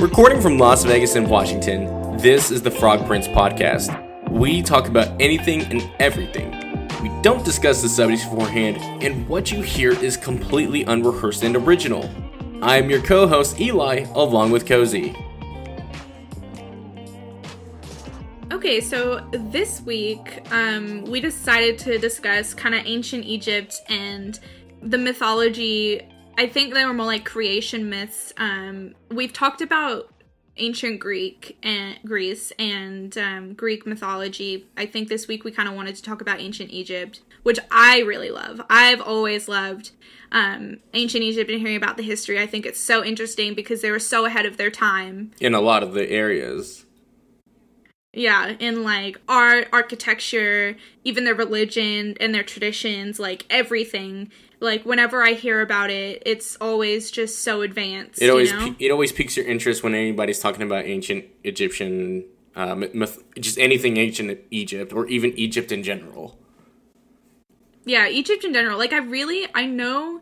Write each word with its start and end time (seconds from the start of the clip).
Recording 0.00 0.40
from 0.40 0.58
Las 0.58 0.84
Vegas 0.84 1.14
and 1.14 1.30
Washington, 1.30 2.16
this 2.18 2.50
is 2.50 2.60
the 2.60 2.70
Frog 2.70 3.06
Prince 3.06 3.28
podcast. 3.28 4.28
We 4.28 4.60
talk 4.60 4.88
about 4.88 5.08
anything 5.20 5.62
and 5.62 5.88
everything. 6.00 6.50
We 7.00 7.10
don't 7.22 7.44
discuss 7.44 7.80
the 7.80 7.88
subjects 7.88 8.24
beforehand, 8.24 8.78
and 9.02 9.26
what 9.28 9.52
you 9.52 9.62
hear 9.62 9.92
is 9.92 10.16
completely 10.16 10.82
unrehearsed 10.82 11.44
and 11.44 11.56
original. 11.56 12.10
I 12.60 12.76
am 12.76 12.90
your 12.90 13.00
co 13.02 13.26
host, 13.28 13.60
Eli, 13.60 14.06
along 14.14 14.50
with 14.50 14.66
Cozy. 14.66 15.16
Okay, 18.52 18.80
so 18.80 19.26
this 19.32 19.80
week 19.82 20.42
um, 20.50 21.04
we 21.04 21.20
decided 21.20 21.78
to 21.78 21.98
discuss 21.98 22.52
kind 22.52 22.74
of 22.74 22.84
ancient 22.84 23.24
Egypt 23.24 23.80
and 23.88 24.40
the 24.82 24.98
mythology. 24.98 26.02
I 26.36 26.46
think 26.46 26.74
they 26.74 26.84
were 26.84 26.92
more 26.92 27.06
like 27.06 27.24
creation 27.24 27.88
myths. 27.88 28.32
Um, 28.36 28.94
we've 29.10 29.32
talked 29.32 29.60
about 29.60 30.10
ancient 30.56 31.00
Greek 31.00 31.58
and 31.62 31.98
Greece 32.04 32.52
and 32.58 33.16
um, 33.18 33.54
Greek 33.54 33.86
mythology. 33.86 34.66
I 34.76 34.86
think 34.86 35.08
this 35.08 35.28
week 35.28 35.44
we 35.44 35.50
kind 35.50 35.68
of 35.68 35.74
wanted 35.74 35.96
to 35.96 36.02
talk 36.02 36.20
about 36.20 36.40
ancient 36.40 36.70
Egypt, 36.70 37.22
which 37.42 37.58
I 37.70 38.00
really 38.00 38.30
love. 38.30 38.60
I've 38.68 39.00
always 39.00 39.48
loved 39.48 39.92
um, 40.32 40.78
ancient 40.92 41.22
Egypt 41.22 41.50
and 41.50 41.60
hearing 41.60 41.76
about 41.76 41.96
the 41.96 42.02
history. 42.02 42.40
I 42.40 42.46
think 42.46 42.66
it's 42.66 42.80
so 42.80 43.04
interesting 43.04 43.54
because 43.54 43.80
they 43.80 43.90
were 43.90 43.98
so 43.98 44.26
ahead 44.26 44.46
of 44.46 44.56
their 44.56 44.70
time 44.70 45.32
in 45.40 45.54
a 45.54 45.60
lot 45.60 45.82
of 45.82 45.92
the 45.92 46.10
areas. 46.10 46.84
Yeah, 48.12 48.54
in 48.60 48.84
like 48.84 49.20
art, 49.28 49.68
architecture, 49.72 50.76
even 51.02 51.24
their 51.24 51.34
religion 51.34 52.16
and 52.20 52.32
their 52.32 52.44
traditions, 52.44 53.18
like 53.18 53.44
everything. 53.50 54.30
Like 54.60 54.84
whenever 54.84 55.22
I 55.22 55.32
hear 55.32 55.60
about 55.60 55.90
it, 55.90 56.22
it's 56.24 56.56
always 56.56 57.10
just 57.10 57.40
so 57.40 57.62
advanced. 57.62 58.22
It 58.22 58.30
always 58.30 58.52
you 58.52 58.58
know? 58.58 58.76
it 58.78 58.90
always 58.90 59.12
piques 59.12 59.36
your 59.36 59.46
interest 59.46 59.82
when 59.82 59.94
anybody's 59.94 60.38
talking 60.38 60.62
about 60.62 60.84
ancient 60.86 61.24
Egyptian, 61.42 62.24
uh, 62.54 62.74
myth, 62.74 63.22
just 63.38 63.58
anything 63.58 63.96
ancient 63.96 64.38
Egypt 64.50 64.92
or 64.92 65.06
even 65.06 65.36
Egypt 65.38 65.72
in 65.72 65.82
general. 65.82 66.38
Yeah, 67.84 68.08
Egypt 68.08 68.44
in 68.44 68.52
general. 68.54 68.78
Like 68.78 68.92
I 68.92 68.98
really, 68.98 69.46
I 69.54 69.66
know. 69.66 70.20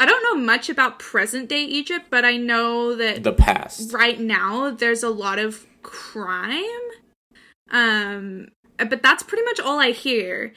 I 0.00 0.06
don't 0.06 0.22
know 0.22 0.40
much 0.40 0.68
about 0.68 1.00
present 1.00 1.48
day 1.48 1.64
Egypt, 1.64 2.06
but 2.08 2.24
I 2.24 2.36
know 2.36 2.94
that 2.94 3.24
the 3.24 3.32
past 3.32 3.92
right 3.92 4.20
now 4.20 4.70
there's 4.70 5.02
a 5.02 5.10
lot 5.10 5.38
of 5.38 5.66
crime. 5.82 6.62
Um, 7.70 8.48
but 8.78 9.02
that's 9.02 9.22
pretty 9.22 9.44
much 9.44 9.60
all 9.60 9.80
I 9.80 9.90
hear. 9.90 10.52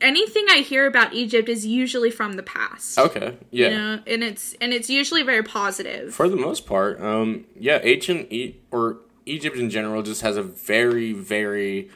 Anything 0.00 0.46
I 0.50 0.58
hear 0.58 0.86
about 0.86 1.12
Egypt 1.12 1.48
is 1.48 1.66
usually 1.66 2.10
from 2.10 2.34
the 2.34 2.42
past. 2.42 2.98
Okay, 2.98 3.36
yeah, 3.50 3.68
you 3.68 3.76
know, 3.76 4.00
and 4.06 4.24
it's 4.24 4.54
and 4.60 4.72
it's 4.72 4.88
usually 4.88 5.22
very 5.22 5.42
positive 5.42 6.14
for 6.14 6.28
the 6.28 6.36
most 6.36 6.66
part. 6.66 7.00
Um, 7.02 7.44
yeah, 7.58 7.80
ancient 7.82 8.32
e- 8.32 8.56
or 8.70 8.98
Egypt 9.26 9.56
in 9.56 9.68
general 9.68 10.02
just 10.02 10.22
has 10.22 10.36
a 10.38 10.42
very 10.42 11.12
very 11.12 11.90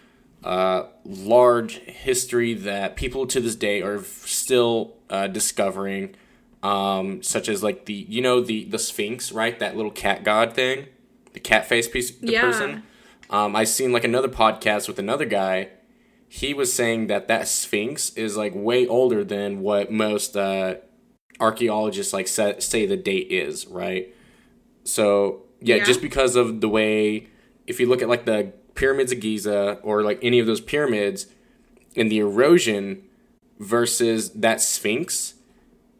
uh, 0.44 0.84
large 1.05 1.78
history 1.78 2.53
that 2.55 2.94
people 2.97 3.27
to 3.27 3.41
this 3.41 3.56
day 3.56 3.81
are 3.81 4.03
still 4.05 4.94
uh, 5.09 5.27
discovering. 5.27 6.14
Um, 6.62 7.22
such 7.22 7.48
as 7.48 7.62
like 7.62 7.86
the 7.86 7.94
you 8.09 8.20
know 8.20 8.41
the 8.42 8.64
the 8.64 8.78
Sphinx, 8.78 9.33
right? 9.33 9.59
That 9.59 9.77
little 9.77 9.92
cat 9.92 10.25
god 10.25 10.53
thing, 10.55 10.86
the 11.33 11.41
cat 11.41 11.66
face 11.66 11.89
piece, 11.89 12.11
the 12.11 12.33
Yeah. 12.33 12.41
person. 12.42 12.83
Um, 13.31 13.55
I 13.56 13.64
seen 13.64 13.92
like 13.92 14.05
another 14.05 14.28
podcast 14.28 14.89
with 14.89 14.98
another 14.98 15.25
guy. 15.25 15.69
He 16.29 16.53
was 16.55 16.73
saying 16.73 17.07
that 17.07 17.29
that 17.29 17.48
Sphinx 17.48 18.11
is 18.15 18.37
like 18.37 18.53
way 18.55 18.87
older 18.87 19.25
than 19.25 19.61
what 19.61 19.91
most 19.91 20.37
uh, 20.37 20.77
archaeologists 21.41 22.12
like 22.12 22.29
say, 22.29 22.57
say 22.59 22.87
the 22.87 22.97
date 22.97 23.29
is, 23.31 23.67
right? 23.67 24.15
So 24.84 25.43
yeah, 25.61 25.77
Yeah. 25.77 25.84
just 25.84 26.03
because 26.03 26.37
of 26.37 26.61
the 26.61 26.69
way, 26.69 27.29
if 27.67 27.81
you 27.81 27.87
look 27.87 28.03
at 28.03 28.09
like 28.09 28.25
the 28.25 28.53
pyramids 28.75 29.12
of 29.12 29.21
Giza 29.21 29.79
or 29.83 30.03
like 30.03 30.19
any 30.22 30.38
of 30.38 30.47
those 30.47 30.61
pyramids, 30.61 31.27
and 31.97 32.11
the 32.12 32.19
erosion 32.19 33.03
versus 33.59 34.31
that 34.31 34.61
Sphinx, 34.61 35.34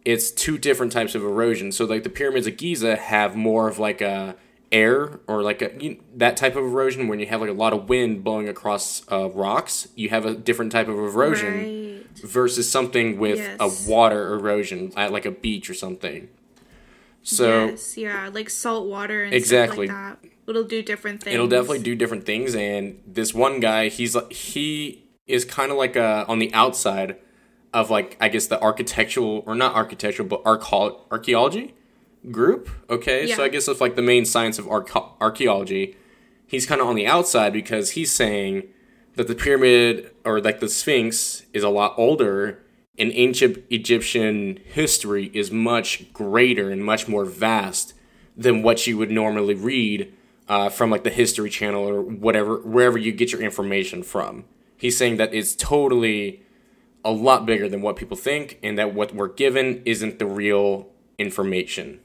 it's 0.05 0.31
two 0.31 0.59
different 0.59 0.93
types 0.93 1.15
of 1.15 1.23
erosion. 1.25 1.73
So 1.73 1.85
like 1.87 2.05
the 2.05 2.11
pyramids 2.11 2.47
of 2.47 2.57
Giza 2.57 2.97
have 2.97 3.35
more 3.35 3.69
of 3.69 3.79
like 3.79 4.01
a 4.01 4.37
air 4.71 5.21
or 5.27 5.43
like 5.43 5.63
a 5.63 5.71
you, 5.83 5.99
that 6.17 6.37
type 6.37 6.55
of 6.57 6.65
erosion 6.65 7.09
when 7.09 7.19
you 7.21 7.27
have 7.27 7.41
like 7.41 7.51
a 7.51 7.55
lot 7.55 7.73
of 7.73 7.89
wind 7.89 8.23
blowing 8.25 8.49
across 8.49 9.03
uh, 9.11 9.31
rocks. 9.31 9.89
You 9.97 10.11
have 10.11 10.27
a 10.27 10.35
different 10.35 10.73
type 10.73 10.89
of 10.89 10.97
erosion 10.99 11.55
Right. 11.55 12.19
versus 12.23 12.71
something 12.71 13.19
with 13.19 13.39
Yes. 13.39 13.57
a 13.61 13.91
water 13.91 14.35
erosion 14.35 14.93
at 14.97 15.13
like 15.13 15.25
a 15.27 15.31
beach 15.31 15.71
or 15.71 15.75
something. 15.75 16.29
So 17.23 17.67
yes, 17.67 17.97
yeah, 17.97 18.31
like 18.33 18.49
salt 18.51 18.87
water 18.89 19.25
and 19.25 19.35
Exactly. 19.35 19.87
stuff 19.87 19.97
like 19.97 20.23
that. 20.23 20.29
It'll 20.51 20.65
do 20.65 20.83
different 20.83 21.23
things. 21.23 21.35
it'll 21.35 21.49
definitely 21.49 21.81
do 21.81 21.95
different 21.95 22.25
things. 22.25 22.55
And 22.55 23.01
this 23.07 23.35
one 23.35 23.61
guy, 23.61 23.89
he's 23.89 24.15
like 24.15 24.33
he 24.33 25.05
is 25.27 25.45
kind 25.45 25.71
of 25.71 25.77
like 25.77 25.95
a 25.97 26.25
on 26.27 26.39
the 26.39 26.53
outside 26.55 27.17
of 27.75 27.91
like 27.91 28.17
I 28.21 28.29
guess 28.29 28.47
the 28.47 28.61
architectural 28.63 29.43
or 29.47 29.55
not 29.55 29.75
architectural 29.75 30.27
but 30.29 30.43
archae- 30.45 30.99
archaeology 31.11 31.75
group. 32.31 32.69
Okay, 32.91 33.33
so 33.33 33.45
I 33.45 33.49
guess 33.49 33.69
it's 33.69 33.81
like 33.81 33.97
the 33.97 34.03
main 34.03 34.25
science 34.25 34.59
of 34.59 34.67
archa- 34.67 35.13
archaeology. 35.21 35.97
He's 36.47 36.67
kind 36.67 36.81
of 36.81 36.87
on 36.87 36.95
the 36.95 37.07
outside 37.07 37.53
because 37.53 37.91
he's 37.91 38.13
saying 38.13 38.69
that 39.17 39.29
the 39.29 39.35
pyramid 39.35 40.11
or 40.25 40.41
like 40.41 40.61
the 40.61 40.69
Sphinx 40.69 41.45
is 41.53 41.63
a 41.63 41.69
lot 41.69 41.95
older 41.97 42.63
and 42.99 43.13
ancient 43.15 43.65
Egyptian 43.71 44.59
history 44.65 45.31
is 45.33 45.51
much 45.51 46.13
greater 46.13 46.71
and 46.71 46.85
much 46.85 47.07
more 47.07 47.25
vast 47.25 47.95
than 48.37 48.63
what 48.63 48.87
you 48.87 48.99
would 48.99 49.11
normally 49.11 49.55
read 49.55 50.13
uh, 50.49 50.69
from 50.69 50.91
like 50.91 51.05
the 51.05 51.11
History 51.11 51.51
Channel 51.51 51.89
or 51.89 52.01
whatever, 52.01 52.59
wherever 52.59 52.99
you 52.99 53.13
get 53.13 53.33
your 53.33 53.41
information 53.41 54.03
from. 54.03 54.45
He's 54.77 54.97
saying 54.97 55.17
that 55.17 55.35
it's 55.35 55.55
totally 55.55 56.43
a 57.05 57.11
lot 57.11 57.47
bigger 57.47 57.69
than 57.69 57.83
what 57.83 57.97
people 57.97 58.17
think 58.17 58.59
and 58.63 58.79
that 58.79 58.95
what 58.95 59.15
we're 59.15 59.29
given 59.29 59.83
isn't 59.85 60.19
the 60.19 60.27
real 60.27 60.89
information. 61.19 62.01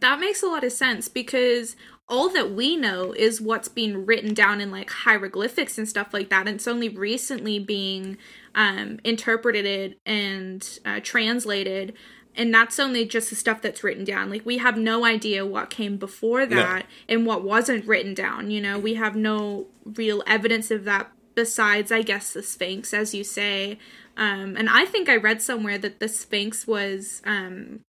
That 0.00 0.20
makes 0.20 0.42
a 0.42 0.46
lot 0.46 0.64
of 0.64 0.72
sense 0.72 1.08
because 1.08 1.76
all 2.08 2.28
that 2.30 2.50
we 2.52 2.76
know 2.76 3.12
is 3.12 3.40
what's 3.40 3.68
being 3.68 4.04
written 4.04 4.34
down 4.34 4.60
in 4.60 4.70
like 4.70 4.90
hieroglyphics 4.90 5.78
and 5.78 5.88
stuff 5.88 6.12
like 6.12 6.28
that. 6.30 6.48
And 6.48 6.56
it's 6.56 6.66
only 6.66 6.88
recently 6.88 7.60
being 7.60 8.18
um, 8.54 8.98
interpreted 9.04 9.96
and 10.04 10.66
uh, 10.84 10.98
translated. 11.02 11.94
And 12.34 12.52
that's 12.52 12.78
only 12.78 13.04
just 13.04 13.30
the 13.30 13.36
stuff 13.36 13.60
that's 13.62 13.84
written 13.84 14.04
down. 14.04 14.30
Like, 14.30 14.46
we 14.46 14.58
have 14.58 14.76
no 14.76 15.04
idea 15.04 15.44
what 15.44 15.68
came 15.68 15.96
before 15.96 16.46
that 16.46 16.86
and 17.08 17.26
what 17.26 17.42
wasn't 17.42 17.86
written 17.86 18.14
down. 18.14 18.50
You 18.50 18.60
know, 18.60 18.78
we 18.78 18.94
have 18.94 19.16
no 19.16 19.66
real 19.84 20.22
evidence 20.26 20.70
of 20.70 20.84
that 20.84 21.10
besides, 21.34 21.90
I 21.90 22.02
guess, 22.02 22.32
the 22.32 22.42
Sphinx, 22.42 22.94
as 22.94 23.14
you 23.14 23.24
say. 23.24 23.78
Um, 24.16 24.56
and 24.56 24.68
I 24.68 24.84
think 24.84 25.08
I 25.08 25.16
read 25.16 25.42
somewhere 25.42 25.78
that 25.78 25.98
the 25.98 26.08
Sphinx 26.08 26.66
was 26.66 27.20
um, 27.24 27.80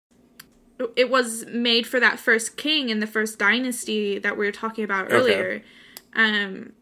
it 0.96 1.09
was 1.09 1.46
made 1.47 1.88
for 1.88 2.00
that 2.00 2.19
first 2.19 2.58
king 2.58 2.90
in 2.90 3.00
the 3.00 3.08
first 3.08 3.38
dynasty 3.38 4.19
that 4.19 4.38
we 4.38 4.46
were 4.46 4.52
talking 4.52 4.84
about 4.84 5.08
earlier. 5.12 5.62
Okay. 5.62 5.64
Um, 6.14 6.74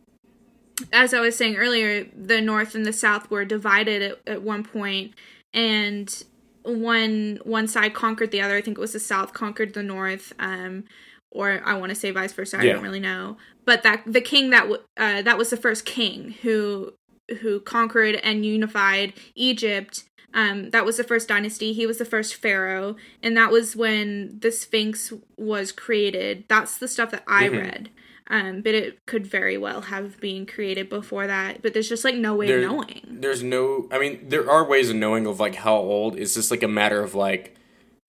as 0.93 1.13
I 1.13 1.19
was 1.19 1.35
saying 1.35 1.57
earlier, 1.57 2.05
the 2.15 2.41
north 2.41 2.75
and 2.75 2.85
the 2.85 2.93
south 2.93 3.29
were 3.29 3.45
divided 3.45 4.01
at, 4.01 4.19
at 4.27 4.41
one 4.41 4.63
point, 4.63 5.13
and 5.53 6.23
one 6.63 7.39
one 7.43 7.67
side 7.67 7.93
conquered 7.93 8.31
the 8.31 8.41
other. 8.41 8.55
I 8.55 8.61
think 8.61 8.77
it 8.77 8.81
was 8.81 8.93
the 8.93 8.99
south 8.99 9.33
conquered 9.33 9.73
the 9.73 9.83
north, 9.83 10.33
um, 10.39 10.85
or 11.31 11.61
I 11.65 11.75
want 11.75 11.89
to 11.89 11.95
say 11.95 12.11
vice 12.11 12.33
versa. 12.33 12.59
I 12.59 12.65
don't 12.65 12.83
really 12.83 12.99
know. 12.99 13.37
But 13.65 13.83
that 13.83 14.03
the 14.05 14.21
king 14.21 14.49
that 14.51 14.61
w- 14.61 14.83
uh, 14.97 15.21
that 15.21 15.37
was 15.37 15.49
the 15.49 15.57
first 15.57 15.85
king 15.85 16.35
who 16.41 16.93
who 17.41 17.59
conquered 17.59 18.15
and 18.15 18.45
unified 18.45 19.13
Egypt. 19.35 20.03
Um, 20.33 20.69
that 20.71 20.85
was 20.85 20.97
the 20.97 21.03
first 21.03 21.27
dynasty. 21.27 21.73
He 21.73 21.85
was 21.87 21.97
the 21.97 22.05
first 22.05 22.35
pharaoh, 22.35 22.95
and 23.23 23.35
that 23.35 23.51
was 23.51 23.75
when 23.75 24.37
the 24.39 24.51
Sphinx 24.51 25.11
was 25.37 25.71
created. 25.71 26.43
That's 26.47 26.77
the 26.77 26.87
stuff 26.87 27.09
that 27.11 27.23
I 27.27 27.49
Mhm. 27.49 27.57
read. 27.61 27.89
Um, 28.31 28.61
but 28.61 28.75
it 28.75 28.99
could 29.07 29.25
very 29.25 29.57
well 29.57 29.81
have 29.81 30.19
been 30.21 30.45
created 30.45 30.87
before 30.87 31.25
that. 31.25 31.63
But 31.63 31.73
there's 31.73 31.89
just 31.89 32.03
like 32.05 32.13
no 32.13 32.35
way 32.35 32.45
There- 32.45 32.59
of 32.59 32.63
knowing. 32.65 33.01
There's 33.09 33.41
no, 33.41 33.87
I 33.91 33.97
mean, 33.97 34.19
there 34.29 34.47
are 34.47 34.63
ways 34.63 34.91
of 34.91 34.97
knowing 34.97 35.25
of 35.25 35.39
like 35.39 35.55
how 35.55 35.75
old. 35.77 36.15
It's 36.19 36.35
just 36.35 36.51
like 36.51 36.61
a 36.61 36.67
matter 36.67 37.01
of 37.01 37.15
like 37.15 37.55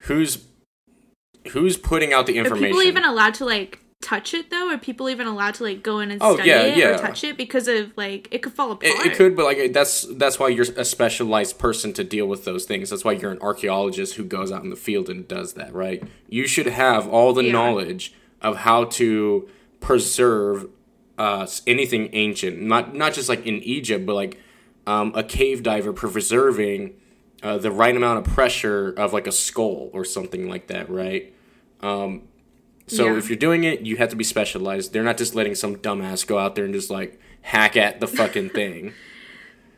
who's 0.03 0.45
who's 1.53 1.79
putting 1.79 2.13
out 2.13 2.27
the 2.27 2.37
Are 2.39 2.43
information. 2.45 2.69
people 2.69 2.83
even 2.83 3.03
allowed 3.05 3.33
to 3.35 3.47
like 3.47 3.79
touch 4.01 4.35
it 4.35 4.51
though? 4.51 4.69
Are 4.71 4.79
people 4.79 5.09
even 5.11 5.27
allowed 5.27 5.55
to 5.55 5.65
like 5.65 5.83
go 5.83 5.99
in 6.01 6.11
and 6.11 6.23
Oh, 6.23 6.35
study 6.35 6.49
yeah, 6.49 6.63
it 6.63 6.77
yeah. 6.77 6.89
or 6.89 6.99
touch 6.99 7.23
it 7.25 7.37
because 7.37 7.69
of 7.69 7.93
like 7.97 8.29
it 8.31 8.43
could 8.43 8.53
fall 8.53 8.73
apart? 8.73 8.85
It, 8.93 9.07
it 9.13 9.17
could, 9.17 9.37
but 9.37 9.45
like 9.45 9.73
that's 9.73 10.03
that's 10.17 10.39
why 10.39 10.49
you're 10.49 10.67
a 10.77 10.85
specialized 10.85 11.59
person 11.59 11.93
to 11.95 12.05
deal 12.05 12.27
with 12.27 12.45
those 12.45 12.65
things. 12.65 12.91
That's 12.91 13.05
why 13.05 13.13
you're 13.13 13.31
an 13.33 13.41
archaeologist 13.41 14.15
who 14.15 14.25
goes 14.25 14.51
out 14.51 14.63
in 14.65 14.71
the 14.71 14.77
field 14.77 15.09
and 15.09 15.27
does 15.29 15.55
that, 15.55 15.75
right? 15.75 16.03
You 16.29 16.47
should 16.47 16.67
have 16.67 17.07
all 17.09 17.33
the 17.33 17.45
Yeah. 17.45 17.53
knowledge 17.53 18.15
of 18.41 18.59
how 18.59 18.85
to 18.85 19.49
preserve 19.81 20.69
uh, 21.19 21.47
anything 21.67 22.09
ancient, 22.13 22.61
not 22.61 22.95
not 22.95 23.13
just 23.13 23.29
like 23.29 23.45
in 23.47 23.57
Egypt, 23.63 24.07
but 24.07 24.15
like 24.15 24.39
um, 24.87 25.13
a 25.15 25.23
cave 25.23 25.63
diver 25.63 25.93
preserving 25.93 26.95
uh, 27.43 27.59
the 27.59 27.71
right 27.71 27.95
amount 27.95 28.19
of 28.27 28.33
pressure 28.35 28.91
of 28.97 29.13
like 29.13 29.27
a 29.27 29.33
skull 29.33 29.91
or 29.93 30.05
something 30.05 30.49
like 30.49 30.67
that, 30.69 30.89
right? 30.91 31.35
Um, 31.83 32.23
So 32.91 33.07
Yeah. 33.07 33.19
if 33.19 33.29
you're 33.29 33.37
doing 33.39 33.65
it, 33.65 33.81
you 33.83 33.97
have 33.99 34.09
to 34.11 34.17
be 34.17 34.25
specialized. 34.25 34.93
They're 34.93 35.03
not 35.05 35.17
just 35.17 35.35
letting 35.35 35.55
some 35.55 35.77
dumbass 35.77 36.27
go 36.27 36.39
out 36.39 36.55
there 36.57 36.65
and 36.65 36.75
just 36.75 36.91
like 36.91 37.21
hack 37.43 37.77
at 37.77 38.01
the 38.01 38.07
fucking 38.09 38.51
thing. 38.61 38.93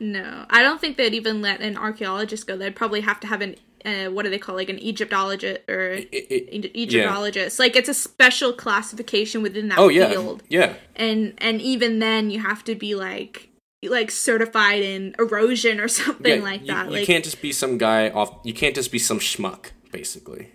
No, 0.00 0.46
I 0.50 0.62
don't 0.62 0.80
think 0.80 0.96
they'd 0.96 1.14
even 1.14 1.40
let 1.42 1.60
an 1.60 1.76
archaeologist 1.76 2.46
go. 2.46 2.56
They'd 2.56 2.74
probably 2.74 3.02
have 3.02 3.20
to 3.20 3.26
have 3.26 3.40
an 3.40 3.56
uh, 3.84 4.04
what 4.12 4.22
do 4.24 4.30
they 4.30 4.38
call 4.38 4.54
like 4.54 4.68
an 4.68 4.78
Egyptologist 4.78 5.60
or 5.68 5.90
It- 5.94 6.08
it- 6.12 6.70
Egyptologist. 6.76 7.58
Like 7.58 7.74
it's 7.76 7.88
a 7.88 7.94
special 7.94 8.52
classification 8.52 9.42
within 9.42 9.68
that 9.68 9.78
oh 9.78 9.88
yeah, 9.88 10.08
field, 10.08 10.42
yeah. 10.48 10.74
and 10.96 11.34
and 11.38 11.60
even 11.60 11.98
then 11.98 12.30
you 12.30 12.38
have 12.40 12.62
to 12.64 12.74
be 12.76 12.94
like 12.94 13.48
like 13.84 14.10
certified 14.12 14.82
in 14.82 15.14
erosion 15.18 15.80
or 15.80 15.88
something 16.00 16.38
Yeah, 16.38 16.42
like 16.44 16.60
you, 16.62 16.66
that. 16.68 16.86
you 16.86 16.92
like 16.92 17.06
can't 17.06 17.24
just 17.24 17.42
be 17.42 17.50
some 17.52 17.76
guy 17.78 18.08
off. 18.10 18.32
You 18.44 18.54
can't 18.54 18.74
just 18.76 18.92
be 18.92 18.98
some 19.00 19.18
schmuck, 19.18 19.66
basically. 19.90 20.52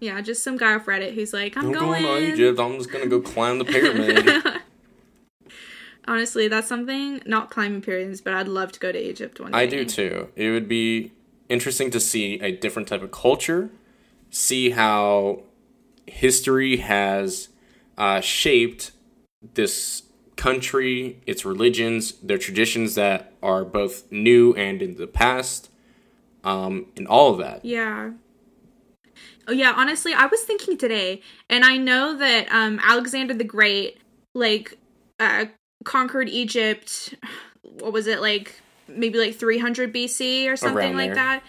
Yeah, 0.00 0.20
just 0.20 0.42
some 0.42 0.56
guy 0.56 0.74
off 0.74 0.86
Reddit 0.86 1.14
who's 1.14 1.32
like, 1.32 1.56
I'm 1.56 1.66
I'm 1.66 1.72
going. 1.72 2.02
going 2.02 2.22
to 2.22 2.32
Egypt. 2.32 2.60
I'm 2.60 2.76
just 2.78 2.90
gonna 2.90 3.06
go 3.06 3.20
climb 3.20 3.58
the 3.58 3.64
pyramid. 3.64 4.28
Honestly, 6.08 6.46
that's 6.46 6.68
something 6.68 7.20
not 7.26 7.50
climbing 7.50 7.82
pyramids, 7.82 8.20
but 8.20 8.32
I'd 8.32 8.46
love 8.46 8.70
to 8.72 8.80
go 8.80 8.92
to 8.92 8.98
Egypt 8.98 9.40
one 9.40 9.52
day. 9.52 9.58
I 9.58 9.66
do 9.66 9.84
too. 9.84 10.28
It 10.36 10.50
would 10.50 10.68
be 10.68 11.12
interesting 11.48 11.90
to 11.90 12.00
see 12.00 12.34
a 12.40 12.52
different 12.52 12.86
type 12.88 13.02
of 13.02 13.10
culture, 13.10 13.70
see 14.30 14.70
how 14.70 15.42
history 16.06 16.76
has 16.76 17.48
uh, 17.98 18.20
shaped 18.20 18.92
this 19.54 20.02
country, 20.36 21.20
its 21.26 21.44
religions, 21.44 22.12
their 22.20 22.38
traditions 22.38 22.94
that 22.94 23.32
are 23.42 23.64
both 23.64 24.10
new 24.12 24.54
and 24.54 24.82
in 24.82 24.96
the 24.96 25.06
past, 25.06 25.70
um, 26.44 26.86
and 26.96 27.08
all 27.08 27.32
of 27.32 27.38
that. 27.38 27.64
Yeah. 27.64 28.10
Oh 29.46 29.52
yeah, 29.52 29.72
honestly, 29.76 30.12
I 30.12 30.26
was 30.26 30.40
thinking 30.42 30.76
today, 30.76 31.22
and 31.48 31.64
I 31.64 31.76
know 31.76 32.16
that 32.16 32.52
um 32.52 32.80
Alexander 32.82 33.34
the 33.34 33.44
Great 33.44 33.98
like 34.34 34.78
uh 35.20 35.46
conquered 35.84 36.28
Egypt 36.28 37.14
what 37.62 37.92
was 37.92 38.06
it 38.06 38.20
like 38.20 38.60
maybe 38.88 39.18
like 39.18 39.34
300 39.34 39.92
BC 39.92 40.48
or 40.48 40.56
something 40.56 40.94
Around 40.94 40.96
like 40.96 41.08
there. 41.08 41.14
that. 41.14 41.42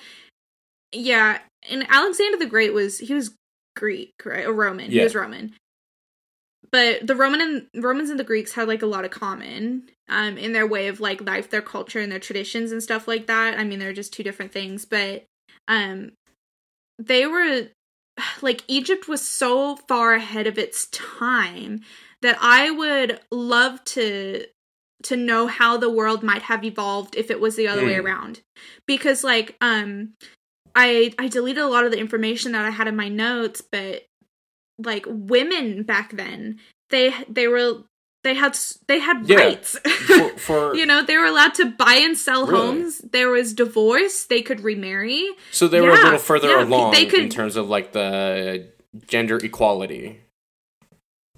Yeah, 0.92 1.40
and 1.70 1.86
Alexander 1.90 2.38
the 2.38 2.46
Great 2.46 2.74
was 2.74 3.00
he 3.00 3.14
was 3.14 3.36
Greek, 3.76 4.14
right? 4.26 4.46
Or 4.46 4.54
Roman. 4.54 4.92
He 4.92 5.02
was 5.02 5.16
Roman. 5.16 5.54
But 6.70 7.08
the 7.08 7.16
Roman 7.16 7.42
and 7.42 7.84
Romans 7.84 8.10
and 8.10 8.20
the 8.20 8.26
Greeks 8.26 8.54
had 8.54 8.68
like 8.68 8.82
a 8.82 8.88
lot 8.88 9.06
of 9.06 9.12
common 9.12 9.90
um 10.10 10.38
in 10.38 10.54
their 10.54 10.68
way 10.68 10.88
of 10.88 11.00
like 11.00 11.22
life, 11.22 11.50
their 11.50 11.62
culture 11.62 12.00
and 12.00 12.12
their 12.12 12.20
traditions 12.20 12.72
and 12.72 12.84
stuff 12.84 13.08
like 13.08 13.28
that. 13.28 13.58
I 13.58 13.64
mean, 13.64 13.80
they're 13.80 13.94
just 13.94 14.14
two 14.14 14.24
different 14.24 14.52
things, 14.52 14.86
but 14.86 15.26
um 15.68 16.12
they 17.00 17.26
were 17.28 17.68
like 18.42 18.64
Egypt 18.68 19.08
was 19.08 19.22
so 19.22 19.76
far 19.76 20.14
ahead 20.14 20.48
of 20.48 20.58
its 20.58 20.88
time 20.88 21.82
that 22.22 22.38
I 22.42 22.72
would 22.72 23.20
love 23.32 23.84
to 23.86 24.46
to 25.04 25.16
know 25.16 25.46
how 25.46 25.78
the 25.78 25.92
world 25.92 26.24
might 26.24 26.42
have 26.42 26.64
evolved 26.66 27.16
if 27.16 27.30
it 27.30 27.40
was 27.40 27.56
the 27.56 27.68
other 27.68 27.86
way 27.86 27.96
Hmm. 28.00 28.06
around. 28.06 28.42
Because 28.88 29.24
like 29.24 29.56
um 29.62 30.14
I 30.76 31.14
I 31.20 31.28
deleted 31.28 31.64
a 31.64 31.68
lot 31.68 31.86
of 31.86 31.92
the 31.92 32.00
information 32.00 32.52
that 32.54 32.66
I 32.66 32.72
had 32.72 32.88
in 32.88 32.96
my 32.96 33.10
notes, 33.10 33.62
but 33.62 34.04
like 34.80 35.06
women 35.08 35.84
back 35.84 36.16
then, 36.16 36.60
they 36.90 37.14
they 37.30 37.48
were 37.48 37.84
they 38.24 38.34
had 38.34 38.58
they 38.88 39.00
had 39.00 39.28
Yeah. 39.28 39.38
rights. 39.38 39.78
For, 39.80 40.30
for 40.38 40.76
you 40.80 40.86
know, 40.86 41.04
they 41.04 41.18
were 41.18 41.26
allowed 41.26 41.54
to 41.56 41.66
buy 41.66 41.96
and 41.96 42.18
sell 42.18 42.46
Really? 42.46 42.60
homes. 42.60 43.00
There 43.00 43.30
was 43.30 43.54
divorce. 43.54 44.26
They 44.26 44.42
could 44.42 44.62
remarry. 44.62 45.28
so 45.52 45.68
they 45.68 45.82
were 45.82 45.92
a 45.92 46.04
little 46.04 46.20
further 46.20 46.50
yeah, 46.50 46.64
along 46.64 46.92
they 46.94 47.08
in 47.08 47.30
terms 47.30 47.56
of 47.56 47.70
like 47.70 47.94
the 47.94 48.68
gender 49.08 49.38
equality. 49.38 50.20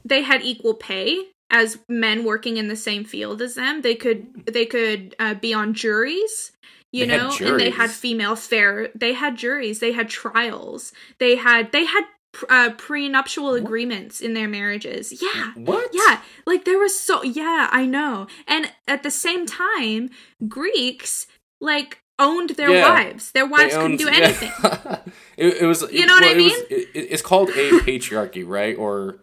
they 0.05 0.21
had 0.21 0.41
equal 0.41 0.73
pay 0.73 1.25
as 1.51 1.79
men 1.89 2.23
working 2.23 2.57
in 2.57 2.67
the 2.67 2.75
same 2.75 3.03
field 3.03 3.41
as 3.41 3.55
them. 3.55 3.81
They 3.81 3.95
could 3.95 4.45
they 4.45 4.65
could 4.65 5.15
uh, 5.19 5.33
be 5.35 5.53
on 5.53 5.73
juries, 5.73 6.51
you 6.91 7.05
They 7.05 7.11
had 7.17 7.41
know, 7.41 7.47
and 7.51 7.59
they 7.59 7.69
had 7.71 7.89
female 7.91 8.35
fair. 8.35 8.89
They 8.95 9.13
had 9.13 9.35
juries. 9.37 9.79
They 9.79 9.91
had 9.91 10.09
trials. 10.09 10.93
They 11.19 11.35
had 11.35 11.71
they 11.71 11.85
had 11.85 12.03
uh, 12.49 12.71
prenuptial 12.77 13.53
agreements 13.53 14.21
in 14.21 14.33
their 14.33 14.47
marriages. 14.47 15.21
Yeah. 15.21 15.51
What? 15.55 15.89
Yeah, 15.93 16.21
like 16.45 16.65
there 16.65 16.77
was 16.79 16.99
so 16.99 17.23
yeah, 17.23 17.67
I 17.71 17.85
know. 17.85 18.27
And 18.47 18.71
at 18.87 19.03
the 19.03 19.11
same 19.11 19.45
time, 19.45 20.09
Greeks 20.47 21.27
like 21.61 21.99
owned 22.17 22.51
their 22.51 22.69
Yeah. 22.71 22.89
wives. 22.89 23.31
Their 23.31 23.45
wives 23.47 23.73
couldn't 23.75 23.91
owned- 23.91 23.99
do 23.99 24.05
yeah. 24.11 24.11
anything. 24.17 24.51
it, 25.37 25.61
it 25.61 25.65
was. 25.65 25.81
You 25.91 26.05
know 26.05 26.13
what 26.13 26.23
I 26.23 26.31
it 26.31 26.35
was- 26.37 26.45
mean? 26.53 26.63
it- 26.69 26.87
it's 27.11 27.21
called 27.21 27.49
a 27.49 27.69
patriarchy, 27.81 28.43
right? 28.47 28.77
Or 28.77 29.19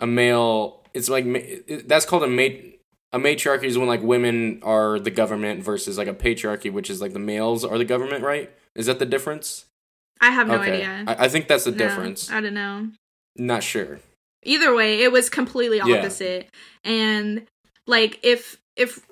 a 0.00 0.06
male. 0.06 0.82
It's 0.94 1.08
like 1.08 1.24
it- 1.26 1.88
that's 1.88 2.06
called 2.06 2.22
a 2.22 2.28
mate 2.28 2.80
A 3.12 3.18
matriarchy 3.18 3.66
is 3.66 3.76
when 3.78 3.88
like 3.88 4.02
women 4.02 4.60
are 4.62 4.98
the 4.98 5.10
government 5.10 5.62
versus 5.62 5.96
like 5.98 6.08
a 6.08 6.14
patriarchy, 6.14 6.72
which 6.72 6.90
is 6.90 7.00
like 7.00 7.12
the 7.12 7.18
males 7.18 7.64
are 7.64 7.78
the 7.78 7.84
government, 7.84 8.22
right? 8.24 8.50
Is 8.74 8.86
that 8.86 8.98
the 8.98 9.06
difference? 9.06 9.65
I 10.20 10.30
have 10.30 10.48
no 10.48 10.58
idea. 10.60 11.04
I, 11.06 11.26
I 11.26 11.28
think 11.28 11.48
that's 11.48 11.64
the 11.64 11.70
No, 11.72 11.78
difference. 11.78 12.30
I 12.30 12.40
don't 12.40 12.54
know. 12.54 12.88
Not 13.36 13.62
sure. 13.62 14.00
either 14.42 14.74
way 14.74 15.02
it 15.02 15.10
was 15.12 15.28
completely 15.28 15.78
Yeah. 15.78 15.96
opposite 15.98 16.48
and 16.84 17.46
like 17.86 18.18
if 18.22 18.56
if 18.76 19.04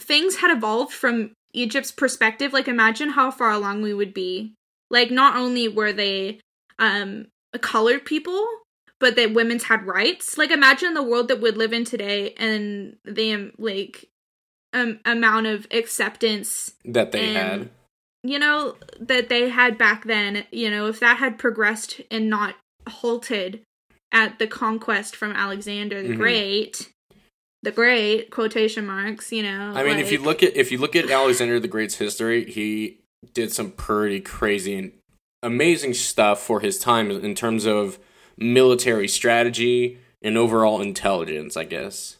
things 0.00 0.36
had 0.36 0.50
evolved 0.50 0.92
from 0.92 1.32
egypt's 1.52 1.92
perspective 1.92 2.52
like 2.54 2.68
imagine 2.68 3.10
how 3.10 3.30
far 3.30 3.50
along 3.50 3.82
we 3.82 3.92
would 3.92 4.14
be 4.14 4.54
like 4.90 5.10
not 5.10 5.36
only 5.36 5.68
were 5.68 5.92
they 5.92 6.40
um 6.78 7.26
colored 7.60 8.04
people 8.06 8.42
but 8.98 9.14
that 9.16 9.34
women's 9.34 9.64
had 9.64 9.86
rights 9.86 10.38
like 10.38 10.50
imagine 10.50 10.94
the 10.94 11.02
world 11.02 11.28
that 11.28 11.40
we'd 11.40 11.56
live 11.56 11.72
in 11.74 11.84
today 11.84 12.32
and 12.38 12.96
the 13.04 13.52
like 13.58 14.08
um, 14.72 15.00
amount 15.04 15.46
of 15.46 15.66
acceptance 15.70 16.72
That 16.84 17.12
they 17.12 17.32
had. 17.32 17.70
You 18.22 18.38
know 18.38 18.76
that 19.00 19.28
they 19.28 19.48
had 19.48 19.78
back 19.78 20.04
then 20.04 20.44
you 20.50 20.70
know 20.70 20.86
if 20.86 21.00
that 21.00 21.18
had 21.18 21.38
progressed 21.38 22.00
and 22.10 22.28
not 22.28 22.54
halted 22.88 23.62
at 24.12 24.38
the 24.38 24.46
conquest 24.46 25.14
from 25.14 25.32
alexander 25.32 26.02
the 26.02 26.14
Mhm. 26.14 26.16
great 26.16 26.88
the 27.62 27.70
great 27.70 28.30
quotation 28.30 28.86
marks 28.86 29.30
you 29.32 29.42
know 29.42 29.72
I 29.74 29.82
mean, 29.84 29.98
if 29.98 30.10
you 30.12 30.18
look 30.22 30.42
at 30.42 30.56
if 30.56 30.70
you 30.72 30.78
look 30.78 30.94
at 30.96 31.10
Alexander 31.10 31.58
the 31.60 31.66
Great's 31.68 31.96
history, 31.96 32.48
he 32.50 32.98
did 33.34 33.52
some 33.52 33.72
pretty 33.72 34.20
crazy 34.20 34.76
and 34.76 34.92
amazing 35.42 35.94
stuff 35.94 36.40
for 36.40 36.60
his 36.60 36.78
time 36.78 37.10
in 37.10 37.34
terms 37.34 37.64
of 37.66 37.98
military 38.36 39.08
strategy 39.08 39.98
and 40.22 40.36
overall 40.38 40.80
intelligence. 40.80 41.56
I 41.56 41.64
guess. 41.64 42.16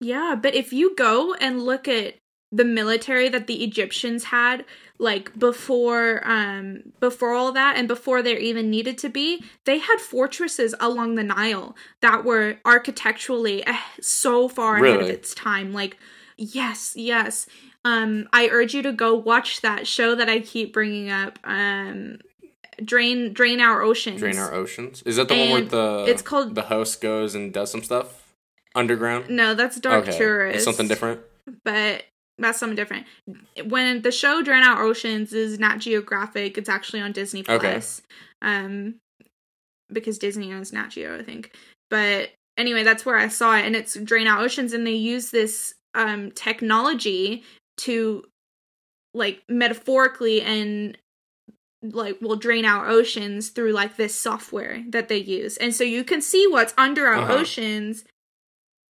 yeah 0.00 0.34
but 0.40 0.54
if 0.54 0.72
you 0.72 0.94
go 0.96 1.34
and 1.34 1.62
look 1.64 1.88
at 1.88 2.14
the 2.60 2.64
military 2.64 3.28
that 3.28 3.46
the 3.46 3.58
egyptians 3.64 4.24
had 4.24 4.64
like 4.98 5.26
before 5.38 6.06
um 6.36 6.66
before 7.00 7.32
all 7.38 7.50
that 7.52 7.76
and 7.76 7.88
before 7.88 8.22
there 8.22 8.38
even 8.38 8.70
needed 8.70 8.96
to 9.04 9.08
be 9.08 9.42
they 9.64 9.78
had 9.78 9.98
fortresses 10.00 10.72
along 10.78 11.14
the 11.16 11.24
nile 11.24 11.74
that 12.00 12.24
were 12.24 12.58
architecturally 12.64 13.66
eh, 13.66 13.76
so 14.00 14.48
far 14.48 14.76
ahead 14.76 15.00
of 15.00 15.08
its 15.08 15.34
time 15.34 15.72
like 15.72 15.96
yes 16.36 16.92
yes 16.96 17.46
um 17.84 18.28
i 18.32 18.48
urge 18.48 18.72
you 18.74 18.82
to 18.82 18.92
go 18.92 19.14
watch 19.14 19.60
that 19.62 19.86
show 19.86 20.14
that 20.14 20.28
i 20.28 20.38
keep 20.38 20.72
bringing 20.72 21.10
up 21.10 21.38
um 21.44 22.18
drain 22.84 23.32
drain 23.32 23.60
our 23.60 23.82
oceans 23.82 24.20
Drain 24.20 24.38
our 24.38 24.52
oceans. 24.52 25.02
Is 25.06 25.16
that 25.16 25.28
the 25.28 25.38
one 25.38 25.50
where 25.50 25.60
the 25.62 26.04
it's 26.08 26.22
called- 26.22 26.54
the 26.54 26.62
host 26.62 27.00
goes 27.00 27.34
and 27.34 27.52
does 27.52 27.70
some 27.70 27.82
stuff 27.82 28.32
underground? 28.74 29.28
no 29.30 29.54
that's 29.54 29.78
dark 29.80 30.08
okay, 30.08 30.18
tourist 30.18 30.56
It's 30.56 30.64
something 30.64 30.88
different. 30.88 31.20
but 31.64 32.04
that's 32.38 32.58
something 32.58 32.76
different. 32.76 33.06
When 33.66 34.02
the 34.02 34.10
show 34.12 34.42
Drain 34.42 34.62
Out 34.62 34.78
Oceans 34.80 35.32
is 35.32 35.58
not 35.58 35.78
geographic, 35.78 36.58
it's 36.58 36.68
actually 36.68 37.00
on 37.00 37.12
Disney 37.12 37.40
Okay. 37.48 37.58
Plus. 37.58 38.02
Um 38.42 38.96
because 39.92 40.18
Disney 40.18 40.52
owns 40.52 40.72
Nat 40.72 40.88
Geo, 40.88 41.18
I 41.18 41.22
think. 41.22 41.54
But 41.90 42.30
anyway, 42.56 42.82
that's 42.82 43.04
where 43.06 43.16
I 43.16 43.28
saw 43.28 43.56
it 43.56 43.64
and 43.64 43.76
it's 43.76 43.94
Drain 43.94 44.26
Out 44.26 44.40
Oceans 44.42 44.72
and 44.72 44.86
they 44.86 44.92
use 44.94 45.30
this 45.30 45.74
um 45.94 46.30
technology 46.32 47.44
to 47.78 48.24
like 49.14 49.42
metaphorically 49.48 50.42
and 50.42 50.98
like 51.82 52.20
will 52.20 52.36
drain 52.36 52.64
our 52.64 52.88
oceans 52.88 53.50
through 53.50 53.72
like 53.72 53.96
this 53.96 54.18
software 54.18 54.82
that 54.88 55.08
they 55.08 55.18
use. 55.18 55.56
And 55.58 55.74
so 55.74 55.84
you 55.84 56.02
can 56.02 56.20
see 56.22 56.46
what's 56.48 56.74
under 56.78 57.06
our 57.06 57.16
Uh-huh. 57.16 57.34
oceans 57.34 58.04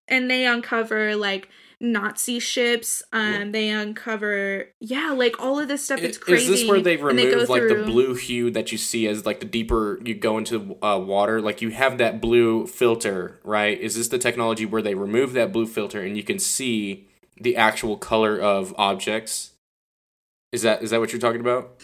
and 0.07 0.31
they 0.31 0.45
uncover 0.45 1.15
like 1.15 1.49
Nazi 1.79 2.39
ships. 2.39 3.03
Um, 3.13 3.51
they 3.51 3.69
uncover 3.69 4.69
yeah, 4.79 5.11
like 5.11 5.39
all 5.39 5.59
of 5.59 5.67
this 5.67 5.85
stuff. 5.85 5.99
It's 6.01 6.17
crazy. 6.17 6.51
Is 6.51 6.61
this 6.61 6.69
where 6.69 6.81
they 6.81 6.97
remove 6.97 7.49
like 7.49 7.67
the 7.67 7.83
blue 7.85 8.15
hue 8.15 8.49
that 8.51 8.71
you 8.71 8.77
see 8.77 9.07
as 9.07 9.25
like 9.25 9.39
the 9.39 9.45
deeper 9.45 9.99
you 10.03 10.15
go 10.15 10.37
into 10.37 10.77
uh, 10.81 10.97
water? 10.97 11.41
Like 11.41 11.61
you 11.61 11.69
have 11.69 11.97
that 11.99 12.19
blue 12.19 12.65
filter, 12.65 13.39
right? 13.43 13.79
Is 13.79 13.95
this 13.95 14.07
the 14.07 14.17
technology 14.17 14.65
where 14.65 14.81
they 14.81 14.95
remove 14.95 15.33
that 15.33 15.53
blue 15.53 15.67
filter 15.67 16.01
and 16.01 16.17
you 16.17 16.23
can 16.23 16.39
see 16.39 17.07
the 17.39 17.55
actual 17.55 17.97
color 17.97 18.39
of 18.39 18.73
objects? 18.77 19.51
Is 20.51 20.63
that 20.63 20.81
is 20.81 20.89
that 20.89 20.99
what 20.99 21.11
you're 21.11 21.21
talking 21.21 21.41
about? 21.41 21.79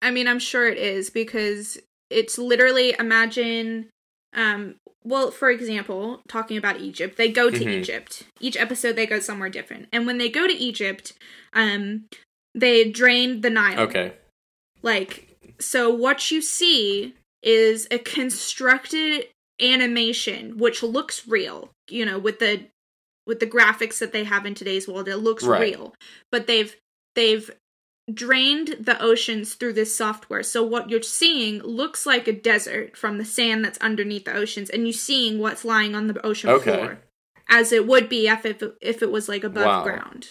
I 0.00 0.10
mean, 0.10 0.28
I'm 0.28 0.38
sure 0.38 0.68
it 0.68 0.78
is 0.78 1.10
because 1.10 1.78
it's 2.10 2.38
literally 2.38 2.94
imagine 2.98 3.88
um 4.36 4.76
well 5.04 5.30
for 5.30 5.50
example 5.50 6.20
talking 6.28 6.56
about 6.56 6.80
egypt 6.80 7.16
they 7.16 7.30
go 7.30 7.50
to 7.50 7.64
Mhm. 7.64 7.72
egypt 7.80 8.22
each 8.40 8.56
episode 8.56 8.94
they 8.96 9.06
go 9.06 9.18
somewhere 9.18 9.48
different 9.48 9.88
and 9.92 10.06
when 10.06 10.18
they 10.18 10.28
go 10.28 10.46
to 10.46 10.52
egypt 10.54 11.12
um 11.54 12.04
they 12.54 12.88
drain 12.90 13.40
the 13.40 13.50
nile 13.50 13.80
Okay. 13.80 14.12
like 14.82 15.36
so 15.58 15.90
what 15.92 16.30
you 16.30 16.40
see 16.42 17.14
is 17.42 17.86
a 17.90 17.98
constructed 17.98 19.26
animation 19.60 20.58
which 20.58 20.82
looks 20.82 21.26
real 21.26 21.70
you 21.88 22.04
know 22.04 22.18
with 22.18 22.38
the 22.38 22.66
with 23.26 23.40
the 23.40 23.46
graphics 23.46 23.98
that 23.98 24.12
they 24.12 24.24
have 24.24 24.44
in 24.46 24.54
today's 24.54 24.86
world 24.86 25.08
it 25.08 25.16
looks 25.16 25.44
Right. 25.44 25.60
real 25.74 25.94
but 26.30 26.46
they've 26.46 26.76
they've 27.14 27.50
drained 28.12 28.76
the 28.80 29.00
oceans 29.02 29.54
through 29.54 29.72
this 29.72 29.96
software 29.96 30.42
so 30.42 30.62
what 30.62 30.88
you're 30.88 31.02
seeing 31.02 31.60
looks 31.62 32.06
like 32.06 32.28
a 32.28 32.32
desert 32.32 32.96
from 32.96 33.18
the 33.18 33.24
sand 33.24 33.64
that's 33.64 33.78
underneath 33.78 34.24
the 34.24 34.32
oceans 34.34 34.70
and 34.70 34.84
you're 34.84 34.92
seeing 34.92 35.38
what's 35.40 35.64
lying 35.64 35.94
on 35.94 36.06
the 36.06 36.24
ocean 36.26 36.48
Okay. 36.50 36.70
floor 36.76 36.98
as 37.48 37.72
it 37.72 37.86
would 37.86 38.08
be 38.08 38.28
if 38.28 38.46
it, 38.46 38.62
if 38.80 39.02
it 39.02 39.10
was 39.10 39.28
like 39.28 39.42
above 39.42 39.64
Wow. 39.64 39.82
ground 39.82 40.28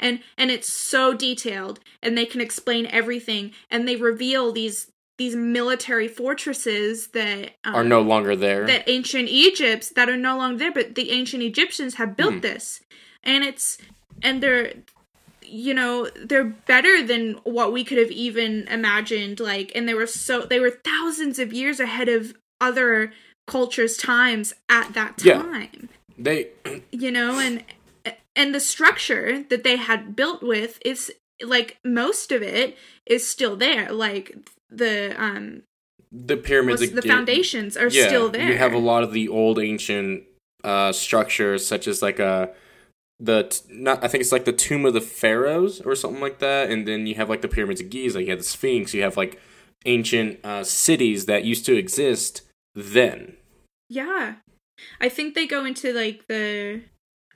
and 0.00 0.20
and 0.36 0.50
it's 0.50 0.72
so 0.72 1.14
detailed 1.14 1.80
and 2.02 2.16
they 2.18 2.26
can 2.26 2.40
explain 2.40 2.86
everything 2.86 3.52
and 3.70 3.86
they 3.86 3.96
reveal 3.96 4.52
these 4.52 4.90
these 5.18 5.36
military 5.36 6.08
fortresses 6.08 7.08
that 7.08 7.52
um, 7.64 7.74
Are 7.74 7.84
no 7.84 8.00
longer 8.00 8.34
there. 8.34 8.66
that 8.66 8.88
ancient 8.88 9.28
Egypt's 9.28 9.90
that 9.90 10.08
are 10.08 10.16
no 10.16 10.36
longer 10.38 10.58
there, 10.58 10.72
but 10.72 10.94
the 10.96 11.10
ancient 11.10 11.42
Egyptians 11.42 11.94
have 11.94 12.16
built 12.16 12.34
Hmm. 12.34 12.40
this, 12.40 12.80
and 13.22 13.44
it's 13.44 13.78
and 14.22 14.42
they're 14.42 14.72
you 15.52 15.74
know 15.74 16.08
they're 16.16 16.44
better 16.44 17.02
than 17.06 17.34
what 17.44 17.72
we 17.72 17.84
could 17.84 17.98
have 17.98 18.10
even 18.10 18.66
imagined. 18.68 19.38
Like, 19.38 19.70
and 19.74 19.88
they 19.88 19.94
were 19.94 20.06
so 20.06 20.42
they 20.42 20.58
were 20.58 20.70
thousands 20.70 21.38
of 21.38 21.52
years 21.52 21.78
ahead 21.78 22.08
of 22.08 22.34
other 22.60 23.12
cultures' 23.46 23.96
times 23.96 24.54
at 24.68 24.94
that 24.94 25.18
time 25.18 25.88
Yeah. 26.16 26.18
they 26.18 26.48
You 26.90 27.10
know, 27.10 27.38
and 27.38 27.64
and 28.34 28.54
the 28.54 28.60
structure 28.60 29.42
that 29.50 29.62
they 29.62 29.76
had 29.76 30.16
built 30.16 30.42
with 30.42 30.78
is 30.84 31.12
like 31.42 31.78
most 31.84 32.32
of 32.32 32.42
it 32.42 32.76
is 33.06 33.28
still 33.28 33.56
there. 33.56 33.92
Like 33.92 34.36
the 34.70 35.14
um 35.22 35.62
the 36.10 36.36
pyramids 36.36 36.90
the 36.92 37.02
foundations 37.02 37.76
are 37.76 37.88
yeah, 37.88 38.06
still 38.06 38.28
there. 38.30 38.50
You 38.50 38.58
have 38.58 38.72
a 38.72 38.78
lot 38.78 39.02
of 39.02 39.12
the 39.12 39.28
old 39.28 39.58
ancient 39.58 40.24
uh, 40.64 40.92
structures, 40.92 41.66
such 41.66 41.88
as 41.88 42.02
like 42.02 42.18
a 42.18 42.50
the 43.20 43.44
t- 43.44 43.60
not 43.70 44.02
I 44.02 44.08
think 44.08 44.20
it's 44.22 44.32
like 44.32 44.44
the 44.44 44.52
tomb 44.52 44.84
of 44.84 44.94
the 44.94 45.00
pharaohs 45.00 45.80
or 45.80 45.94
something 45.94 46.20
like 46.20 46.38
that, 46.40 46.70
and 46.70 46.86
then 46.86 47.06
you 47.06 47.14
have 47.16 47.28
like 47.28 47.42
the 47.42 47.48
pyramids 47.48 47.80
of 47.80 47.90
Giza. 47.90 48.22
You 48.22 48.30
have 48.30 48.38
the 48.38 48.44
Sphinx. 48.44 48.94
You 48.94 49.02
have 49.02 49.16
like 49.16 49.40
ancient 49.84 50.44
uh, 50.44 50.64
cities 50.64 51.26
that 51.26 51.44
used 51.44 51.66
to 51.66 51.76
exist 51.76 52.42
then. 52.74 53.36
Yeah. 53.88 54.36
I 55.00 55.08
think 55.08 55.34
they 55.34 55.46
go 55.46 55.64
into 55.64 55.92
like 55.92 56.26
the 56.28 56.82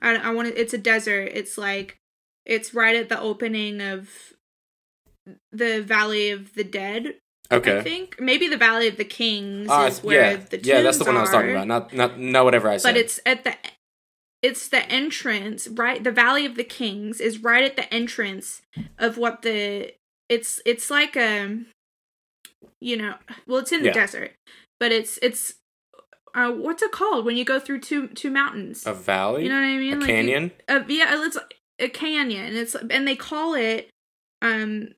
I 0.01 0.15
I 0.15 0.31
want 0.31 0.49
to 0.49 0.59
it's 0.59 0.73
a 0.73 0.77
desert. 0.77 1.31
It's 1.33 1.57
like 1.57 1.97
it's 2.45 2.73
right 2.73 2.95
at 2.95 3.09
the 3.09 3.19
opening 3.19 3.81
of 3.81 4.09
the 5.51 5.81
Valley 5.81 6.29
of 6.29 6.53
the 6.53 6.63
Dead, 6.63 7.15
Okay. 7.51 7.77
I 7.79 7.81
think. 7.81 8.19
Maybe 8.19 8.47
the 8.47 8.57
Valley 8.57 8.87
of 8.87 8.97
the 8.97 9.05
Kings 9.05 9.67
Ah, 9.69 9.87
is 9.87 10.03
where 10.03 10.31
yeah, 10.31 10.37
the 10.37 10.59
yeah, 10.59 10.81
that's 10.81 10.97
the 10.97 11.05
tombs 11.05 11.15
one 11.15 11.17
I 11.17 11.21
was 11.21 11.31
talking 11.31 11.51
about. 11.51 11.67
Not 11.67 11.93
not 11.93 12.19
not 12.19 12.45
whatever 12.45 12.69
I 12.69 12.77
said. 12.77 12.93
But 12.93 12.97
it's 12.97 13.19
at 13.25 13.43
the 13.43 13.55
it's 14.47 14.67
the 14.69 14.83
entrance, 14.91 15.67
right? 15.67 16.03
The 16.03 16.11
Valley 16.11 16.45
of 16.45 16.55
the 16.55 16.63
Kings 16.63 17.19
is 17.19 17.43
right 17.43 17.63
at 17.63 17.75
the 17.75 17.91
entrance 17.93 18.61
of 18.97 19.17
what 19.17 19.41
the 19.41 19.93
it's 20.29 20.61
it's 20.65 20.89
like 20.89 21.15
a 21.15 21.59
you 22.79 22.97
know, 22.97 23.15
well 23.47 23.59
it's 23.59 23.71
in 23.71 23.81
the 23.81 23.87
Yeah. 23.87 23.93
desert, 23.93 24.31
but 24.79 24.91
it's 24.91 25.17
it's 25.21 25.55
uh 26.33 26.51
what's 26.51 26.83
it 26.83 26.91
called 26.91 27.25
when 27.25 27.37
you 27.37 27.45
go 27.45 27.59
through 27.59 27.81
two 27.81 28.07
two 28.09 28.29
mountains? 28.31 28.85
a 28.85 28.93
valley, 28.93 29.43
You 29.43 29.49
know 29.49 29.55
what 29.55 29.65
I 29.65 29.77
mean? 29.77 29.99
Like, 29.99 30.07
canyon. 30.07 30.51
Uh, 30.67 30.83
yeah, 30.87 31.25
it's 31.25 31.37
a 31.79 31.89
canyon. 31.89 32.55
It's 32.55 32.75
and 32.75 33.07
they 33.07 33.15
call 33.15 33.53
it 33.53 33.89
um 34.41 34.89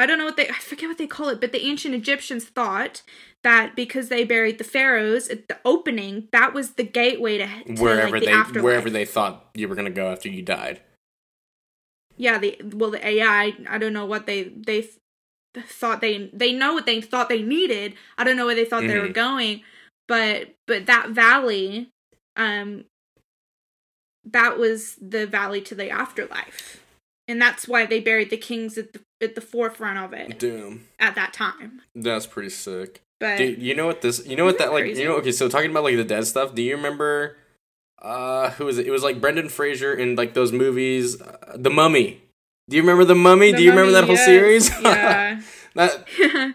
I 0.00 0.06
don't 0.06 0.18
know 0.18 0.24
what 0.24 0.36
they 0.36 0.48
I 0.48 0.54
forget 0.54 0.88
what 0.88 0.98
they 0.98 1.06
call 1.06 1.28
it, 1.28 1.40
but 1.40 1.52
the 1.52 1.62
ancient 1.64 1.94
Egyptians 1.94 2.44
thought 2.46 3.02
that 3.42 3.76
because 3.76 4.08
they 4.08 4.24
buried 4.24 4.58
the 4.58 4.64
pharaohs 4.64 5.28
at 5.28 5.48
the 5.48 5.58
opening, 5.64 6.28
that 6.32 6.52
was 6.54 6.72
the 6.72 6.84
gateway 6.84 7.38
to, 7.38 7.46
to 7.64 7.82
wherever 7.82 8.12
like, 8.12 8.20
the 8.22 8.26
they 8.26 8.32
afterlife. 8.32 8.64
wherever 8.64 8.90
they 8.90 9.04
thought 9.04 9.48
you 9.54 9.68
were 9.68 9.74
gonna 9.74 9.90
go 9.90 10.10
after 10.10 10.28
you 10.28 10.42
died. 10.42 10.80
yeah, 12.16 12.38
the 12.38 12.60
well, 12.74 12.90
the 12.90 13.06
AI. 13.06 13.54
I 13.68 13.78
don't 13.78 13.92
know 13.92 14.06
what 14.06 14.26
they 14.26 14.44
they 14.44 14.88
thought 15.56 16.00
they 16.00 16.30
they 16.32 16.52
know 16.52 16.74
what 16.74 16.86
they 16.86 17.00
thought 17.00 17.28
they 17.28 17.42
needed. 17.42 17.94
I 18.18 18.24
don't 18.24 18.36
know 18.36 18.46
where 18.46 18.54
they 18.54 18.64
thought 18.64 18.86
they 18.86 18.98
were 18.98 19.08
Mhm. 19.08 19.14
going, 19.14 19.62
but 20.06 20.54
but 20.66 20.86
that 20.86 21.10
valley, 21.10 21.90
um, 22.36 22.84
that 24.24 24.58
was 24.58 24.96
the 24.96 25.26
valley 25.26 25.60
to 25.62 25.74
the 25.74 25.90
afterlife, 25.90 26.84
and 27.26 27.40
that's 27.40 27.66
why 27.66 27.86
they 27.86 28.00
buried 28.00 28.30
the 28.30 28.36
kings 28.36 28.76
at 28.78 28.92
the 28.92 29.00
at 29.20 29.34
the 29.34 29.40
forefront 29.40 29.98
of 29.98 30.12
it 30.12 30.38
Damn, 30.38 30.86
at 30.98 31.14
that 31.14 31.32
time. 31.32 31.82
that's 31.94 32.26
pretty 32.26 32.50
sick. 32.50 33.02
But 33.18 33.36
Dude, 33.36 33.60
you 33.60 33.74
know 33.74 33.86
what 33.86 34.00
this? 34.00 34.26
You 34.26 34.34
know 34.34 34.46
what 34.46 34.58
that 34.58 34.72
like? 34.72 34.84
crazy? 34.84 35.02
You 35.02 35.08
know? 35.08 35.16
Okay, 35.16 35.32
so 35.32 35.48
talking 35.48 35.70
about 35.70 35.84
like 35.84 35.96
the 35.96 36.04
dead 36.04 36.26
stuff. 36.26 36.54
Do 36.54 36.62
you 36.62 36.76
remember? 36.76 37.36
Uh, 38.00 38.50
who 38.52 38.64
was 38.64 38.78
it? 38.78 38.86
It 38.86 38.90
was 38.90 39.02
like 39.02 39.20
Brendan 39.20 39.50
Fraser 39.50 39.92
in 39.92 40.16
like 40.16 40.32
those 40.32 40.52
movies, 40.52 41.20
uh, 41.20 41.56
The 41.56 41.68
Mummy. 41.68 42.22
Do 42.68 42.76
you 42.76 42.82
remember 42.82 43.04
The 43.04 43.14
Mummy? 43.14 43.52
The 43.52 43.58
Do 43.58 43.62
you 43.64 43.70
remember 43.70 43.92
that 43.92 44.04
whole 44.04 44.14
yes, 44.14 44.24
series? 44.24 44.70
yeah. 44.82 45.42
that 45.74 46.06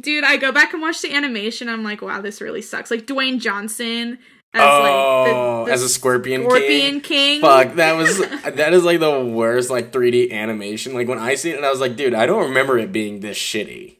Dude, 0.00 0.24
I 0.24 0.36
go 0.36 0.52
back 0.52 0.72
and 0.72 0.82
watch 0.82 1.00
the 1.00 1.14
animation. 1.14 1.68
I'm 1.68 1.82
like, 1.82 2.02
wow, 2.02 2.20
this 2.20 2.40
really 2.40 2.62
sucks. 2.62 2.90
Like 2.90 3.06
Dwayne 3.06 3.40
Johnson 3.40 4.18
as 4.52 4.62
oh, 4.62 4.80
like 4.80 5.30
the, 5.30 5.36
oh, 5.38 5.64
the 5.66 5.72
as 5.72 5.82
a 5.82 5.88
scorpion, 5.88 6.42
Scorpion 6.42 7.00
king. 7.00 7.00
King. 7.00 7.40
Fuck, 7.40 7.74
that 7.74 7.92
was 7.96 8.18
that 8.18 8.72
is 8.72 8.84
like 8.84 8.98
the 9.00 9.20
worst 9.24 9.70
like 9.70 9.92
3D 9.92 10.32
animation. 10.32 10.92
Like 10.94 11.06
when 11.08 11.18
I 11.18 11.34
seen 11.36 11.54
it, 11.54 11.62
I 11.64 11.70
was 11.70 11.80
like, 11.80 11.96
dude, 11.96 12.14
I 12.14 12.26
don't 12.26 12.48
remember 12.48 12.78
it 12.78 12.90
being 12.92 13.20
this 13.20 13.38
shitty. 13.38 13.96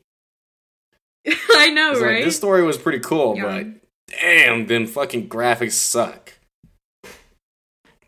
I 1.27 1.71
know, 1.71 1.93
It's 1.93 2.01
like, 2.01 2.11
right? 2.11 2.25
this 2.25 2.37
story 2.37 2.63
was 2.65 2.79
pretty 2.79 3.01
cool, 3.01 3.37
Yeah. 3.37 3.45
but 3.45 3.67
damn, 4.21 4.67
them 4.67 4.87
fucking 4.87 5.29
graphics 5.29 5.73
suck. 5.73 6.33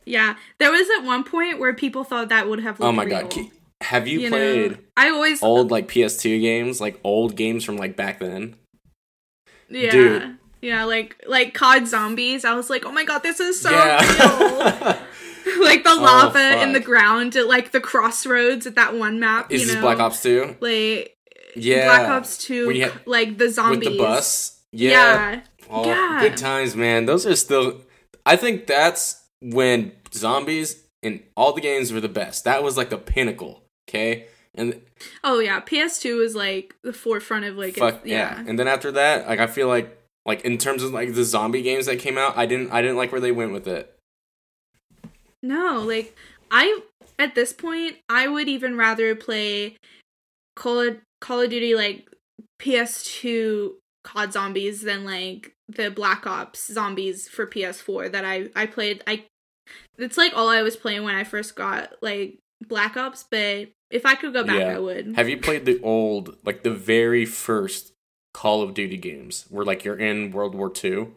yeah, 0.05 0.35
there 0.59 0.73
was 0.73 0.89
at 0.99 1.05
one 1.05 1.23
point 1.23 1.59
where 1.61 1.75
people 1.75 2.05
thought 2.05 2.31
that 2.31 2.49
would 2.49 2.61
have. 2.61 2.81
Looked 2.81 2.89
Oh 2.89 2.93
my 2.93 3.05
real, 3.05 3.29
god, 3.29 3.47
have 3.83 4.09
you, 4.09 4.21
you 4.21 4.31
know? 4.31 4.37
played 4.37 4.79
I 4.97 5.11
always, 5.11 5.43
old 5.43 5.71
like 5.71 5.89
PS2 5.89 6.41
games, 6.41 6.81
like 6.81 6.99
old 7.05 7.37
games 7.37 7.65
from 7.65 7.77
like 7.77 7.97
back 7.97 8.19
then? 8.19 8.57
yeah, 9.69 9.91
dude. 9.91 10.39
Yeah, 10.63 10.85
like 10.85 11.23
like 11.27 11.53
COD 11.55 11.87
Zombies. 11.87 12.45
I 12.47 12.55
was 12.55 12.71
like, 12.71 12.87
oh 12.87 12.93
my 12.93 13.05
god, 13.05 13.23
this 13.23 13.41
is 13.41 13.61
so 13.61 13.71
real. 13.71 13.79
like 15.61 15.83
the 15.85 15.91
Oh, 15.91 16.01
lava 16.01 16.63
in 16.63 16.73
the 16.73 16.81
ground 16.81 17.37
at 17.37 17.47
like 17.49 17.73
the 17.73 17.81
crossroads 17.81 18.67
at 18.67 18.77
that 18.77 18.95
one 18.95 19.21
map. 19.21 19.51
Is 19.53 19.63
you 19.63 19.67
this 19.67 19.75
know? 19.77 19.83
Black 19.83 19.99
Ops 19.99 20.23
2? 20.23 20.57
Like 20.61 21.17
Yeah. 21.57 21.85
Black 21.85 22.09
Ops 22.09 22.39
Two, 22.39 22.67
Where 22.67 22.75
you 22.77 22.83
had- 22.85 23.07
like 23.07 23.39
the 23.39 23.51
zombies 23.51 23.89
With 23.89 23.99
the 23.99 24.03
bus? 24.05 24.61
Yeah. 24.73 24.91
Yeah, 24.91 25.41
Oh, 25.69 25.85
Yeah. 25.87 26.21
good 26.23 26.37
times, 26.37 26.75
man. 26.77 27.07
Those 27.07 27.27
are 27.27 27.37
still. 27.37 27.83
I 28.25 28.37
think 28.37 28.67
that's 28.67 29.21
when 29.41 29.93
zombies 30.15 30.83
in 31.03 31.23
all 31.37 31.53
the 31.53 31.61
games 31.61 31.93
were 31.93 32.01
the 32.01 32.09
best. 32.09 32.45
That 32.45 32.63
was 32.63 32.77
like 32.77 32.91
the 32.91 32.99
pinnacle. 32.99 33.65
Okay, 33.89 34.27
and 34.55 34.81
Oh 35.25 35.41
yeah, 35.41 35.61
PS2 35.61 36.25
is 36.25 36.35
like 36.37 36.75
the 36.83 36.93
forefront 36.93 37.45
of 37.47 37.57
like 37.57 37.75
fuck 37.77 37.95
it, 38.05 38.11
yeah. 38.11 38.37
yeah. 38.41 38.45
And 38.47 38.59
then 38.59 38.69
after 38.69 38.93
that, 38.93 39.27
like 39.27 39.41
I 39.41 39.47
feel 39.49 39.67
like 39.67 39.99
like 40.25 40.45
in 40.45 40.59
terms 40.59 40.83
of 40.83 40.93
like 40.93 41.15
the 41.15 41.25
zombie 41.25 41.63
games 41.63 41.87
that 41.87 41.99
came 41.99 42.19
out, 42.19 42.37
I 42.37 42.47
didn't 42.47 42.71
I 42.71 42.83
didn't 42.83 42.97
like 42.97 43.13
where 43.13 43.21
they 43.21 43.33
went 43.33 43.53
with 43.53 43.67
it. 43.67 43.97
No, 45.43 45.81
like 45.81 46.17
I 46.51 46.81
at 47.19 47.35
this 47.35 47.53
point 47.53 47.97
I 48.09 48.29
would 48.29 48.49
even 48.49 48.77
rather 48.77 49.15
play 49.15 49.77
Call 50.55 50.81
of, 50.81 50.99
Call 51.21 51.41
of 51.41 51.51
Duty 51.51 51.75
like 51.75 52.09
PS2 52.61 53.73
COD 54.05 54.33
zombies 54.33 54.83
than 54.83 55.05
like 55.05 55.55
the 55.69 55.91
Black 55.91 56.27
Ops 56.27 56.73
zombies 56.73 57.29
for 57.29 57.47
PS4 57.47 58.13
that 58.13 58.25
I 58.25 58.49
I 58.55 58.67
played. 58.67 59.03
I 59.07 59.25
it's 59.99 60.19
like 60.19 60.33
all 60.35 60.49
I 60.49 60.63
was 60.63 60.77
playing 60.77 61.05
when 61.05 61.15
I 61.15 61.25
first 61.25 61.57
got 61.57 61.95
like 62.03 62.39
Black 62.69 62.97
Ops, 62.97 63.25
but 63.31 63.69
if 63.91 64.07
I 64.07 64.15
could 64.15 64.33
go 64.33 64.45
back, 64.45 64.61
Yeah. 64.61 64.77
I 64.77 64.79
would. 64.79 65.17
Have 65.17 65.29
you 65.29 65.39
played 65.39 65.65
the 65.65 65.81
old 65.83 66.37
like 66.45 66.63
the 66.63 66.71
very 66.71 67.25
first 67.27 67.93
Call 68.35 68.63
of 68.63 68.75
Duty 68.75 68.97
games 68.97 69.47
where 69.51 69.65
like 69.65 69.85
you're 69.85 69.99
in 69.99 70.31
World 70.33 70.55
War 70.55 70.73
II? 70.83 71.09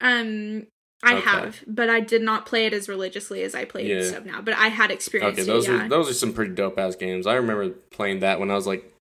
Um, 0.00 0.66
I 1.02 1.14
Okay. 1.14 1.20
have, 1.22 1.64
but 1.66 1.88
I 1.90 2.00
did 2.00 2.22
not 2.22 2.46
play 2.46 2.66
it 2.66 2.72
as 2.72 2.88
religiously 2.88 3.42
as 3.42 3.54
I 3.54 3.64
play 3.64 3.86
Yeah. 3.86 4.02
stuff 4.02 4.24
now. 4.24 4.40
But 4.40 4.54
I 4.54 4.68
had 4.68 4.90
experience. 4.90 5.34
Okay, 5.34 5.42
it, 5.42 5.46
those 5.46 5.66
yeah. 5.68 5.86
are 5.86 5.88
those 5.88 6.08
are 6.10 6.14
some 6.14 6.32
pretty 6.32 6.54
dope 6.54 6.78
ass 6.78 6.96
games. 6.96 7.26
I 7.26 7.34
remember 7.34 7.70
playing 7.90 8.20
that 8.20 8.38
when 8.40 8.50
I 8.50 8.54
was 8.54 8.66
like 8.66 8.92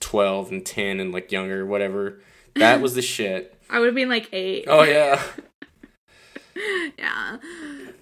twelve 0.00 0.50
and 0.50 0.64
ten 0.64 1.00
and 1.00 1.12
like 1.12 1.32
younger, 1.32 1.66
whatever. 1.66 2.20
That 2.54 2.80
was 2.80 2.94
the 2.94 3.02
shit. 3.14 3.54
I 3.68 3.78
would 3.78 3.86
have 3.86 3.94
been 3.94 4.08
like 4.08 4.28
eight. 4.32 4.64
Oh 4.68 4.82
yeah. 4.84 5.22
yeah. 6.98 7.36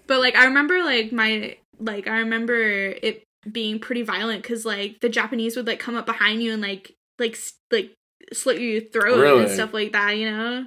But 0.06 0.20
like 0.20 0.36
I 0.36 0.44
remember 0.44 0.82
like 0.84 1.12
my 1.12 1.56
like 1.78 2.06
I 2.06 2.18
remember 2.18 2.54
it 2.58 3.24
being 3.50 3.78
pretty 3.78 4.02
violent 4.02 4.42
cuz 4.44 4.64
like 4.64 5.00
the 5.00 5.08
Japanese 5.08 5.56
would 5.56 5.66
like 5.66 5.78
come 5.78 5.96
up 5.96 6.06
behind 6.06 6.42
you 6.42 6.52
and 6.52 6.62
like 6.62 6.94
like 7.18 7.36
like 7.70 7.92
slit 8.32 8.60
your 8.60 8.80
throat 8.80 9.18
Really? 9.18 9.42
and 9.44 9.50
stuff 9.52 9.72
like 9.74 9.92
that. 9.92 10.16
You 10.16 10.30
know? 10.30 10.66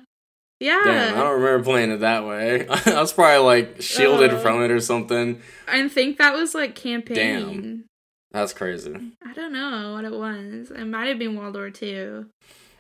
Yeah. 0.60 0.82
Damn, 0.84 1.16
I 1.18 1.24
don't 1.24 1.40
remember 1.42 1.64
playing 1.64 1.92
it 1.92 1.98
that 2.00 2.26
way. 2.26 2.68
I 2.86 3.00
was 3.00 3.14
probably 3.14 3.46
like 3.46 3.82
shielded 3.82 4.34
Uh. 4.34 4.40
from 4.40 4.62
it 4.64 4.72
or 4.72 4.80
something. 4.82 5.42
I 5.68 5.88
think 5.88 6.18
that 6.18 6.34
was 6.34 6.56
like 6.56 6.76
campaign. 6.76 7.16
Damn. 7.16 7.84
That's 8.32 8.54
crazy. 8.54 8.94
I 9.26 9.34
don't 9.34 9.54
know 9.54 9.94
what 9.94 10.04
it 10.06 10.12
was. 10.12 10.72
It 10.72 10.86
might 10.86 11.08
have 11.08 11.18
been 11.20 11.36
World 11.38 11.56
War 11.56 11.70
Two. 11.70 12.28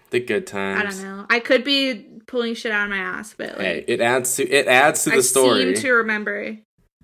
The 0.09 0.19
good 0.19 0.47
times. 0.47 0.79
I 0.79 0.83
don't 0.83 1.01
know. 1.03 1.25
I 1.29 1.39
could 1.39 1.63
be 1.63 2.05
pulling 2.27 2.53
shit 2.55 2.71
out 2.71 2.85
of 2.85 2.89
my 2.89 2.97
ass, 2.97 3.33
but 3.37 3.57
like 3.57 3.59
Hey, 3.65 3.85
it 3.87 4.01
adds 4.01 4.35
to 4.37 4.47
it 4.49 4.67
adds 4.67 5.03
to 5.03 5.09
the 5.11 5.17
I 5.17 5.21
story. 5.21 5.75
seem 5.75 5.83
to 5.83 5.91
remember. 5.93 6.57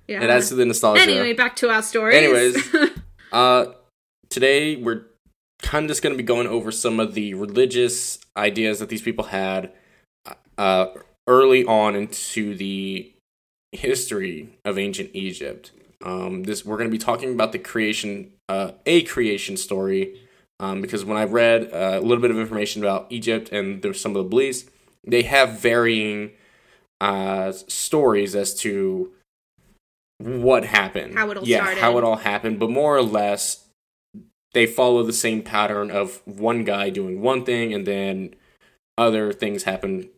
Yeah. 0.08 0.22
It 0.24 0.30
adds 0.30 0.50
to 0.50 0.56
the 0.56 0.66
nostalgia. 0.66 1.02
anyway, 1.02 1.34
back 1.34 1.56
to 1.58 1.70
our 1.70 1.82
story. 1.82 2.18
Anyways. 2.18 2.58
Uh, 3.32 3.74
today 4.30 4.76
we're 4.76 5.06
kind 5.64 5.86
of 5.86 5.90
just 5.90 6.04
going 6.04 6.14
to 6.14 6.18
be 6.18 6.24
going 6.24 6.48
over 6.48 6.72
some 6.72 7.00
of 7.00 7.16
the 7.16 7.34
religious 7.34 8.20
ideas 8.38 8.80
that 8.80 8.90
these 8.90 9.02
people 9.02 9.26
had 9.26 9.72
uh, 10.58 10.88
early 11.28 11.66
on 11.66 11.96
into 11.96 12.56
the 12.56 13.12
history 13.72 14.50
of 14.64 14.78
ancient 14.78 15.10
Egypt. 15.14 15.72
Um, 16.04 16.44
this 16.44 16.66
we're 16.66 16.78
going 16.78 16.90
to 16.90 16.92
be 16.92 16.98
talking 17.04 17.34
about 17.34 17.54
the 17.54 17.60
creation, 17.60 18.32
uh, 18.50 18.72
a 18.86 19.04
creation 19.04 19.58
story, 19.58 20.20
um, 20.60 20.82
because 20.82 21.06
when 21.06 21.18
I 21.18 21.24
read 21.24 21.72
uh, 21.74 21.98
a 22.00 22.02
little 22.02 22.22
bit 22.22 22.30
of 22.30 22.38
information 22.38 22.84
about 22.84 23.08
Egypt 23.10 23.52
and 23.52 23.82
there's 23.82 24.00
some 24.02 24.16
of 24.16 24.24
the 24.24 24.30
beliefs, 24.30 24.66
they 25.06 25.24
have 25.24 25.60
varying 25.60 26.32
uh, 27.02 27.52
stories 27.54 28.36
as 28.36 28.54
to 28.60 29.12
what 30.20 30.66
happened, 30.66 31.16
How 31.16 31.30
it 31.32 31.38
all 31.38 31.44
yeah, 31.46 31.64
started. 31.64 31.80
how 31.82 31.98
it 31.98 32.04
all 32.04 32.18
happened, 32.18 32.60
but 32.60 32.70
more 32.70 32.96
or 32.96 33.02
less, 33.02 33.63
they 34.54 34.66
follow 34.66 35.04
the 35.04 35.14
same 35.14 35.42
pattern 35.42 35.92
of 35.92 36.22
one 36.26 36.64
guy 36.64 36.90
doing 36.90 37.22
one 37.22 37.44
thing 37.44 37.74
and 37.74 37.86
then 37.86 38.36
other 38.98 39.34
things 39.34 39.64
happen 39.64 40.10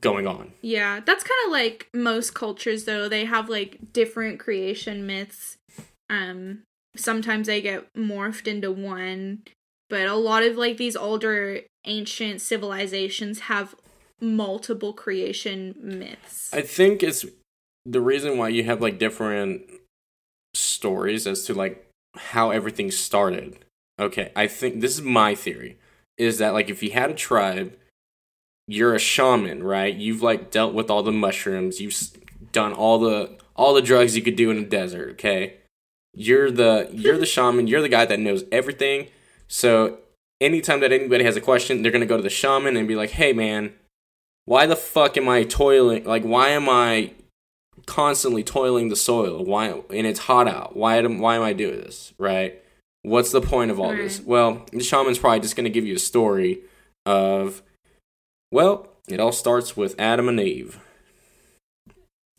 going 0.00 0.26
on. 0.26 0.52
yeah, 0.62 1.00
that's 1.00 1.22
kind 1.22 1.46
of 1.46 1.52
like 1.52 1.88
most 1.94 2.34
cultures, 2.34 2.84
though. 2.84 3.08
They 3.08 3.24
have 3.24 3.48
like 3.48 3.92
different 3.92 4.40
creation 4.40 5.06
myths. 5.06 5.58
Um, 6.10 6.62
sometimes 6.96 7.46
they 7.46 7.60
get 7.60 7.92
morphed 7.94 8.48
into 8.48 8.72
one, 8.72 9.42
but 9.88 10.06
a 10.06 10.14
lot 10.14 10.42
of 10.42 10.56
like 10.56 10.76
these 10.76 10.96
older 10.96 11.60
ancient 11.84 12.40
civilizations 12.40 13.40
have 13.40 13.76
multiple 14.20 14.92
creation 14.92 15.74
myths. 15.80 16.52
I 16.52 16.62
think 16.62 17.02
it's 17.02 17.24
the 17.84 18.00
reason 18.00 18.38
why 18.38 18.48
you 18.48 18.64
have 18.64 18.80
like 18.80 18.98
different 18.98 19.70
stories 20.54 21.26
as 21.26 21.44
to 21.44 21.54
like 21.54 21.85
how 22.16 22.50
everything 22.50 22.90
started. 22.90 23.64
Okay, 23.98 24.32
I 24.36 24.46
think 24.46 24.80
this 24.80 24.94
is 24.94 25.02
my 25.02 25.34
theory 25.34 25.78
is 26.18 26.38
that 26.38 26.54
like 26.54 26.68
if 26.68 26.82
you 26.82 26.90
had 26.92 27.10
a 27.10 27.14
tribe, 27.14 27.76
you're 28.66 28.94
a 28.94 28.98
shaman, 28.98 29.62
right? 29.62 29.94
You've 29.94 30.22
like 30.22 30.50
dealt 30.50 30.74
with 30.74 30.90
all 30.90 31.02
the 31.02 31.12
mushrooms, 31.12 31.80
you've 31.80 31.96
done 32.52 32.72
all 32.72 32.98
the 32.98 33.36
all 33.54 33.74
the 33.74 33.82
drugs 33.82 34.16
you 34.16 34.22
could 34.22 34.36
do 34.36 34.50
in 34.50 34.56
the 34.56 34.66
desert, 34.66 35.10
okay? 35.12 35.56
You're 36.14 36.50
the 36.50 36.88
you're 36.92 37.18
the 37.18 37.26
shaman, 37.26 37.66
you're 37.66 37.82
the 37.82 37.88
guy 37.88 38.06
that 38.06 38.20
knows 38.20 38.44
everything. 38.50 39.08
So 39.48 39.98
anytime 40.40 40.80
that 40.80 40.92
anybody 40.92 41.24
has 41.24 41.36
a 41.36 41.40
question, 41.40 41.82
they're 41.82 41.92
going 41.92 42.00
to 42.00 42.06
go 42.06 42.16
to 42.16 42.22
the 42.22 42.30
shaman 42.30 42.76
and 42.76 42.88
be 42.88 42.96
like, 42.96 43.10
"Hey 43.10 43.32
man, 43.32 43.74
why 44.46 44.66
the 44.66 44.76
fuck 44.76 45.16
am 45.16 45.28
I 45.28 45.44
toiling? 45.44 46.04
Like, 46.04 46.22
why 46.22 46.48
am 46.48 46.68
I 46.68 47.12
constantly 47.86 48.42
toiling 48.42 48.88
the 48.88 48.96
soil? 48.96 49.44
Why 49.44 49.68
and 49.90 50.06
it's 50.06 50.20
hot 50.20 50.48
out? 50.48 50.76
Why 50.76 50.96
am 50.96 51.18
why 51.18 51.36
am 51.36 51.42
I 51.42 51.52
doing 51.52 51.80
this? 51.80 52.12
Right? 52.18 52.62
What's 53.02 53.30
the 53.30 53.40
point 53.40 53.70
of 53.70 53.78
all 53.78 53.94
this? 53.94 54.20
Well, 54.20 54.66
the 54.72 54.82
shaman's 54.82 55.18
probably 55.18 55.40
just 55.40 55.56
gonna 55.56 55.70
give 55.70 55.86
you 55.86 55.94
a 55.94 56.00
story 56.00 56.60
of, 57.04 57.62
well, 58.50 58.88
it 59.08 59.20
all 59.20 59.32
starts 59.32 59.76
with 59.76 59.94
Adam 59.98 60.28
and 60.28 60.40
Eve. 60.40 60.80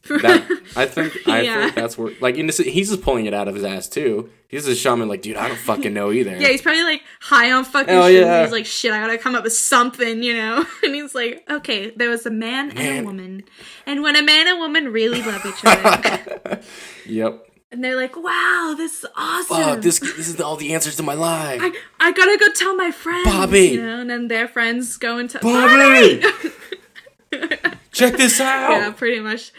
That 0.08 0.50
I 0.76 0.86
think 0.96 1.14
I 1.28 1.42
Yeah. 1.42 1.62
think 1.64 1.76
that's 1.76 1.98
where 1.98 2.14
like 2.22 2.36
in 2.38 2.48
this, 2.48 2.58
he's 2.60 2.90
just 2.90 3.02
pulling 3.02 3.26
it 3.26 3.34
out 3.34 3.48
of 3.48 3.56
his 3.56 3.64
ass 3.64 3.88
too. 3.90 4.30
He's 4.48 4.66
a 4.66 4.76
shaman, 4.76 5.10
like, 5.10 5.22
dude, 5.22 5.36
I 5.36 5.50
don't 5.50 5.58
fucking 5.60 5.94
know 5.94 6.10
either. 6.14 6.38
Yeah, 6.38 6.48
he's 6.48 6.62
probably 6.62 6.84
like 6.84 7.02
high 7.20 7.52
on 7.52 7.66
fucking 7.66 7.94
Hell 7.94 8.08
shit. 8.08 8.22
yeah. 8.22 8.44
He's 8.44 8.52
like, 8.54 8.66
shit, 8.66 8.94
I 8.94 9.00
gotta 9.00 9.18
come 9.18 9.36
up 9.36 9.44
with 9.44 9.52
something, 9.54 10.24
you 10.24 10.34
know? 10.34 10.66
And 10.84 10.96
he's 10.96 11.14
like, 11.14 11.44
okay, 11.50 11.90
there 11.92 12.10
was 12.10 12.26
a 12.26 12.30
man, 12.32 12.72
and 12.78 13.00
a 13.00 13.04
woman. 13.04 13.44
And 13.86 14.02
when 14.04 14.16
a 14.16 14.24
man 14.24 14.48
and 14.48 14.60
woman 14.60 14.94
really 14.94 15.22
love 15.22 15.46
each 15.46 15.66
other, 15.66 16.62
yep. 17.06 17.46
and 17.74 17.84
they're 17.84 17.98
like, 17.98 18.16
wow, 18.16 18.74
this 18.78 19.00
is 19.04 19.06
awesome. 19.18 19.58
Fuck, 19.58 19.82
this 19.82 20.00
this 20.00 20.30
is 20.30 20.40
all 20.40 20.56
the 20.56 20.74
answers 20.74 20.96
to 20.96 21.04
my 21.04 21.16
life. 21.16 21.60
I, 21.62 21.74
I 22.00 22.12
gotta 22.14 22.38
go 22.40 22.48
tell 22.54 22.74
my 22.78 22.92
friends. 22.92 23.26
Bobby. 23.26 23.68
You 23.72 23.84
know? 23.86 24.00
And 24.00 24.10
then 24.10 24.30
their 24.30 24.48
friends 24.48 24.96
go 24.96 25.18
and 25.18 25.30
tell 25.30 25.42
Bobby! 25.42 26.22
Bobby! 26.22 27.52
Check 27.92 28.16
this 28.16 28.40
out. 28.40 28.72
yeah, 28.72 28.92
pretty 28.92 29.20
much. 29.20 29.52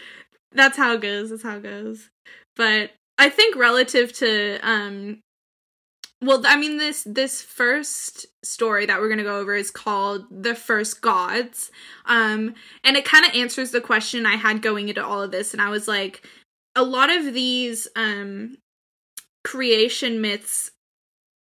That's 0.51 0.77
how 0.77 0.93
it 0.93 1.01
goes. 1.01 1.29
That's 1.29 1.43
how 1.43 1.57
it 1.57 1.63
goes. 1.63 2.09
But 2.55 2.91
I 3.17 3.29
think 3.29 3.55
relative 3.55 4.13
to 4.13 4.59
um 4.61 5.21
well, 6.21 6.41
I 6.45 6.57
mean 6.57 6.77
this 6.77 7.03
this 7.05 7.41
first 7.41 8.25
story 8.43 8.85
that 8.85 8.99
we're 8.99 9.07
going 9.07 9.19
to 9.19 9.23
go 9.23 9.39
over 9.39 9.55
is 9.55 9.71
called 9.71 10.25
The 10.31 10.55
First 10.55 11.01
Gods. 11.01 11.71
Um 12.05 12.55
and 12.83 12.97
it 12.97 13.05
kind 13.05 13.25
of 13.25 13.35
answers 13.35 13.71
the 13.71 13.81
question 13.81 14.25
I 14.25 14.35
had 14.35 14.61
going 14.61 14.89
into 14.89 15.05
all 15.05 15.21
of 15.21 15.31
this 15.31 15.53
and 15.53 15.61
I 15.61 15.69
was 15.69 15.87
like 15.87 16.25
a 16.75 16.83
lot 16.83 17.09
of 17.09 17.33
these 17.33 17.87
um 17.95 18.57
creation 19.43 20.21
myths 20.21 20.71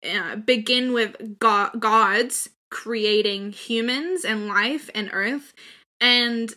uh, 0.08 0.36
begin 0.36 0.92
with 0.92 1.38
go- 1.40 1.70
gods 1.78 2.48
creating 2.70 3.50
humans 3.50 4.24
and 4.24 4.46
life 4.46 4.88
and 4.94 5.10
earth 5.12 5.52
and 6.00 6.54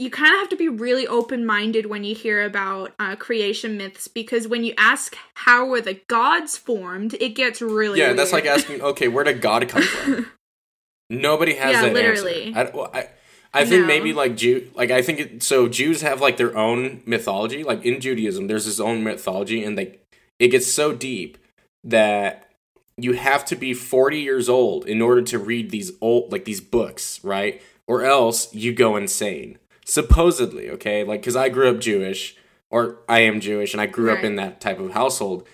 you 0.00 0.10
kind 0.10 0.32
of 0.32 0.40
have 0.40 0.48
to 0.48 0.56
be 0.56 0.68
really 0.68 1.06
open-minded 1.06 1.86
when 1.86 2.04
you 2.04 2.14
hear 2.14 2.42
about 2.42 2.94
uh, 2.98 3.14
creation 3.16 3.76
myths 3.76 4.08
because 4.08 4.48
when 4.48 4.64
you 4.64 4.72
ask 4.78 5.14
how 5.34 5.66
were 5.66 5.80
the 5.80 6.00
gods 6.08 6.56
formed 6.56 7.14
it 7.20 7.30
gets 7.30 7.60
really 7.60 8.00
yeah, 8.00 8.14
that's 8.14 8.32
like 8.32 8.46
asking, 8.46 8.80
okay, 8.80 9.08
where 9.08 9.24
did 9.24 9.40
God 9.40 9.68
come 9.68 9.82
from? 9.82 10.26
Nobody 11.10 11.54
has 11.54 11.74
Yeah, 11.74 11.82
that 11.82 11.92
literally. 11.92 12.46
answer. 12.46 12.72
I, 12.72 12.76
well, 12.76 12.90
I, 12.94 13.08
I 13.52 13.64
think 13.64 13.82
No. 13.82 13.86
maybe 13.88 14.12
like 14.12 14.36
Jew, 14.36 14.70
like 14.74 14.90
I 14.90 15.02
think 15.02 15.20
it, 15.20 15.42
so. 15.42 15.68
Jews 15.68 16.02
have 16.02 16.20
like 16.20 16.36
their 16.36 16.56
own 16.56 17.02
mythology. 17.04 17.64
Like 17.64 17.84
in 17.84 18.00
Judaism, 18.00 18.46
there's 18.46 18.66
this 18.66 18.78
own 18.78 19.02
mythology, 19.02 19.64
and 19.64 19.76
like 19.76 20.06
it 20.38 20.48
gets 20.48 20.72
so 20.72 20.94
deep 20.94 21.36
that 21.82 22.48
you 22.96 23.14
have 23.14 23.44
to 23.46 23.56
be 23.56 23.74
40 23.74 24.20
years 24.20 24.48
old 24.48 24.86
in 24.86 25.02
order 25.02 25.22
to 25.22 25.38
read 25.38 25.70
these 25.70 25.90
old 26.00 26.30
like 26.30 26.44
these 26.44 26.60
books, 26.60 27.22
right? 27.24 27.60
Or 27.88 28.04
else 28.04 28.54
you 28.54 28.72
go 28.72 28.94
insane. 28.94 29.58
Supposedly, 29.84 30.70
okay? 30.70 31.04
Like 31.04 31.22
cuz 31.22 31.36
I 31.36 31.48
grew 31.48 31.68
up 31.68 31.80
Jewish 31.80 32.36
or 32.70 32.98
I 33.08 33.20
am 33.20 33.40
Jewish 33.40 33.72
and 33.72 33.80
I 33.80 33.86
grew 33.86 34.12
up 34.12 34.24
in 34.24 34.36
that 34.36 34.60
type 34.60 34.78
of 34.78 34.92
household. 34.92 35.46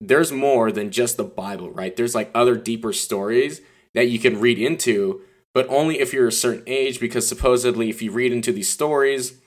There's 0.00 0.30
more 0.30 0.70
than 0.70 0.90
just 0.90 1.16
the 1.16 1.24
Bible, 1.24 1.70
right? 1.70 1.94
There's 1.96 2.14
like 2.14 2.30
other 2.34 2.56
deeper 2.56 2.92
stories 2.92 3.60
that 3.94 4.08
you 4.08 4.18
can 4.18 4.40
read 4.40 4.58
into, 4.58 5.22
but 5.52 5.66
only 5.68 5.98
if 5.98 6.12
you're 6.12 6.28
a 6.28 6.32
certain 6.32 6.62
age 6.66 7.00
because 7.00 7.26
supposedly 7.26 7.90
if 7.90 8.00
you 8.00 8.12
read 8.12 8.32
into 8.32 8.52
these 8.52 8.68
stories, 8.68 9.40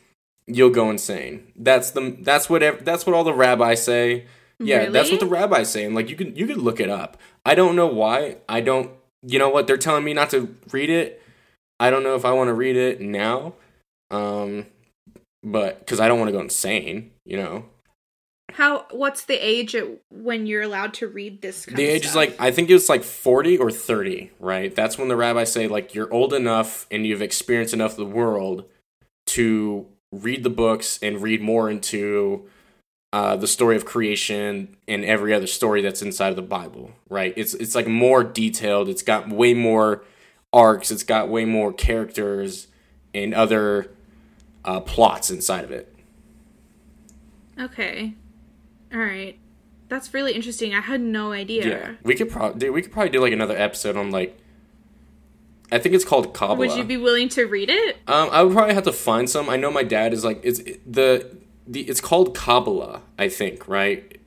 you'll 0.48 0.70
go 0.70 0.90
insane. 0.90 1.52
That's 1.56 1.92
the 1.92 2.18
that's 2.20 2.50
what 2.50 2.84
that's 2.84 3.06
what 3.06 3.16
all 3.16 3.24
the 3.24 3.34
rabbis 3.34 3.84
say. 3.84 4.26
Yeah, 4.60 4.90
that's 4.90 5.10
what 5.10 5.20
the 5.20 5.26
rabbis 5.26 5.72
say. 5.72 5.86
And 5.86 5.96
like 5.96 6.10
you 6.10 6.16
can 6.16 6.36
you 6.36 6.46
can 6.46 6.60
look 6.60 6.80
it 6.80 6.90
up. 6.90 7.18
I 7.46 7.56
don't 7.56 7.76
know 7.76 7.88
why. 7.88 8.38
I 8.50 8.62
don't 8.62 8.92
you 9.26 9.40
know 9.40 9.50
what? 9.50 9.68
They're 9.68 9.78
telling 9.78 10.04
me 10.04 10.14
not 10.14 10.30
to 10.32 10.56
read 10.72 10.90
it. 10.90 11.22
I 11.80 11.90
don't 11.90 12.04
know 12.04 12.16
if 12.16 12.26
I 12.26 12.32
want 12.32 12.50
to 12.50 12.54
read 12.54 12.76
it 12.76 13.02
now. 13.02 13.54
Um 14.12 14.68
but 15.44 15.88
cuz 15.88 16.00
I 16.00 16.08
don't 16.08 16.20
want 16.20 16.30
to 16.30 16.34
go 16.34 16.42
insane, 16.42 17.12
you 17.26 17.38
know. 17.38 17.66
how 18.54 18.86
what's 18.92 19.24
the 19.26 19.36
age 19.36 19.76
at 19.76 19.88
when 20.12 20.46
you're 20.46 20.62
allowed 20.62 20.94
to 20.96 21.08
read 21.08 21.42
this 21.42 21.66
kind 21.66 21.78
The 21.78 21.86
age 21.86 22.06
is 22.06 22.16
like 22.16 22.36
I 22.40 22.52
think 22.52 22.70
it 22.70 22.74
was 22.74 22.90
like 22.90 23.04
40 23.04 23.58
or 23.58 23.72
30, 23.72 24.32
right? 24.40 24.76
That's 24.76 24.98
when 24.98 25.08
the 25.08 25.16
rabbis 25.16 25.52
say 25.54 25.68
like 25.68 25.96
you're 25.96 26.14
old 26.14 26.34
enough 26.34 26.86
and 26.92 27.08
you've 27.08 27.22
experienced 27.22 27.74
enough 27.74 27.92
of 27.92 27.98
the 27.98 28.06
world 28.06 28.66
to 29.28 29.88
read 30.12 30.44
the 30.44 30.50
books 30.50 31.00
and 31.02 31.22
read 31.22 31.42
more 31.42 31.70
into 31.70 32.46
uh, 33.14 33.36
the 33.38 33.48
story 33.48 33.76
of 33.78 33.86
creation 33.86 34.76
and 34.88 35.06
every 35.06 35.34
other 35.34 35.48
story 35.48 35.82
that's 35.82 36.02
inside 36.02 36.30
of 36.30 36.36
the 36.36 36.42
Bible, 36.42 36.92
right? 37.10 37.34
It's 37.38 37.54
it's 37.54 37.76
like 37.76 37.88
more 37.88 38.24
detailed. 38.24 38.90
It's 38.90 39.04
got 39.04 39.30
way 39.30 39.54
more 39.54 40.04
arcs. 40.54 40.92
It's 40.92 41.04
got 41.04 41.30
way 41.30 41.46
more 41.46 41.72
characters 41.74 42.68
and 43.14 43.34
other 43.34 43.92
uh, 44.66 44.80
plots 44.80 45.30
inside 45.32 45.64
of 45.64 45.72
it. 45.72 45.94
okay 47.60 48.14
all 48.94 49.00
right 49.00 49.38
that's 49.90 50.14
really 50.14 50.34
interesting 50.34 50.74
i 50.74 50.80
had 50.82 51.02
no 51.02 51.32
idea 51.32 51.68
Yeah, 51.68 51.96
we 52.04 52.16
could 52.16 52.30
probably 52.30 52.70
we 52.70 52.82
could 52.82 52.92
probably 52.92 53.10
do 53.10 53.20
like 53.20 53.34
another 53.34 53.58
episode 53.58 53.96
on 53.98 54.12
like. 54.12 54.38
I 55.74 55.80
think 55.80 55.96
it's 55.96 56.04
called 56.04 56.34
Kabbalah. 56.34 56.58
would 56.58 56.76
you 56.76 56.84
be 56.84 56.98
willing 56.98 57.30
to 57.30 57.46
read 57.46 57.70
it 57.70 57.96
Um, 58.06 58.28
I 58.32 58.44
would 58.44 58.52
probably 58.54 58.74
have 58.74 58.84
to 58.84 58.92
find 58.92 59.30
some. 59.30 59.50
I 59.50 59.56
know 59.56 59.72
my 59.72 59.84
dad 59.84 60.12
is 60.12 60.24
like 60.26 60.42
it's 60.44 60.60
it- 60.60 60.82
the 60.92 61.38
the 61.66 61.82
it's 61.84 62.02
called 62.02 62.36
Kabbalah. 62.36 63.02
I 63.18 63.30
think 63.30 63.68
right. 63.70 64.20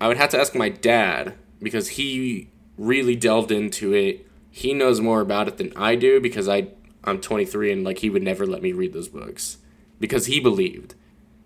I 0.00 0.08
would 0.08 0.16
have 0.16 0.30
to 0.30 0.40
ask 0.40 0.54
my 0.56 0.68
dad 0.68 1.34
because 1.62 1.90
he 1.90 2.50
really 2.76 3.14
delved 3.14 3.52
into 3.52 3.92
it. 3.94 4.26
He 4.50 4.74
knows 4.74 5.00
more 5.00 5.20
about 5.20 5.46
it 5.46 5.56
than 5.56 5.72
I 5.76 5.94
do 5.94 6.20
because 6.20 6.48
I 6.48 6.68
I'm 7.04 7.20
23 7.20 7.72
and 7.72 7.84
like 7.84 7.98
he 7.98 8.10
would 8.10 8.22
never 8.22 8.46
let 8.46 8.62
me 8.62 8.72
read 8.72 8.92
those 8.92 9.08
books 9.08 9.58
because 10.00 10.26
he 10.26 10.40
believed 10.40 10.94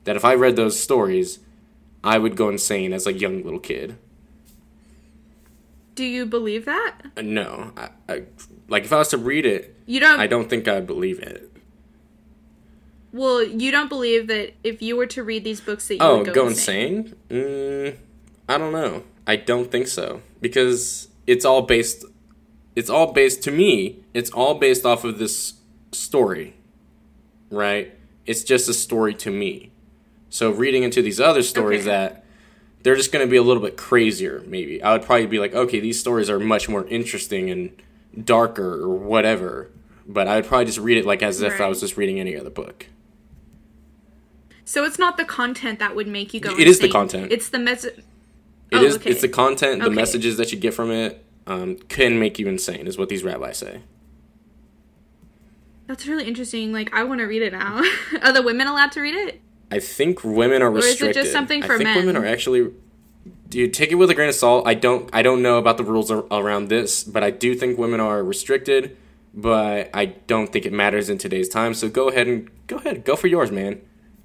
that 0.04 0.16
if 0.16 0.24
I 0.24 0.34
read 0.34 0.56
those 0.56 0.80
stories, 0.80 1.38
I 2.02 2.18
would 2.18 2.34
go 2.36 2.48
insane 2.48 2.92
as 2.92 3.06
a 3.06 3.12
young 3.12 3.42
little 3.42 3.60
kid. 3.60 3.96
Do 5.94 6.04
you 6.04 6.24
believe 6.24 6.64
that? 6.64 6.96
Uh, 7.16 7.22
no, 7.22 7.72
I, 7.76 7.88
I 8.08 8.22
like 8.68 8.84
if 8.84 8.92
I 8.92 8.96
was 8.98 9.08
to 9.08 9.18
read 9.18 9.44
it, 9.44 9.74
You 9.86 10.00
don't 10.00 10.18
I 10.20 10.26
don't 10.26 10.48
think 10.48 10.66
I'd 10.66 10.86
believe 10.86 11.18
it. 11.20 11.46
Well, 13.12 13.42
you 13.42 13.70
don't 13.72 13.88
believe 13.88 14.28
that 14.28 14.52
if 14.62 14.80
you 14.80 14.96
were 14.96 15.06
to 15.06 15.22
read 15.24 15.42
these 15.44 15.60
books 15.60 15.88
that 15.88 15.94
you 15.96 16.00
Oh, 16.00 16.18
would 16.18 16.26
go, 16.26 16.32
go 16.32 16.46
insane. 16.46 17.14
insane? 17.28 17.92
Mm, 17.92 17.96
I 18.48 18.56
don't 18.56 18.72
know. 18.72 19.02
I 19.26 19.36
don't 19.36 19.70
think 19.70 19.88
so 19.88 20.22
because 20.40 21.08
it's 21.26 21.44
all 21.44 21.62
based. 21.62 22.04
It's 22.76 22.88
all 22.90 23.12
based 23.12 23.42
to 23.44 23.50
me. 23.50 24.04
It's 24.14 24.30
all 24.30 24.54
based 24.54 24.85
off 24.87 25.04
of 25.04 25.18
this 25.18 25.54
story, 25.92 26.54
right? 27.50 27.92
It's 28.26 28.44
just 28.44 28.68
a 28.68 28.74
story 28.74 29.14
to 29.14 29.30
me. 29.30 29.72
So 30.28 30.50
reading 30.50 30.83
into 30.85 31.02
these 31.02 31.20
other 31.20 31.42
stories 31.42 31.80
Okay. 31.83 31.90
that 31.90 32.24
they're 32.83 32.96
just 32.96 33.12
going 33.12 33.26
to 33.26 33.30
be 33.30 33.37
a 33.37 33.42
little 33.42 33.62
bit 33.62 33.76
crazier. 33.76 34.42
Maybe 34.46 34.83
I 34.83 34.92
would 34.92 35.02
probably 35.02 35.26
be 35.26 35.38
like, 35.38 35.54
okay, 35.54 35.80
these 35.80 35.98
stories 35.98 36.30
are 36.30 36.38
much 36.38 36.68
more 36.68 36.87
interesting 36.87 37.50
and 37.50 37.70
darker 38.24 38.74
or 38.80 38.94
whatever. 38.96 39.70
But 40.06 40.28
I 40.28 40.37
would 40.37 40.46
probably 40.46 40.66
just 40.66 40.78
read 40.78 40.96
it 40.96 41.04
like 41.04 41.22
as 41.22 41.42
if 41.42 41.61
I 41.61 41.68
was 41.68 41.80
just 41.80 41.96
reading 41.96 42.20
any 42.20 42.37
other 42.37 42.50
book. 42.50 42.87
So 44.64 44.85
it's 44.85 44.98
not 44.98 45.16
the 45.16 45.24
content 45.24 45.80
that 45.80 45.96
would 45.96 46.06
make 46.06 46.33
you 46.33 46.40
go. 46.40 46.56
It 46.56 46.68
is 46.68 46.78
the 46.78 46.88
content. 46.88 47.33
It's 47.33 47.48
the 47.48 47.59
message. 47.59 47.98
It 47.98 48.04
Oh, 48.76 48.85
is. 48.85 48.96
okay. 48.96 49.11
It's 49.11 49.20
the 49.20 49.28
content, 49.28 49.80
the 49.80 49.87
Okay. 49.87 49.94
messages 49.96 50.37
that 50.37 50.52
you 50.52 50.59
get 50.59 50.74
from 50.74 50.92
it 50.92 51.24
um, 51.50 51.76
can 51.88 52.18
make 52.18 52.38
you 52.38 52.46
insane, 52.48 52.86
is 52.86 52.96
what 52.96 53.08
these 53.08 53.24
rabbis 53.24 53.58
say. 53.58 53.82
That's 55.86 56.06
really 56.06 56.26
interesting. 56.28 56.72
Like, 56.72 56.94
I 56.94 57.02
want 57.02 57.18
to 57.20 57.24
read 57.24 57.42
it 57.42 57.52
now. 57.52 57.82
are 58.22 58.32
the 58.32 58.42
women 58.42 58.68
allowed 58.68 58.92
to 58.92 59.00
read 59.00 59.16
it? 59.16 59.40
I 59.70 59.80
think 59.80 60.22
women 60.22 60.62
are 60.62 60.70
restricted. 60.70 61.06
Or 61.06 61.10
is 61.10 61.16
it 61.16 61.20
just 61.20 61.32
something 61.32 61.62
for 61.62 61.74
I 61.74 61.78
think 61.78 61.88
men? 61.88 61.96
women 62.06 62.16
are 62.16 62.24
actually. 62.24 62.72
Do 63.48 63.58
you 63.58 63.66
take 63.66 63.90
it 63.90 63.96
with 63.96 64.10
a 64.10 64.14
grain 64.14 64.28
of 64.28 64.36
salt? 64.36 64.66
I 64.66 64.74
don't. 64.74 65.10
I 65.12 65.22
don't 65.22 65.42
know 65.42 65.58
about 65.58 65.76
the 65.76 65.84
rules 65.84 66.10
ar- 66.10 66.24
around 66.30 66.68
this, 66.68 67.02
but 67.02 67.24
I 67.24 67.30
do 67.30 67.56
think 67.56 67.78
women 67.78 67.98
are 67.98 68.22
restricted. 68.22 68.96
But 69.34 69.90
I 69.92 70.06
don't 70.06 70.52
think 70.52 70.66
it 70.66 70.72
matters 70.72 71.08
in 71.08 71.18
today's 71.18 71.48
time. 71.48 71.74
So 71.74 71.88
go 71.88 72.08
ahead 72.08 72.26
and 72.28 72.50
go 72.68 72.76
ahead, 72.76 73.04
go 73.04 73.16
for 73.16 73.26
yours, 73.26 73.50
man. 73.50 73.80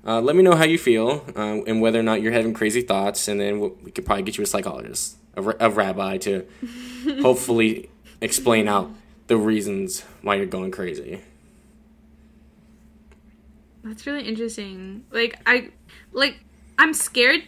Uh, 0.05 0.21
let 0.21 0.35
me 0.35 0.43
know 0.43 0.55
how 0.55 0.65
you 0.65 0.77
feel 0.77 1.25
uh, 1.35 1.61
and 1.65 1.81
whether 1.81 1.99
or 1.99 2.03
not 2.03 2.21
you're 2.21 2.31
having 2.31 2.53
crazy 2.53 2.81
thoughts, 2.81 3.27
and 3.27 3.39
then 3.39 3.59
we'll, 3.59 3.75
we 3.83 3.89
could 3.89 4.05
probably 4.05 4.23
get 4.23 4.38
you 4.38 4.43
a 4.43 4.47
psychologist, 4.47 5.17
a, 5.35 5.67
a 5.67 5.69
rabbi, 5.69 6.17
to 6.19 6.45
hopefully 7.21 7.89
explain 8.21 8.67
out 8.67 8.91
the 9.27 9.37
reasons 9.37 10.01
why 10.21 10.35
you're 10.35 10.45
going 10.45 10.71
crazy. 10.71 11.21
That's 13.83 14.07
really 14.07 14.27
interesting. 14.27 15.05
Like, 15.11 15.39
I, 15.45 15.69
like, 16.11 16.39
I'm 16.77 16.93
scared. 16.93 17.43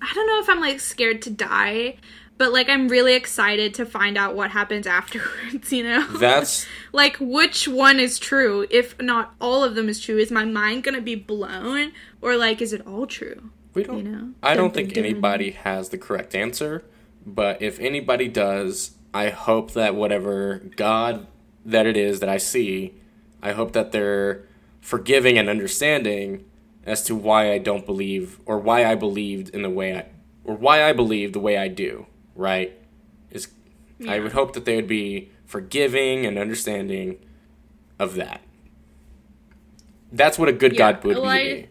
I 0.00 0.12
don't 0.14 0.26
know 0.26 0.40
if 0.40 0.48
I'm 0.48 0.60
like 0.60 0.80
scared 0.80 1.22
to 1.22 1.30
die, 1.30 1.96
but 2.40 2.52
like 2.52 2.70
I'm 2.70 2.88
really 2.88 3.14
excited 3.14 3.74
to 3.74 3.84
find 3.84 4.16
out 4.16 4.34
what 4.34 4.50
happens 4.50 4.86
afterwards. 4.86 5.70
You 5.70 5.84
know. 5.84 6.06
That's 6.18 6.66
like 6.90 7.18
which 7.20 7.68
one 7.68 8.00
is 8.00 8.18
true 8.18 8.66
if 8.70 8.98
not 8.98 9.34
all 9.42 9.62
of 9.62 9.74
them 9.74 9.90
is 9.90 10.00
true 10.00 10.16
is 10.16 10.30
my 10.30 10.46
mind 10.46 10.82
gonna 10.82 11.02
be 11.02 11.14
blown 11.14 11.92
or 12.22 12.36
like 12.36 12.62
is 12.62 12.72
it 12.72 12.86
all 12.86 13.06
true 13.06 13.50
We 13.74 13.82
don't. 13.84 13.98
You 13.98 14.02
know? 14.04 14.30
I 14.42 14.54
don't 14.54 14.72
think 14.72 14.96
anybody 14.96 15.50
has 15.50 15.90
the 15.90 15.98
correct 15.98 16.34
answer, 16.34 16.82
but 17.26 17.60
if 17.62 17.78
anybody 17.80 18.28
does, 18.28 18.92
I 19.12 19.30
hope 19.30 19.72
that 19.72 19.94
whatever 19.94 20.58
God 20.76 21.26
that 21.64 21.86
it 21.86 21.96
is 21.96 22.20
that 22.20 22.28
I 22.28 22.38
see, 22.38 22.94
I 23.42 23.52
hope 23.52 23.72
that 23.72 23.92
they're 23.92 24.44
forgiving 24.80 25.36
and 25.38 25.48
understanding 25.48 26.44
as 26.84 27.02
to 27.04 27.14
why 27.14 27.52
I 27.52 27.58
don't 27.58 27.84
believe 27.84 28.40
or 28.46 28.58
why 28.58 28.84
I 28.86 28.94
believed 28.94 29.50
in 29.50 29.62
the 29.62 29.70
way 29.70 29.96
I 29.96 30.06
or 30.44 30.54
why 30.54 30.82
I 30.84 30.92
believe 30.92 31.32
the 31.32 31.40
way 31.40 31.58
I 31.58 31.68
do. 31.68 32.06
Right? 32.34 32.78
Is 33.30 33.48
I 34.08 34.18
would 34.20 34.32
hope 34.32 34.54
that 34.54 34.64
they 34.64 34.76
would 34.76 34.88
be 34.88 35.30
forgiving 35.44 36.24
and 36.24 36.38
understanding 36.38 37.18
of 37.98 38.14
that. 38.14 38.40
That's 40.12 40.38
what 40.38 40.48
a 40.48 40.52
good 40.52 40.72
Yeah, 40.72 40.92
God 40.92 41.04
would 41.04 41.16
well, 41.18 41.36
be. 41.36 41.68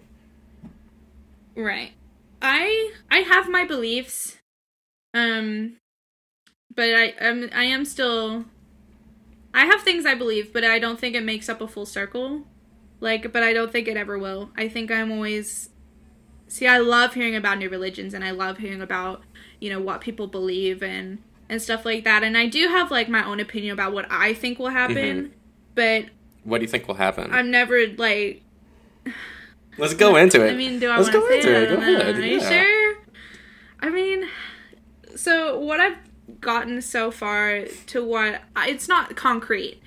me. 1.56 1.62
right 1.62 1.92
i 2.42 2.92
i 3.12 3.20
have 3.20 3.50
my 3.50 3.66
beliefs 3.66 4.38
um 5.14 5.78
but 6.76 6.90
i 6.90 7.14
am 7.20 7.50
i 7.54 7.64
am 7.64 7.84
still 7.86 8.46
i 9.54 9.66
have 9.66 9.82
things 9.82 10.06
i 10.06 10.14
believe 10.16 10.54
but 10.54 10.64
i 10.64 10.78
don't 10.80 11.00
think 11.00 11.16
it 11.16 11.24
makes 11.24 11.50
up 11.50 11.62
a 11.62 11.68
full 11.68 11.86
circle 11.86 12.44
like 13.00 13.32
but 13.34 13.42
i 13.44 13.54
don't 13.54 13.72
think 13.72 13.88
it 13.88 13.98
ever 13.98 14.18
will 14.20 14.50
i 14.58 14.68
think 14.68 14.92
i'm 14.92 15.12
always 15.12 15.70
see 16.48 16.68
i 16.68 16.78
love 16.78 17.14
hearing 17.14 17.36
about 17.36 17.58
new 17.58 17.70
religions 17.70 18.14
and 18.14 18.24
i 18.24 18.32
love 18.32 18.58
hearing 18.60 18.82
about 18.82 19.24
you 19.60 19.70
know 19.70 19.80
what 19.80 20.02
people 20.02 20.28
believe 20.28 20.84
and 20.84 21.20
and 21.50 21.62
stuff 21.62 21.86
like 21.86 22.04
that 22.04 22.24
and 22.24 22.38
i 22.38 22.46
do 22.46 22.68
have 22.68 22.92
like 22.92 23.10
my 23.10 23.24
own 23.26 23.40
opinion 23.40 23.74
about 23.74 23.92
what 23.94 24.06
i 24.12 24.34
think 24.34 24.60
will 24.60 24.70
happen 24.70 25.34
but 25.76 26.06
What 26.44 26.60
do 26.60 26.64
you 26.64 26.68
think 26.68 26.88
will 26.88 26.96
happen? 26.96 27.32
i'm 27.32 27.50
never 27.52 27.88
like 27.98 28.44
Let's 29.78 29.94
go 29.94 30.18
into 30.18 30.46
it. 30.46 30.52
I 30.52 30.56
mean, 30.56 30.80
do 30.80 30.90
I 30.90 30.98
Let's 30.98 31.14
want 31.14 31.14
to 31.14 31.20
go 31.22 31.28
say 31.30 31.38
into 31.38 31.56
it? 31.56 31.64
it. 31.64 31.70
Go 31.70 31.82
I 31.82 31.86
don't 31.86 31.94
know. 31.94 32.00
ahead. 32.02 32.16
Are 32.18 32.26
you 32.26 32.42
sure? 32.42 32.98
I 33.80 33.90
mean, 33.90 34.28
so 35.20 35.60
what 35.60 35.82
I've 35.82 35.98
gotten 36.40 36.82
so 36.82 37.12
far 37.12 37.66
to 37.88 38.04
what 38.04 38.42
it's 38.58 38.88
not 38.88 39.18
concrete, 39.18 39.82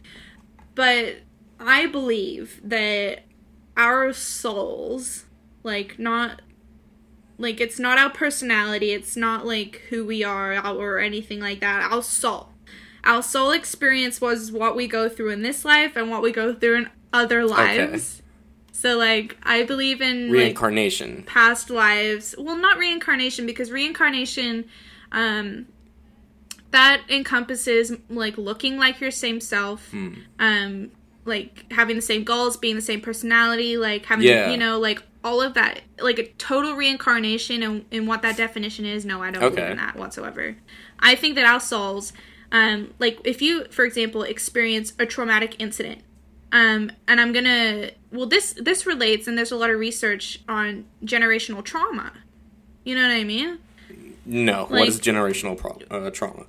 but 0.75 1.17
I 1.59 1.87
believe 1.87 2.61
that 2.63 3.21
our 3.77 4.13
souls, 4.13 5.25
like 5.63 5.99
not 5.99 6.43
like 7.39 7.61
it's 7.63 7.79
not 7.79 7.97
our 7.99 8.11
personality, 8.11 8.93
it's 8.93 9.17
not 9.17 9.47
like 9.47 9.83
who 9.89 10.05
we 10.05 10.23
are 10.23 10.55
or 10.67 10.99
anything 10.99 11.41
like 11.41 11.61
that. 11.61 11.91
Our 11.91 12.03
soul. 12.03 12.51
Our 13.05 13.23
soul 13.23 13.53
experience 13.53 14.21
was 14.21 14.53
what 14.53 14.77
we 14.77 14.87
go 14.87 15.09
through 15.09 15.31
in 15.31 15.43
this 15.43 15.65
life 15.65 15.97
and 15.97 16.11
what 16.11 16.23
we 16.23 16.31
go 16.31 16.55
through 16.55 16.77
in 16.77 16.91
other 17.13 17.45
lives. 17.47 18.21
So 18.71 18.99
like 18.99 19.39
I 19.43 19.63
believe 19.63 20.03
in 20.03 20.29
like 20.29 20.35
Reincarnation. 20.35 21.23
past 21.25 21.71
lives. 21.71 22.35
Well, 22.37 22.57
not 22.57 22.77
reincarnation 22.77 23.47
because 23.47 23.71
reincarnation 23.71 24.67
um 25.13 25.67
that 26.71 27.03
encompasses 27.11 27.93
like 28.09 28.39
looking 28.39 28.79
like 28.79 29.01
your 29.01 29.11
same 29.11 29.41
self. 29.41 29.91
Hmm. 29.91 30.15
Um 30.39 30.91
like 31.25 31.71
having 31.73 31.95
the 31.95 32.03
same 32.03 32.25
goals, 32.25 32.57
being 32.57 32.75
the 32.75 32.81
same 32.83 33.01
personality, 33.01 33.77
like 33.77 34.07
having 34.07 34.27
Yeah. 34.27 34.51
you 34.51 34.57
know 34.57 34.79
like 34.81 35.03
all 35.25 35.41
of 35.41 35.55
that 35.55 35.83
like 36.01 36.19
a 36.19 36.27
total 36.33 36.75
reincarnation 36.75 37.63
and, 37.63 37.85
and 37.93 38.09
what 38.09 38.23
that 38.23 38.37
definition 38.37 38.85
is 38.85 39.05
no 39.05 39.23
i 39.23 39.31
don't 39.31 39.41
Okay. 39.45 39.55
believe 39.55 39.71
in 39.71 39.77
that 39.77 39.95
whatsoever 39.95 40.57
i 40.99 41.15
think 41.15 41.37
that 41.37 41.45
our 41.45 41.61
souls 41.61 42.13
um 42.51 42.93
like 42.99 43.21
if 43.23 43.41
you 43.41 43.65
for 43.71 43.85
example 43.85 44.25
experience 44.25 44.93
a 44.99 45.07
traumatic 45.07 45.55
incident 45.61 46.01
um 46.51 46.91
and 47.07 47.21
i'm 47.21 47.33
gonna 47.33 47.91
well 48.11 48.27
this 48.27 48.53
this 48.55 48.85
relates 48.85 49.29
and 49.29 49.39
there's 49.39 49.53
a 49.53 49.57
lot 49.57 49.71
of 49.71 49.79
research 49.79 50.41
on 50.49 50.87
generational 51.05 51.63
trauma 51.63 52.11
you 52.83 52.97
know 52.97 53.03
what 53.03 53.13
i 53.13 53.23
mean 53.23 53.59
No. 54.25 54.63
Like- 54.63 54.71
what 54.71 54.89
is 54.89 55.01
generational 55.01 55.57
pro- 55.57 55.79
uh, 55.91 56.11
trauma? 56.11 56.47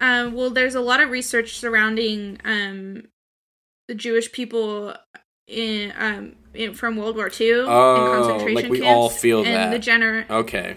um 0.00 0.32
well 0.34 0.50
there's 0.50 0.74
a 0.74 0.80
lot 0.80 1.00
of 1.00 1.08
research 1.10 1.56
surrounding 1.56 2.38
um 2.44 3.04
the 3.86 3.94
jewish 3.94 4.32
people 4.32 4.92
in 5.46 5.92
um 5.96 6.32
in, 6.52 6.74
from 6.74 6.96
world 6.96 7.16
war 7.16 7.30
ii 7.40 7.52
Oh, 7.52 7.94
in 8.16 8.22
concentration 8.24 8.54
like 8.54 8.70
we 8.70 8.80
camps 8.80 8.88
all 8.96 9.08
feel 9.08 9.44
and 9.44 9.54
that. 9.54 9.70
the 9.70 9.78
gener 9.78 10.28
Okay. 10.30 10.76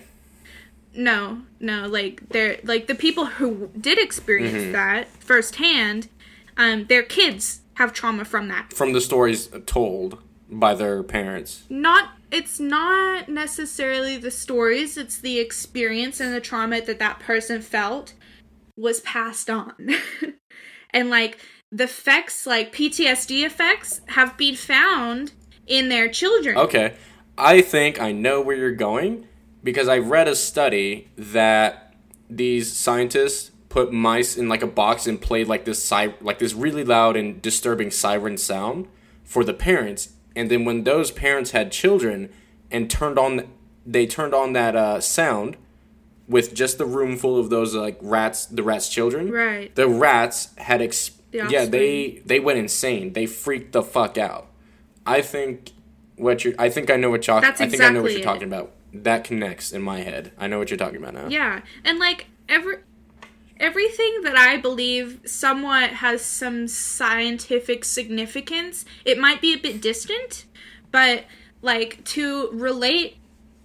No, 0.94 1.44
no, 1.60 1.88
like 1.88 2.28
they're 2.30 2.58
like 2.64 2.88
the 2.88 2.96
people 2.96 3.26
who 3.26 3.70
did 3.80 4.00
experience 4.00 4.56
Mm-hmm. 4.56 4.72
that 4.72 5.08
firsthand, 5.20 6.08
um, 6.58 6.86
their 6.88 7.04
kids 7.04 7.62
have 7.76 7.94
trauma 7.94 8.26
from 8.26 8.48
that. 8.48 8.74
From 8.74 8.94
the 8.94 9.02
stories 9.02 9.48
told 9.68 10.18
by 10.50 10.74
their 10.74 11.04
parents. 11.04 11.66
Not 11.70 12.17
it's 12.32 12.60
not 12.60 13.30
necessarily 13.30 14.18
the 14.18 14.32
stories, 14.32 14.98
it's 14.98 15.18
the 15.18 15.40
experience 15.40 16.20
and 16.20 16.34
the 16.34 16.42
trauma 16.42 16.82
that 16.82 17.00
that 17.00 17.20
person 17.20 17.62
felt 17.62 18.14
was 18.76 19.00
passed 19.02 19.50
on. 19.50 19.74
and 20.92 21.10
like 21.10 21.40
the 21.72 21.86
effects 21.86 22.46
like 22.46 22.74
PTSD 22.74 23.46
effects 23.46 24.02
have 24.08 24.38
been 24.38 24.56
found 24.56 25.34
in 25.66 25.90
their 25.90 26.08
children. 26.08 26.58
Okay. 26.58 26.96
I 27.38 27.62
think 27.62 28.02
I 28.02 28.12
know 28.12 28.42
where 28.42 28.56
you're 28.56 28.72
going 28.72 29.28
because 29.64 29.88
I 29.88 30.00
read 30.00 30.28
a 30.28 30.36
study 30.36 31.10
that 31.18 31.94
these 32.30 32.76
scientists 32.76 33.52
put 33.70 33.92
mice 33.94 34.38
in 34.38 34.50
like 34.50 34.64
a 34.64 34.68
box 34.68 35.08
and 35.08 35.22
played 35.22 35.48
like 35.48 35.66
this 35.66 35.84
si- 35.84 36.14
like 36.22 36.40
this 36.40 36.54
really 36.54 36.84
loud 36.84 37.16
and 37.16 37.42
disturbing 37.42 37.92
siren 37.92 38.38
sound 38.38 38.88
for 39.24 39.44
the 39.44 39.54
parents 39.54 40.10
and 40.38 40.50
then 40.52 40.64
when 40.66 40.84
those 40.84 41.12
parents 41.12 41.52
had 41.52 41.72
children 41.72 42.30
and 42.72 42.90
turned 42.90 43.18
on 43.20 43.48
they 43.86 44.06
turned 44.06 44.34
on 44.34 44.54
that 44.54 44.76
uh, 44.76 45.00
sound 45.00 45.58
with 46.28 46.54
just 46.54 46.78
the 46.78 46.86
room 46.86 47.18
full 47.18 47.40
of 47.40 47.50
those 47.50 47.74
like 47.74 47.98
rats, 48.02 48.46
the 48.46 48.62
rats' 48.64 48.90
children. 48.90 49.32
Right. 49.32 49.74
The 49.76 49.88
rats 49.88 50.50
had 50.58 50.82
ex- 50.82 51.12
The 51.32 51.48
yeah 51.50 51.66
they 51.66 52.22
they 52.26 52.40
went 52.40 52.60
insane. 52.60 53.14
They 53.14 53.26
freaked 53.26 53.72
the 53.72 53.82
fuck 53.82 54.18
out. 54.18 54.48
I 55.06 55.22
think 55.22 55.72
what 56.18 56.44
you 56.44 56.54
I 56.60 56.70
think 56.70 56.90
I 56.90 56.98
know 56.98 57.10
what 57.10 57.28
you're 57.28 57.40
That's 57.40 57.62
I 57.62 57.70
think 57.70 57.82
I 57.82 57.90
know 57.90 58.02
what 58.02 58.12
you're 58.12 58.22
it. 58.22 58.24
talking 58.24 58.48
about. 58.48 58.72
That 58.94 59.24
connects 59.24 59.72
in 59.72 59.82
my 59.82 60.00
head. 60.02 60.32
I 60.38 60.48
know 60.48 60.60
what 60.60 60.70
you're 60.70 60.78
talking 60.78 60.98
about 60.98 61.14
now. 61.14 61.28
Yeah, 61.30 61.62
and 61.86 62.00
like 62.00 62.28
every 62.50 62.78
everything 63.60 64.22
that 64.24 64.38
I 64.38 64.58
believe 64.58 65.22
somewhat 65.26 65.92
has 65.92 66.22
some 66.24 66.68
scientific 66.68 67.86
significance. 67.86 68.86
It 69.06 69.18
might 69.18 69.42
be 69.42 69.54
a 69.54 69.58
bit 69.58 69.82
distant, 69.82 70.46
but 70.92 71.26
like 71.62 72.04
to 72.06 72.50
relate 72.52 73.18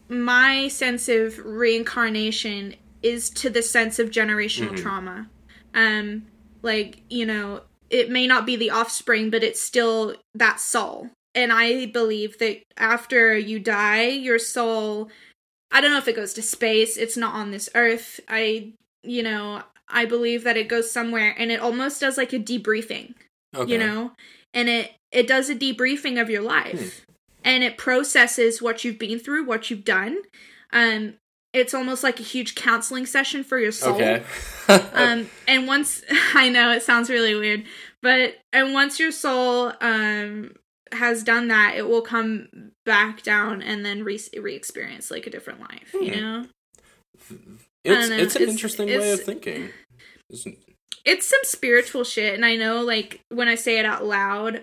my 0.08 0.68
sense 0.68 1.08
of 1.08 1.38
reincarnation 1.38 2.74
is 3.02 3.30
to 3.30 3.50
the 3.50 3.62
sense 3.62 3.98
of 3.98 4.10
generational 4.10 4.76
trauma. 4.76 5.28
Um 5.74 6.26
like, 6.62 7.02
you 7.08 7.26
know, 7.26 7.62
it 7.90 8.10
may 8.10 8.26
not 8.26 8.46
be 8.46 8.56
the 8.56 8.70
offspring, 8.70 9.30
but 9.30 9.42
it's 9.42 9.60
still 9.60 10.14
that 10.34 10.60
soul. 10.60 11.10
And 11.34 11.52
I 11.52 11.86
believe 11.86 12.38
that 12.38 12.62
after 12.76 13.36
you 13.36 13.58
die, 13.58 14.08
your 14.08 14.38
soul 14.38 15.10
I 15.72 15.80
don't 15.80 15.90
know 15.90 15.98
if 15.98 16.06
it 16.06 16.16
goes 16.16 16.34
to 16.34 16.42
space. 16.42 16.98
It's 16.98 17.16
not 17.16 17.34
on 17.34 17.50
this 17.50 17.70
earth. 17.74 18.20
I, 18.28 18.74
you 19.02 19.22
know, 19.22 19.62
I 19.92 20.04
believe 20.06 20.42
that 20.44 20.56
it 20.56 20.68
goes 20.68 20.90
somewhere 20.90 21.34
and 21.38 21.52
it 21.52 21.60
almost 21.60 22.00
does 22.00 22.16
like 22.16 22.32
a 22.32 22.38
debriefing, 22.38 23.14
Okay. 23.54 23.70
you 23.72 23.78
know? 23.78 24.12
And 24.54 24.68
it 24.68 24.92
it 25.10 25.26
does 25.26 25.50
a 25.50 25.54
debriefing 25.54 26.20
of 26.20 26.30
your 26.30 26.42
life. 26.42 27.04
And 27.44 27.62
it 27.64 27.76
processes 27.76 28.62
what 28.62 28.84
you've 28.84 28.98
been 28.98 29.18
through, 29.18 29.44
what 29.44 29.70
you've 29.70 29.84
done. 29.84 30.18
Um 30.72 31.14
it's 31.52 31.74
almost 31.74 32.02
like 32.02 32.18
a 32.18 32.22
huge 32.22 32.54
counseling 32.54 33.04
session 33.04 33.44
for 33.44 33.58
your 33.58 33.72
soul. 33.72 33.94
Okay. 33.96 34.22
Um 34.94 35.28
and 35.46 35.66
once 35.66 36.02
I 36.34 36.48
know 36.48 36.70
it 36.72 36.82
sounds 36.82 37.10
really 37.10 37.34
weird, 37.34 37.64
but 38.00 38.36
and 38.52 38.72
once 38.72 38.98
your 38.98 39.12
soul 39.12 39.72
um 39.80 40.54
has 40.92 41.22
done 41.22 41.48
that, 41.48 41.74
it 41.76 41.88
will 41.88 42.02
come 42.02 42.48
back 42.84 43.22
down 43.22 43.62
and 43.62 43.84
then 43.84 44.04
re 44.04 44.20
re-experience 44.38 45.10
like 45.10 45.26
a 45.26 45.30
different 45.30 45.60
life, 45.60 45.92
you 45.94 46.12
Hmm. 46.14 46.20
know? 46.20 46.46
it's 47.84 48.08
know, 48.08 48.16
it's 48.16 48.36
an 48.36 48.42
it's- 48.42 48.48
interesting 48.48 48.86
way 48.88 48.94
of 49.12 49.20
it's- 49.20 49.68
thinking. 50.36 50.62
It's- 50.62 50.68
it's 51.04 51.26
some 51.28 51.40
spiritual 51.42 52.04
shit 52.04 52.32
and 52.34 52.44
i 52.44 52.54
know 52.54 52.80
like 52.82 53.20
when 53.30 53.48
i 53.48 53.54
say 53.56 53.78
it 53.78 53.84
out 53.84 54.04
loud 54.04 54.62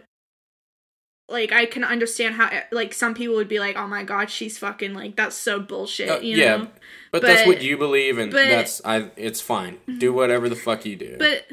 like 1.27 1.51
i 1.51 1.65
can 1.65 1.83
understand 1.83 2.35
how 2.35 2.49
like 2.71 2.93
some 2.93 3.13
people 3.13 3.35
would 3.35 3.47
be 3.49 3.59
like 3.59 3.75
oh 3.75 3.87
my 3.87 4.03
god 4.03 4.29
she's 4.29 4.57
fucking 4.57 4.93
like 4.93 5.15
that's 5.17 5.35
so 5.35 5.59
bullshit 5.59 6.09
Uh, 6.09 6.19
you 6.19 6.37
yeah, 6.37 6.55
know 6.57 6.67
but, 7.11 7.21
that's 7.23 7.45
what 7.47 7.61
you 7.61 7.75
believe, 7.77 8.17
and 8.19 8.31
but- 8.31 8.47
that's 8.47 8.81
I. 8.85 9.09
It's 9.17 9.41
fine. 9.41 9.79
Do 9.97 10.13
whatever 10.13 10.47
the 10.47 10.55
fuck 10.55 10.85
you 10.85 10.95
do. 10.95 11.15
but 11.19 11.45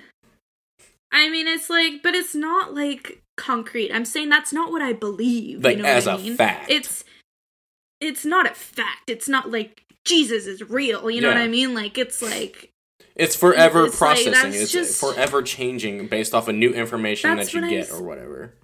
i 1.12 1.28
mean 1.30 1.48
it's 1.48 1.68
like 1.70 2.02
but 2.02 2.14
it's 2.14 2.34
not 2.34 2.74
like 2.74 3.22
concrete 3.36 3.90
i'm 3.92 4.04
saying 4.04 4.28
that's 4.28 4.52
not 4.52 4.70
what 4.70 4.82
i 4.82 4.92
believe 4.92 5.64
Like, 5.64 5.78
you 5.78 5.82
know 5.82 5.88
as 5.88 6.06
what 6.06 6.16
I 6.16 6.18
a 6.18 6.22
mean? 6.22 6.36
fact. 6.36 6.70
it's 6.70 7.04
it's 8.00 8.24
not 8.24 8.46
a 8.50 8.54
fact 8.54 9.08
it's 9.08 9.28
not 9.28 9.50
like 9.50 9.82
jesus 10.04 10.46
is 10.46 10.62
real 10.68 11.10
you 11.10 11.20
know 11.20 11.28
what 11.28 11.36
i 11.38 11.48
mean 11.48 11.74
like 11.74 11.98
it's 11.98 12.22
like 12.22 12.70
It's 13.16 13.34
forever 13.34 13.86
It's 13.86 13.96
processing. 13.98 14.32
that's 14.32 14.56
it's 14.56 14.72
just- 14.72 15.00
forever 15.00 15.42
changing 15.42 16.06
based 16.08 16.34
off 16.34 16.48
of 16.48 16.54
new 16.54 16.70
information 16.72 17.36
that 17.36 17.52
you 17.52 17.62
I'm 17.62 17.68
get 17.70 17.90
or 17.90 18.02
whatever. 18.02 18.54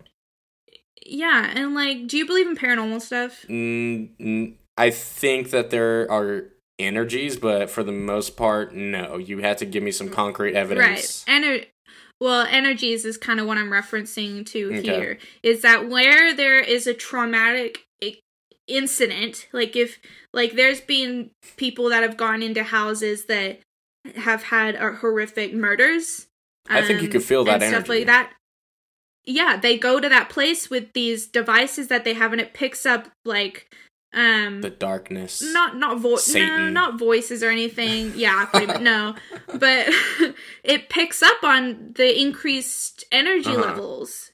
yeah 1.05 1.51
and 1.55 1.75
like 1.75 2.07
do 2.07 2.17
you 2.17 2.27
believe 2.27 2.47
in 2.47 2.57
paranormal 2.57 3.01
stuff 3.01 3.45
mm, 3.49 4.55
I 4.79 4.91
think 4.91 5.51
that 5.51 5.71
there 5.71 6.11
are 6.11 6.49
energies, 6.79 7.37
but 7.37 7.69
for 7.71 7.85
the 7.85 7.93
most 7.93 8.37
part, 8.37 8.75
no. 8.75 9.19
You 9.19 9.39
had 9.39 9.59
to 9.59 9.67
give 9.67 9.83
me 9.83 9.93
some 9.93 10.09
concrete 10.09 10.55
evidence. 10.55 11.25
Right. 11.29 11.43
Ener- 11.43 11.67
well, 12.21 12.47
energies 12.49 13.05
is 13.05 13.19
kind 13.19 13.39
of 13.39 13.47
what 13.47 13.59
I'm 13.59 13.71
referencing 13.71 14.47
to 14.47 14.75
Okay. 14.79 14.83
here. 14.83 15.19
Is 15.43 15.61
that 15.63 15.89
where 15.91 16.35
there 16.35 16.59
is 16.59 16.87
a 16.87 16.95
traumatic 16.95 17.85
incident, 18.67 19.49
like 19.53 19.77
if 19.77 19.99
like 20.33 20.53
there's 20.53 20.81
been 20.81 21.31
people 21.57 21.89
that 21.91 22.03
have 22.03 22.17
gone 22.17 22.43
into 22.43 22.63
houses 22.63 23.27
that 23.27 23.61
have 24.17 24.45
had 24.45 24.77
uh, 24.77 24.93
horrific 24.93 25.55
murders. 25.55 26.27
I 26.69 26.83
think 26.83 27.01
you 27.01 27.07
um, 27.09 27.13
could 27.13 27.25
feel 27.25 27.45
that 27.45 27.63
and 27.63 27.75
stuff 27.75 27.89
like 27.89 28.07
that. 28.07 28.33
Yeah, 29.25 29.57
they 29.61 29.79
go 29.79 30.01
to 30.01 30.09
that 30.09 30.29
place 30.31 30.69
with 30.71 30.93
these 30.95 31.27
devices 31.29 31.89
that 31.89 32.05
they 32.05 32.15
have, 32.15 32.33
and 32.33 32.41
it 32.41 32.55
picks 32.55 32.85
up 32.87 33.09
like 33.25 33.73
um 34.15 34.61
The 34.61 34.69
darkness. 34.69 35.41
not 35.41 35.77
not 35.79 35.99
voice 35.99 36.29
no, 36.35 36.69
not 36.69 36.99
voices 36.99 37.43
or 37.43 37.49
anything 37.49 38.13
yeah 38.17 38.45
pretty 38.45 38.67
much 38.67 38.81
no 38.83 39.15
but 39.55 39.89
it 40.65 40.91
picks 40.91 41.23
up 41.23 41.43
on 41.43 41.93
the 41.97 42.21
increased 42.21 43.05
energy 43.11 43.49
Uh-huh. 43.49 43.63
levels 43.69 44.32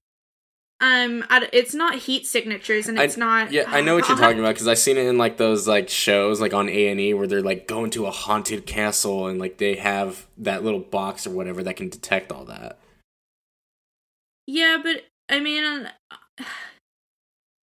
um 0.80 1.24
it's 1.52 1.74
not 1.74 1.96
heat 1.96 2.24
signatures 2.26 2.86
and 2.88 3.00
I- 3.00 3.04
it's 3.04 3.16
not 3.16 3.50
Yeah, 3.50 3.64
I 3.66 3.80
know 3.80 3.96
what 3.96 4.08
you're 4.08 4.16
talking 4.16 4.38
about 4.38 4.54
because 4.54 4.68
I've 4.68 4.78
seen 4.78 4.96
it 4.96 5.06
in 5.06 5.18
like 5.18 5.36
those 5.36 5.66
like 5.66 5.88
shows 5.88 6.40
like 6.40 6.54
on 6.54 6.68
A 6.68 6.88
and 6.88 7.00
E 7.00 7.14
where 7.14 7.26
they're 7.26 7.42
like 7.42 7.66
going 7.66 7.90
to 7.90 8.06
a 8.06 8.10
haunted 8.12 8.64
castle 8.66 9.26
and 9.26 9.40
like 9.40 9.58
they 9.58 9.74
have 9.76 10.26
that 10.36 10.62
little 10.62 10.78
box 10.80 11.26
or 11.26 11.30
whatever 11.30 11.62
that 11.64 11.76
can 11.76 11.88
detect 11.88 12.30
all 12.30 12.44
that. 12.44 12.78
yeah 14.46 14.78
but 14.82 15.04
i 15.28 15.40
mean 15.40 15.64
uh, 15.64 16.44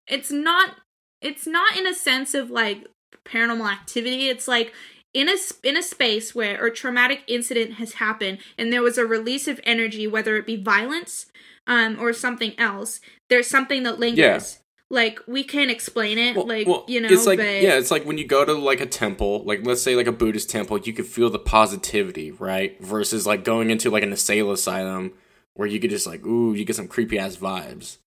it's 0.07 0.31
not 0.31 0.75
it's 1.21 1.47
not 1.47 1.77
in 1.77 1.87
a 1.87 1.93
sense 1.93 2.33
of 2.33 2.49
like 2.51 2.85
paranormal 3.25 3.71
activity 3.71 4.27
it's 4.27 4.47
like 4.47 4.73
in 5.13 5.29
a 5.29 5.35
in 5.63 5.77
a 5.77 5.81
space 5.81 6.35
where 6.35 6.63
a 6.65 6.71
traumatic 6.71 7.23
incident 7.27 7.75
has 7.75 7.93
happened 7.93 8.37
and 8.57 8.71
there 8.71 8.81
was 8.83 8.97
a 8.97 9.05
release 9.05 9.47
of 9.47 9.59
energy 9.63 10.05
whether 10.05 10.35
it 10.35 10.45
be 10.45 10.57
violence 10.61 11.27
um 11.67 11.97
or 11.99 12.13
something 12.13 12.57
else 12.59 12.99
there's 13.29 13.47
something 13.47 13.83
that 13.83 13.99
lingers 13.99 14.59
like 14.89 15.19
we 15.27 15.43
can't 15.43 15.71
explain 15.71 16.17
it 16.17 16.35
Well, 16.35 16.47
like 16.47 16.67
well, 16.67 16.85
you 16.87 17.01
know 17.01 17.07
it's 17.09 17.25
like 17.25 17.39
but 17.39 17.61
yeah, 17.61 17.77
it's 17.77 17.89
like 17.89 18.05
when 18.05 18.17
you 18.17 18.27
go 18.27 18.45
to 18.45 18.53
like 18.53 18.81
a 18.81 18.85
temple, 18.85 19.43
like 19.43 19.65
let's 19.65 19.81
say 19.81 19.95
like 19.95 20.07
a 20.07 20.11
Buddhist 20.11 20.49
temple, 20.49 20.77
you 20.77 20.93
could 20.93 21.07
feel 21.07 21.29
the 21.29 21.39
positivity, 21.39 22.31
right? 22.31 22.79
Versus 22.83 23.25
like 23.25 23.43
going 23.43 23.71
into 23.71 23.89
like 23.89 24.03
an 24.03 24.13
asylum 24.13 24.53
asylum 24.53 25.13
where 25.55 25.67
you 25.67 25.79
could 25.79 25.89
just 25.89 26.05
like 26.05 26.23
ooh, 26.25 26.53
you 26.53 26.65
get 26.65 26.75
some 26.75 26.87
creepy 26.87 27.17
ass 27.17 27.35
vibes. 27.35 27.97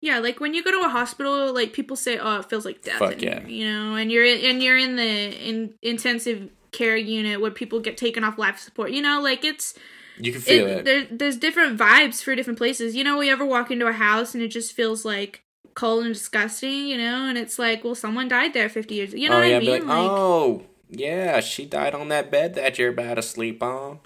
Yeah, 0.00 0.18
like 0.20 0.40
when 0.40 0.54
you 0.54 0.64
go 0.64 0.70
to 0.70 0.86
a 0.86 0.88
hospital, 0.88 1.52
like 1.52 1.74
people 1.74 1.94
say, 1.94 2.16
"Oh, 2.18 2.38
it 2.38 2.48
feels 2.48 2.64
like 2.64 2.80
death." 2.80 2.98
Fuck 2.98 3.22
in 3.22 3.28
yeah. 3.28 3.46
you 3.46 3.70
know, 3.70 3.96
and 3.96 4.10
you're 4.10 4.24
in, 4.24 4.42
and 4.42 4.62
you're 4.62 4.78
in 4.78 4.96
the 4.96 5.02
in 5.02 5.74
intensive 5.82 6.48
care 6.72 6.96
unit 6.96 7.42
where 7.42 7.50
people 7.50 7.80
get 7.80 7.98
taken 7.98 8.24
off 8.24 8.38
life 8.38 8.58
support. 8.58 8.92
You 8.92 9.02
know, 9.02 9.20
like 9.20 9.44
it's 9.44 9.74
You 10.22 10.32
can 10.32 10.40
feel 10.40 10.66
it, 10.66 10.78
it. 10.78 10.84
there. 10.84 11.06
There's 11.10 11.36
different 11.36 11.78
vibes 11.78 12.22
for 12.22 12.34
different 12.34 12.58
places. 12.58 12.94
You 12.96 13.04
know, 13.04 13.18
we 13.18 13.30
ever 13.30 13.44
walk 13.46 13.70
into 13.70 13.86
a 13.86 13.92
house 13.92 14.34
and 14.34 14.42
it 14.42 14.48
just 14.48 14.72
feels 14.74 15.04
like 15.04 15.42
cold 15.74 16.04
and 16.04 16.14
disgusting. 16.14 16.86
You 16.88 16.98
know, 16.98 17.26
and 17.28 17.38
it's 17.38 17.58
like, 17.58 17.84
well, 17.84 17.94
someone 17.94 18.28
died 18.28 18.52
there 18.54 18.68
50 18.68 18.94
years. 18.94 19.12
ago. 19.12 19.22
You 19.22 19.30
know 19.30 19.38
oh 19.38 19.40
what 19.40 19.48
yeah, 19.48 19.56
I 19.56 19.60
mean? 19.60 19.70
like, 19.70 19.82
oh 19.86 20.62
yeah, 20.88 21.40
she 21.40 21.66
died 21.66 21.94
on 21.94 22.08
that 22.08 22.30
bed 22.30 22.54
that 22.54 22.78
you're 22.78 22.90
about 22.90 23.14
to 23.14 23.22
sleep 23.22 23.62
on. 23.62 24.00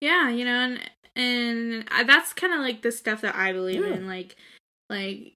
yeah, 0.00 0.28
you 0.30 0.44
know, 0.44 0.52
and 0.60 0.90
and 1.16 1.88
I, 1.90 2.04
that's 2.04 2.32
kind 2.32 2.52
of 2.54 2.60
like 2.60 2.82
the 2.82 2.92
stuff 2.92 3.20
that 3.22 3.34
I 3.34 3.52
believe 3.52 3.84
Yeah. 3.84 3.94
in. 3.94 4.06
Like, 4.06 4.36
like 4.88 5.34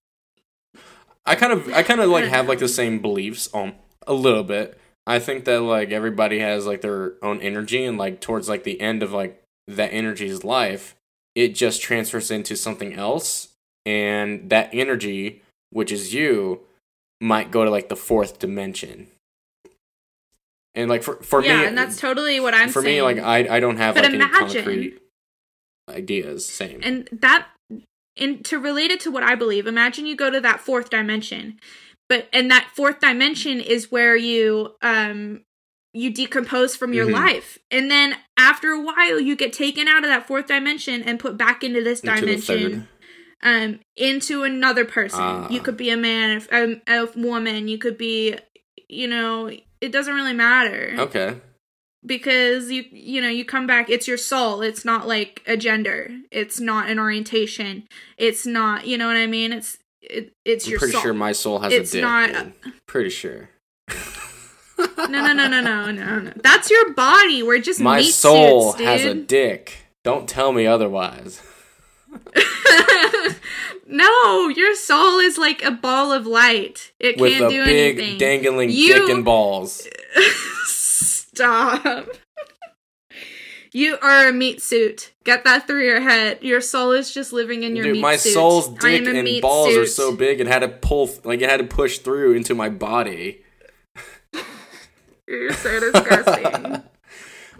I 1.26 1.34
kind 1.34 1.52
of 1.52 1.68
I 1.72 1.82
kind 1.82 2.00
of 2.00 2.10
like 2.10 2.24
have 2.30 2.48
like 2.48 2.58
the 2.60 2.68
same 2.68 3.00
beliefs 3.00 3.48
on 3.52 3.74
a 4.06 4.12
little 4.14 4.44
bit. 4.44 4.78
I 5.06 5.18
think 5.18 5.44
that 5.46 5.60
like 5.62 5.90
everybody 5.90 6.38
has 6.38 6.66
like 6.66 6.80
their 6.80 7.14
own 7.22 7.40
energy 7.40 7.84
and 7.84 7.98
like 7.98 8.20
towards 8.20 8.48
like 8.48 8.64
the 8.64 8.80
end 8.80 9.02
of 9.02 9.12
like 9.12 9.42
that 9.66 9.92
energy's 9.92 10.44
life, 10.44 10.94
it 11.34 11.54
just 11.54 11.82
transfers 11.82 12.30
into 12.30 12.56
something 12.56 12.92
else 12.94 13.48
and 13.84 14.48
that 14.50 14.70
energy, 14.72 15.42
which 15.70 15.90
is 15.90 16.14
you, 16.14 16.60
might 17.20 17.50
go 17.50 17.64
to 17.64 17.70
like 17.70 17.88
the 17.88 17.96
fourth 17.96 18.38
dimension. 18.38 19.08
And 20.74 20.88
like 20.88 21.02
for 21.02 21.16
for 21.16 21.42
yeah, 21.44 21.58
me 21.62 21.66
and 21.66 21.76
that's 21.76 21.98
totally 22.00 22.40
what 22.40 22.54
I'm 22.54 22.68
for 22.70 22.80
saying. 22.82 22.96
me 22.96 23.02
like 23.02 23.18
I 23.18 23.56
I 23.56 23.60
don't 23.60 23.76
have 23.76 23.94
But 23.94 24.04
like 24.04 24.14
any 24.14 24.24
imagine- 24.24 24.62
concrete 24.64 24.98
ideas. 25.90 26.46
Same. 26.46 26.80
and 26.82 27.08
that 27.12 27.48
and 28.16 28.44
to 28.46 28.58
relate 28.58 28.90
it 28.90 29.00
to 29.00 29.10
what 29.10 29.22
i 29.22 29.34
believe 29.34 29.66
imagine 29.66 30.04
you 30.06 30.14
go 30.14 30.30
to 30.30 30.40
that 30.40 30.60
fourth 30.60 30.90
dimension 30.90 31.58
but 32.12 32.28
and 32.30 32.50
that 32.50 32.68
fourth 32.74 33.00
dimension 33.00 33.58
is 33.58 33.90
where 33.90 34.14
you 34.14 34.74
um 34.82 35.40
you 35.94 36.10
decompose 36.10 36.76
from 36.76 36.92
your 36.92 37.06
Mhm. 37.06 37.12
life. 37.12 37.58
And 37.70 37.90
then 37.90 38.16
after 38.36 38.68
a 38.70 38.80
while 38.80 39.18
you 39.18 39.34
get 39.34 39.52
taken 39.54 39.88
out 39.88 40.04
of 40.04 40.10
that 40.10 40.26
fourth 40.26 40.46
dimension 40.46 41.02
and 41.02 41.18
put 41.18 41.38
back 41.38 41.64
into 41.64 41.82
this 41.82 42.00
into 42.00 42.20
dimension 42.20 42.88
um 43.42 43.80
into 43.96 44.42
another 44.42 44.84
person. 44.84 45.20
Ah. 45.22 45.48
you 45.48 45.60
could 45.60 45.78
be 45.78 45.88
a 45.88 45.96
man 45.96 46.42
a, 46.52 46.82
a 46.86 47.08
woman. 47.16 47.66
You 47.68 47.78
could 47.78 47.96
be 47.96 48.36
you 48.90 49.08
know 49.08 49.50
it 49.80 49.90
doesn't 49.90 50.14
really 50.14 50.34
matter. 50.34 50.94
Okay. 50.98 51.36
because 52.04 52.70
you 52.70 52.84
you 52.90 53.20
know 53.22 53.28
you 53.28 53.44
come 53.46 53.66
back 53.66 53.88
it's 53.88 54.06
your 54.06 54.18
soul. 54.18 54.60
It's 54.60 54.84
not 54.84 55.08
like 55.08 55.40
a 55.46 55.56
gender. 55.56 56.10
It's 56.30 56.60
not 56.60 56.90
an 56.90 56.98
orientation. 56.98 57.88
It's 58.18 58.44
not 58.44 58.86
you 58.86 58.98
know 58.98 59.06
what 59.06 59.16
i 59.16 59.26
mean? 59.26 59.52
It's 59.52 59.78
it, 60.02 60.32
it's 60.44 60.66
I'm 60.66 60.70
your 60.72 60.78
pretty 60.80 60.92
soul 60.92 61.02
sure 61.02 61.14
my 61.14 61.32
soul 61.32 61.58
has 61.60 61.72
It's 61.72 61.90
a 61.90 61.96
dick. 61.96 62.02
not- 62.02 62.32
dude. 62.32 62.52
Pretty 62.86 63.10
sure. 63.10 63.48
no, 63.88 65.06
no, 65.08 65.32
no, 65.32 65.48
no, 65.48 65.60
no, 65.60 65.90
no, 65.90 66.18
no. 66.20 66.32
That's 66.36 66.70
your 66.70 66.92
body. 66.92 67.42
We're 67.42 67.60
just 67.60 67.80
My 67.80 68.02
soul 68.02 68.72
suits, 68.72 68.84
has 68.84 69.04
a 69.04 69.14
dick. 69.14 69.86
Don't 70.04 70.28
tell 70.28 70.52
me 70.52 70.66
otherwise. 70.66 71.40
no, 73.86 74.48
your 74.48 74.74
soul 74.74 75.18
is 75.18 75.38
like 75.38 75.62
a 75.62 75.70
ball 75.70 76.12
of 76.12 76.26
light. 76.26 76.92
It 77.00 77.18
With 77.20 77.32
can't 77.32 77.44
a 77.44 77.48
do 77.48 77.64
big 77.64 77.98
anything. 77.98 78.18
dangling 78.18 78.70
You- 78.70 78.94
dick 78.94 79.08
and 79.10 79.24
balls. 79.24 79.86
Stop. 80.64 82.06
You 83.72 83.96
are 84.02 84.28
a 84.28 84.32
meat 84.32 84.60
suit. 84.60 85.12
Get 85.24 85.44
that 85.44 85.66
through 85.66 85.84
your 85.86 86.00
head. 86.00 86.38
Your 86.42 86.60
soul 86.60 86.92
is 86.92 87.12
just 87.12 87.32
living 87.32 87.62
in 87.62 87.74
your 87.74 87.86
Dude, 87.86 87.94
meat 87.94 88.00
my 88.02 88.16
suit. 88.16 88.34
soul's 88.34 88.68
dick 88.68 89.06
and 89.06 89.40
balls 89.40 89.74
are 89.76 89.86
so 89.86 90.14
big 90.14 90.40
it 90.40 90.46
had 90.46 90.58
to 90.58 90.68
pull, 90.68 91.10
like 91.24 91.40
it 91.40 91.48
had 91.48 91.56
to 91.58 91.64
push 91.66 91.98
through 91.98 92.34
into 92.34 92.54
my 92.54 92.68
body. 92.68 93.42
You're 95.26 95.52
so 95.52 95.80
disgusting. 95.80 96.82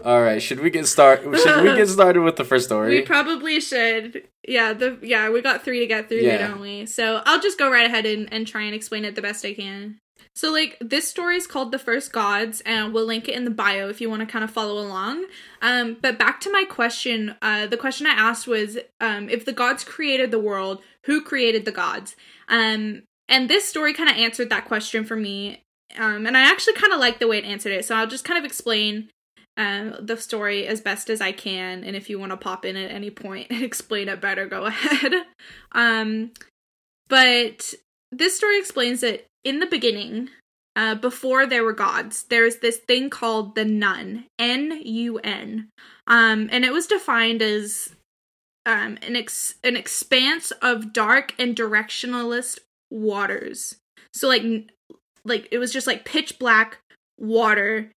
All 0.05 0.21
right, 0.21 0.41
should 0.41 0.59
we 0.59 0.69
get 0.69 0.85
start? 0.85 1.21
Should 1.21 1.63
we 1.63 1.75
get 1.77 1.87
started 1.89 2.21
with 2.21 2.35
the 2.35 2.43
first 2.43 2.65
story? 2.65 2.89
we 2.89 3.01
probably 3.03 3.61
should. 3.61 4.27
Yeah, 4.45 4.73
the 4.73 4.99
yeah, 5.01 5.29
we 5.29 5.41
got 5.41 5.63
three 5.63 5.79
to 5.79 5.87
get 5.87 6.09
through 6.09 6.19
Yeah. 6.19 6.47
don't 6.47 6.59
we? 6.59 6.85
So 6.85 7.21
I'll 7.25 7.39
just 7.39 7.57
go 7.57 7.71
right 7.71 7.85
ahead 7.85 8.05
and, 8.05 8.31
and 8.31 8.45
try 8.45 8.63
and 8.63 8.75
explain 8.75 9.05
it 9.05 9.15
the 9.15 9.21
best 9.21 9.45
I 9.45 9.53
can. 9.53 9.99
So 10.35 10.51
like 10.51 10.77
this 10.81 11.07
story 11.07 11.37
is 11.37 11.45
called 11.45 11.71
The 11.71 11.79
First 11.79 12.11
Gods, 12.11 12.61
and 12.61 12.93
we'll 12.93 13.05
link 13.05 13.27
it 13.27 13.35
in 13.35 13.45
the 13.45 13.51
bio 13.51 13.89
if 13.89 14.01
you 14.01 14.09
want 14.09 14.21
to 14.21 14.25
kind 14.25 14.43
of 14.43 14.51
follow 14.51 14.79
along. 14.79 15.25
Um, 15.61 15.97
but 16.01 16.17
back 16.17 16.39
to 16.41 16.51
my 16.51 16.65
question, 16.65 17.35
uh, 17.41 17.67
the 17.67 17.77
question 17.77 18.07
I 18.07 18.11
asked 18.11 18.47
was, 18.47 18.77
um, 18.99 19.29
if 19.29 19.45
the 19.45 19.53
gods 19.53 19.83
created 19.83 20.31
the 20.31 20.39
world, 20.39 20.81
who 21.05 21.21
created 21.21 21.65
the 21.65 21.71
gods? 21.71 22.15
Um, 22.49 23.03
and 23.27 23.49
this 23.49 23.65
story 23.67 23.93
kind 23.93 24.09
of 24.09 24.17
answered 24.17 24.49
that 24.49 24.65
question 24.65 25.05
for 25.05 25.15
me. 25.15 25.63
Um, 25.97 26.25
and 26.25 26.35
I 26.35 26.41
actually 26.49 26.73
kind 26.73 26.93
of 26.93 26.99
like 26.99 27.19
the 27.19 27.27
way 27.27 27.37
it 27.37 27.45
answered 27.45 27.73
it. 27.73 27.85
So 27.85 27.95
I'll 27.95 28.07
just 28.07 28.25
kind 28.25 28.39
of 28.39 28.45
explain 28.45 29.09
um, 29.55 29.95
the 30.01 30.17
story 30.17 30.65
as 30.65 30.81
best 30.81 31.09
as 31.09 31.21
I 31.21 31.31
can. 31.31 31.83
And 31.83 31.95
if 31.95 32.09
you 32.09 32.17
want 32.17 32.31
to 32.31 32.37
pop 32.37 32.65
in 32.65 32.75
at 32.75 32.89
any 32.89 33.11
point 33.11 33.47
and 33.51 33.63
explain 33.63 34.09
it 34.09 34.19
better, 34.19 34.47
go 34.47 34.65
ahead. 34.65 35.13
um, 35.73 36.31
but 37.07 37.73
this 38.11 38.35
story 38.35 38.57
explains 38.57 39.01
that 39.01 39.27
in 39.43 39.59
the 39.59 39.65
beginning, 39.65 40.29
uh, 40.75 40.95
before 40.95 41.45
there 41.45 41.63
were 41.63 41.73
gods, 41.73 42.23
there's 42.29 42.57
this 42.57 42.77
thing 42.77 43.09
called 43.09 43.55
the 43.55 43.65
Nun, 43.65 44.25
N 44.39 44.79
U 44.83 45.19
N, 45.19 45.69
um, 46.07 46.49
and 46.51 46.65
it 46.65 46.73
was 46.73 46.87
defined 46.87 47.41
as 47.41 47.89
um, 48.65 48.97
an 49.01 49.15
ex- 49.15 49.55
an 49.63 49.75
expanse 49.75 50.51
of 50.61 50.93
dark 50.93 51.33
and 51.37 51.55
directionalist 51.55 52.59
waters. 52.89 53.75
So 54.13 54.27
like 54.27 54.43
like 55.25 55.47
it 55.51 55.57
was 55.57 55.71
just 55.73 55.87
like 55.87 56.05
pitch 56.05 56.39
black 56.39 56.79
water, 57.19 57.91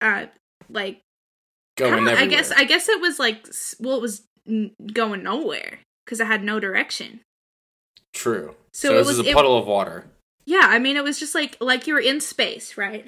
uh, 0.00 0.26
like 0.70 1.00
I, 1.78 1.80
Going 1.80 2.04
don't 2.06 2.16
I 2.16 2.26
guess 2.26 2.50
I 2.52 2.64
guess 2.64 2.88
it 2.88 3.00
was 3.00 3.18
like 3.18 3.46
well, 3.80 3.96
it 3.96 4.00
was 4.02 4.22
n- 4.48 4.72
going 4.92 5.22
nowhere 5.22 5.80
because 6.04 6.20
it 6.20 6.26
had 6.26 6.42
no 6.44 6.58
direction. 6.60 7.20
True. 8.14 8.54
So 8.72 8.88
So, 8.88 8.94
it 8.94 8.98
this 8.98 9.06
was- 9.08 9.18
is 9.18 9.26
a 9.26 9.30
it- 9.30 9.34
puddle 9.34 9.58
of 9.58 9.66
water. 9.66 10.06
Yeah, 10.46 10.62
I 10.64 10.78
mean 10.78 10.96
it 10.96 11.04
was 11.04 11.18
just 11.18 11.34
like 11.34 11.56
like 11.60 11.86
you 11.86 11.94
were 11.94 12.00
in 12.00 12.20
space, 12.20 12.76
right? 12.76 13.04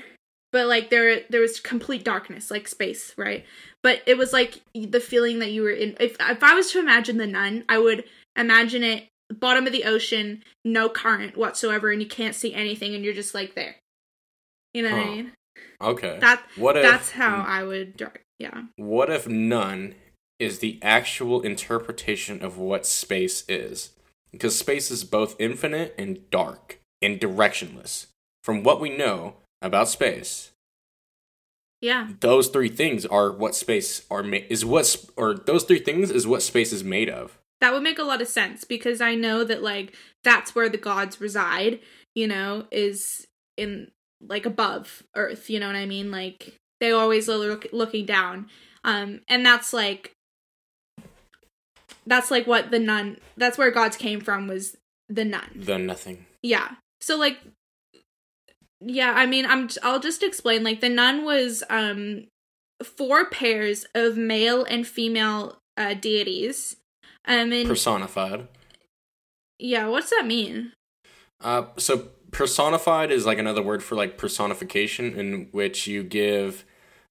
But 0.52 0.66
like 0.66 0.90
there 0.90 1.20
there 1.30 1.40
was 1.40 1.60
complete 1.60 2.04
darkness, 2.04 2.50
like 2.50 2.66
space, 2.66 3.14
right? 3.16 3.44
But 3.82 4.02
it 4.06 4.18
was 4.18 4.32
like 4.32 4.60
the 4.74 5.00
feeling 5.00 5.38
that 5.38 5.52
you 5.52 5.62
were 5.62 5.70
in 5.70 5.96
if 6.00 6.16
if 6.20 6.42
I 6.42 6.54
was 6.54 6.72
to 6.72 6.80
imagine 6.80 7.16
the 7.16 7.26
nun, 7.26 7.64
I 7.68 7.78
would 7.78 8.04
imagine 8.36 8.82
it 8.82 9.08
bottom 9.32 9.66
of 9.66 9.72
the 9.72 9.84
ocean, 9.84 10.42
no 10.64 10.88
current 10.88 11.36
whatsoever 11.36 11.90
and 11.90 12.02
you 12.02 12.08
can't 12.08 12.34
see 12.34 12.54
anything 12.54 12.94
and 12.94 13.04
you're 13.04 13.14
just 13.14 13.34
like 13.34 13.54
there. 13.54 13.76
You 14.74 14.82
know 14.82 14.96
what 14.96 15.06
I 15.06 15.10
mean? 15.10 15.32
Okay. 15.80 16.18
That 16.20 16.42
what 16.56 16.76
if 16.76 16.82
that's 16.82 17.10
how 17.10 17.44
I 17.46 17.62
would. 17.62 18.02
Yeah. 18.38 18.62
What 18.76 19.10
if 19.10 19.28
none 19.28 19.94
is 20.38 20.58
the 20.58 20.78
actual 20.82 21.42
interpretation 21.42 22.42
of 22.42 22.58
what 22.58 22.86
space 22.86 23.44
is? 23.48 23.90
Because 24.32 24.58
space 24.58 24.90
is 24.90 25.04
both 25.04 25.36
infinite 25.38 25.94
and 25.98 26.28
dark 26.30 26.80
and 27.02 27.20
directionless. 27.20 28.06
From 28.44 28.62
what 28.62 28.80
we 28.80 28.96
know 28.96 29.34
about 29.60 29.88
space, 29.88 30.52
Yeah. 31.80 32.08
those 32.20 32.48
three 32.48 32.68
things 32.68 33.04
are 33.06 33.30
what 33.30 33.54
space 33.54 34.04
are 34.10 34.22
ma- 34.22 34.38
is 34.48 34.64
what 34.64 34.86
sp- 34.88 35.12
or 35.16 35.34
those 35.34 35.64
three 35.64 35.78
things 35.80 36.10
is 36.10 36.26
what 36.26 36.42
space 36.42 36.72
is 36.72 36.82
made 36.82 37.08
of. 37.10 37.38
That 37.60 37.72
would 37.72 37.82
make 37.82 37.98
a 37.98 38.04
lot 38.04 38.22
of 38.22 38.28
sense 38.28 38.64
because 38.64 39.00
I 39.00 39.14
know 39.14 39.44
that 39.44 39.62
like 39.62 39.94
that's 40.24 40.54
where 40.54 40.68
the 40.68 40.78
gods 40.78 41.20
reside, 41.20 41.80
you 42.14 42.26
know, 42.26 42.66
is 42.70 43.26
in 43.56 43.90
like 44.20 44.46
above 44.46 45.02
earth, 45.14 45.50
you 45.50 45.60
know 45.60 45.66
what 45.66 45.76
I 45.76 45.86
mean? 45.86 46.10
Like 46.10 46.54
they 46.80 46.90
always 46.92 47.28
look 47.28 47.66
looking 47.72 48.06
down. 48.06 48.48
Um 48.84 49.20
and 49.28 49.44
that's 49.44 49.72
like 49.72 50.12
that's 52.06 52.30
like 52.30 52.46
what 52.46 52.70
the 52.70 52.78
nun 52.78 53.18
that's 53.36 53.58
where 53.58 53.70
gods 53.70 53.96
came 53.96 54.20
from 54.20 54.46
was 54.48 54.76
the 55.08 55.24
nun. 55.24 55.50
The 55.54 55.78
nothing. 55.78 56.26
Yeah. 56.42 56.76
So 57.00 57.16
like 57.16 57.38
yeah, 58.80 59.12
I 59.14 59.26
mean 59.26 59.46
I'm 59.46 59.68
I'll 59.82 60.00
just 60.00 60.22
explain 60.22 60.62
like 60.64 60.80
the 60.80 60.88
nun 60.88 61.24
was 61.24 61.62
um 61.68 62.26
four 62.82 63.28
pairs 63.28 63.86
of 63.94 64.16
male 64.16 64.64
and 64.64 64.86
female 64.86 65.58
uh 65.76 65.94
deities. 65.94 66.76
Um 67.26 67.52
and 67.52 67.66
Personified. 67.66 68.48
yeah, 69.58 69.88
what's 69.88 70.10
that 70.10 70.26
mean? 70.26 70.72
Uh, 71.40 71.66
so 71.76 72.08
personified 72.30 73.10
is 73.10 73.24
like 73.26 73.38
another 73.38 73.62
word 73.62 73.82
for 73.82 73.94
like 73.94 74.18
personification, 74.18 75.18
in 75.18 75.48
which 75.52 75.86
you 75.86 76.02
give 76.02 76.64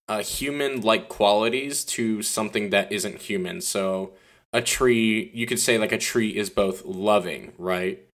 uh, 0.08 0.22
human-like 0.22 1.10
qualities 1.10 1.84
to 1.86 2.22
something 2.22 2.70
that 2.70 2.92
isn't 2.92 3.22
human. 3.22 3.62
So 3.62 4.14
a 4.54 4.62
tree, 4.62 5.32
you 5.34 5.46
could 5.48 5.60
say 5.60 5.78
like 5.78 5.92
a 5.92 5.98
tree 5.98 6.36
is 6.36 6.50
both 6.50 6.86
loving, 6.86 7.54
right? 7.58 8.07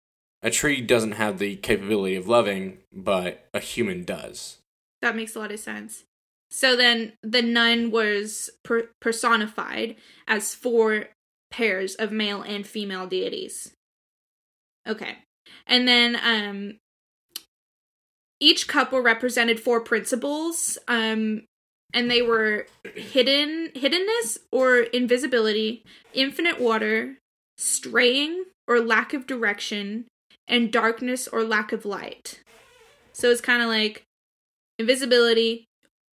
A 0.44 0.52
tree 0.52 0.82
doesn't 0.82 1.14
have 1.14 1.40
the 1.40 1.56
capability 1.56 2.16
of 2.16 2.28
loving, 2.28 2.80
but 2.92 3.48
a 3.54 3.60
human 3.60 4.04
does. 4.04 4.58
That 5.02 5.16
makes 5.16 5.36
a 5.36 5.40
lot 5.40 5.54
of 5.54 5.60
sense. 5.60 6.04
So 6.52 6.76
then 6.76 7.14
the 7.24 7.42
nun 7.42 7.90
was 7.90 8.52
per- 8.64 8.90
personified 9.02 9.96
as 10.28 10.54
four 10.54 11.08
pairs 11.50 11.96
of 11.96 12.12
male 12.12 12.42
and 12.42 12.68
female 12.68 13.08
deities. 13.08 13.74
Okay. 14.88 15.18
And 15.66 15.88
then 15.88 16.18
um 16.22 16.78
each 18.40 18.68
couple 18.68 19.00
represented 19.00 19.60
four 19.60 19.80
principles 19.80 20.78
um 20.88 21.44
and 21.94 22.12
they 22.12 22.22
were 22.22 22.68
hidden 22.96 23.70
hiddenness 23.76 24.40
or 24.52 24.80
invisibility, 24.80 25.84
infinite 26.14 26.60
water, 26.60 27.18
straying 27.58 28.46
or 28.68 28.80
lack 28.80 29.14
of 29.14 29.28
direction, 29.28 30.06
and 30.48 30.72
darkness 30.72 31.28
or 31.28 31.44
lack 31.44 31.72
of 31.72 31.86
light. 31.86 32.42
So 33.14 33.30
it's 33.30 33.42
kind 33.42 33.62
of 33.62 33.70
like 33.70 34.04
invisibility, 34.80 35.66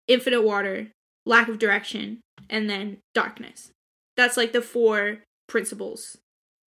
infinite 0.06 0.42
water, 0.42 0.88
lack 1.24 1.48
of 1.48 1.58
direction, 1.58 2.20
and 2.50 2.68
then 2.68 2.98
darkness. 3.14 3.70
That's 4.16 4.36
like 4.36 4.52
the 4.52 4.62
four 4.62 5.18
principles. 5.48 6.18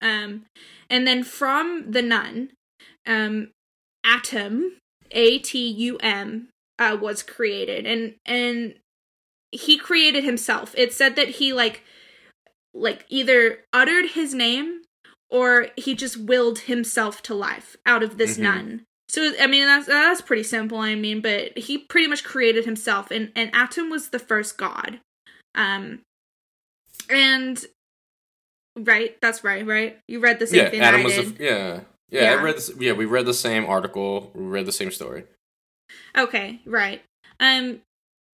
Um, 0.00 0.46
and 0.88 1.06
then 1.06 1.24
from 1.24 1.90
the 1.90 2.02
nun, 2.02 2.50
um, 3.06 3.50
Atum, 4.06 4.76
A 5.10 5.38
T 5.38 5.68
U 5.68 5.98
M, 5.98 6.48
uh, 6.78 6.96
was 7.00 7.22
created, 7.22 7.86
and 7.86 8.14
and 8.24 8.74
he 9.52 9.76
created 9.76 10.24
himself. 10.24 10.74
It 10.78 10.94
said 10.94 11.16
that 11.16 11.28
he 11.28 11.52
like 11.52 11.82
like 12.72 13.04
either 13.08 13.64
uttered 13.72 14.10
his 14.12 14.32
name 14.32 14.82
or 15.30 15.68
he 15.76 15.94
just 15.94 16.16
willed 16.16 16.60
himself 16.60 17.22
to 17.22 17.34
life 17.34 17.76
out 17.86 18.02
of 18.02 18.18
this 18.18 18.36
Mhm. 18.36 18.42
nun. 18.42 18.84
So 19.08 19.32
I 19.40 19.46
mean 19.46 19.66
that's 19.66 19.86
that's 19.86 20.20
pretty 20.20 20.42
simple. 20.44 20.78
I 20.78 20.94
mean, 20.94 21.20
but 21.20 21.56
he 21.58 21.78
pretty 21.78 22.06
much 22.06 22.22
created 22.24 22.64
himself, 22.64 23.10
and 23.10 23.32
and 23.34 23.52
Atum 23.52 23.90
was 23.90 24.10
the 24.10 24.18
first 24.20 24.56
god. 24.56 25.00
Um, 25.54 26.02
and 27.08 27.64
right, 28.76 29.16
that's 29.20 29.42
right, 29.44 29.66
right. 29.66 29.98
You 30.08 30.20
read 30.20 30.38
the 30.38 30.46
same 30.46 30.60
yeah, 30.64 30.70
thing 30.70 30.80
Adam 30.80 31.00
I 31.00 31.04
was. 31.04 31.14
did. 31.14 31.38
The, 31.38 31.44
yeah, 31.44 31.80
yeah. 32.10 32.22
Yeah. 32.22 32.32
I 32.32 32.42
read. 32.42 32.56
This, 32.56 32.70
yeah, 32.78 32.92
we 32.92 33.04
read 33.04 33.26
the 33.26 33.34
same 33.34 33.66
article. 33.66 34.30
We 34.34 34.44
read 34.44 34.66
the 34.66 34.72
same 34.72 34.90
story. 34.90 35.24
Okay, 36.16 36.60
right. 36.64 37.02
Um 37.40 37.80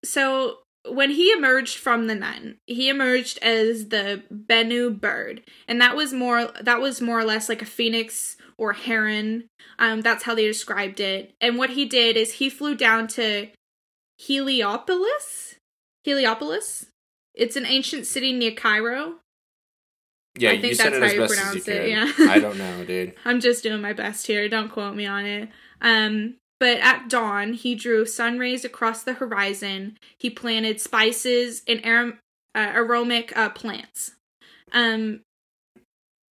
so 0.03 0.59
when 0.87 1.11
he 1.11 1.31
emerged 1.31 1.77
from 1.77 2.07
the 2.07 2.15
nun, 2.15 2.57
he 2.65 2.89
emerged 2.89 3.37
as 3.41 3.89
the 3.89 4.23
Bennu 4.31 4.99
bird. 4.99 5.41
And 5.67 5.81
that 5.81 5.95
was 5.95 6.13
more 6.13 6.51
that 6.61 6.81
was 6.81 7.01
more 7.01 7.19
or 7.19 7.23
less 7.23 7.49
like 7.49 7.61
a 7.61 7.65
phoenix 7.65 8.37
or 8.57 8.73
heron. 8.73 9.45
Um 9.79 10.01
that's 10.01 10.23
how 10.23 10.35
they 10.35 10.45
described 10.45 10.99
it. 10.99 11.33
And 11.41 11.57
what 11.57 11.71
he 11.71 11.85
did 11.85 12.17
is 12.17 12.33
he 12.33 12.49
flew 12.49 12.75
down 12.75 13.07
to 13.09 13.47
Heliopolis? 14.17 15.55
Heliopolis? 16.03 16.87
It's 17.33 17.55
an 17.55 17.65
ancient 17.65 18.05
city 18.05 18.31
near 18.31 18.51
Cairo. 18.51 19.15
Yeah, 20.37 20.51
I 20.51 20.53
you 20.53 20.61
think 20.61 20.75
said 20.75 20.93
that's 20.93 20.97
it 20.97 21.01
how 21.01 21.13
you 21.13 21.23
as 21.23 21.31
you 21.31 21.37
pronounce 21.37 21.67
it, 21.67 21.89
yeah. 21.89 22.11
I 22.29 22.39
don't 22.39 22.57
know, 22.57 22.83
dude. 22.83 23.15
I'm 23.25 23.39
just 23.39 23.63
doing 23.63 23.81
my 23.81 23.93
best 23.93 24.27
here. 24.27 24.49
Don't 24.49 24.69
quote 24.69 24.95
me 24.95 25.05
on 25.05 25.25
it. 25.25 25.49
Um, 25.81 26.35
But 26.59 26.77
at 26.77 27.09
dawn, 27.09 27.53
he 27.53 27.75
drew 27.75 28.05
sun 28.05 28.39
rays 28.39 28.63
across 28.63 29.03
the 29.03 29.13
horizon. 29.13 29.97
He 30.17 30.29
planted 30.29 30.79
spices 30.79 31.63
and 31.67 31.81
arom- 31.83 32.17
uh, 32.55 32.71
aromatic 32.73 33.35
uh, 33.37 33.49
plants. 33.49 34.11
Um, 34.71 35.21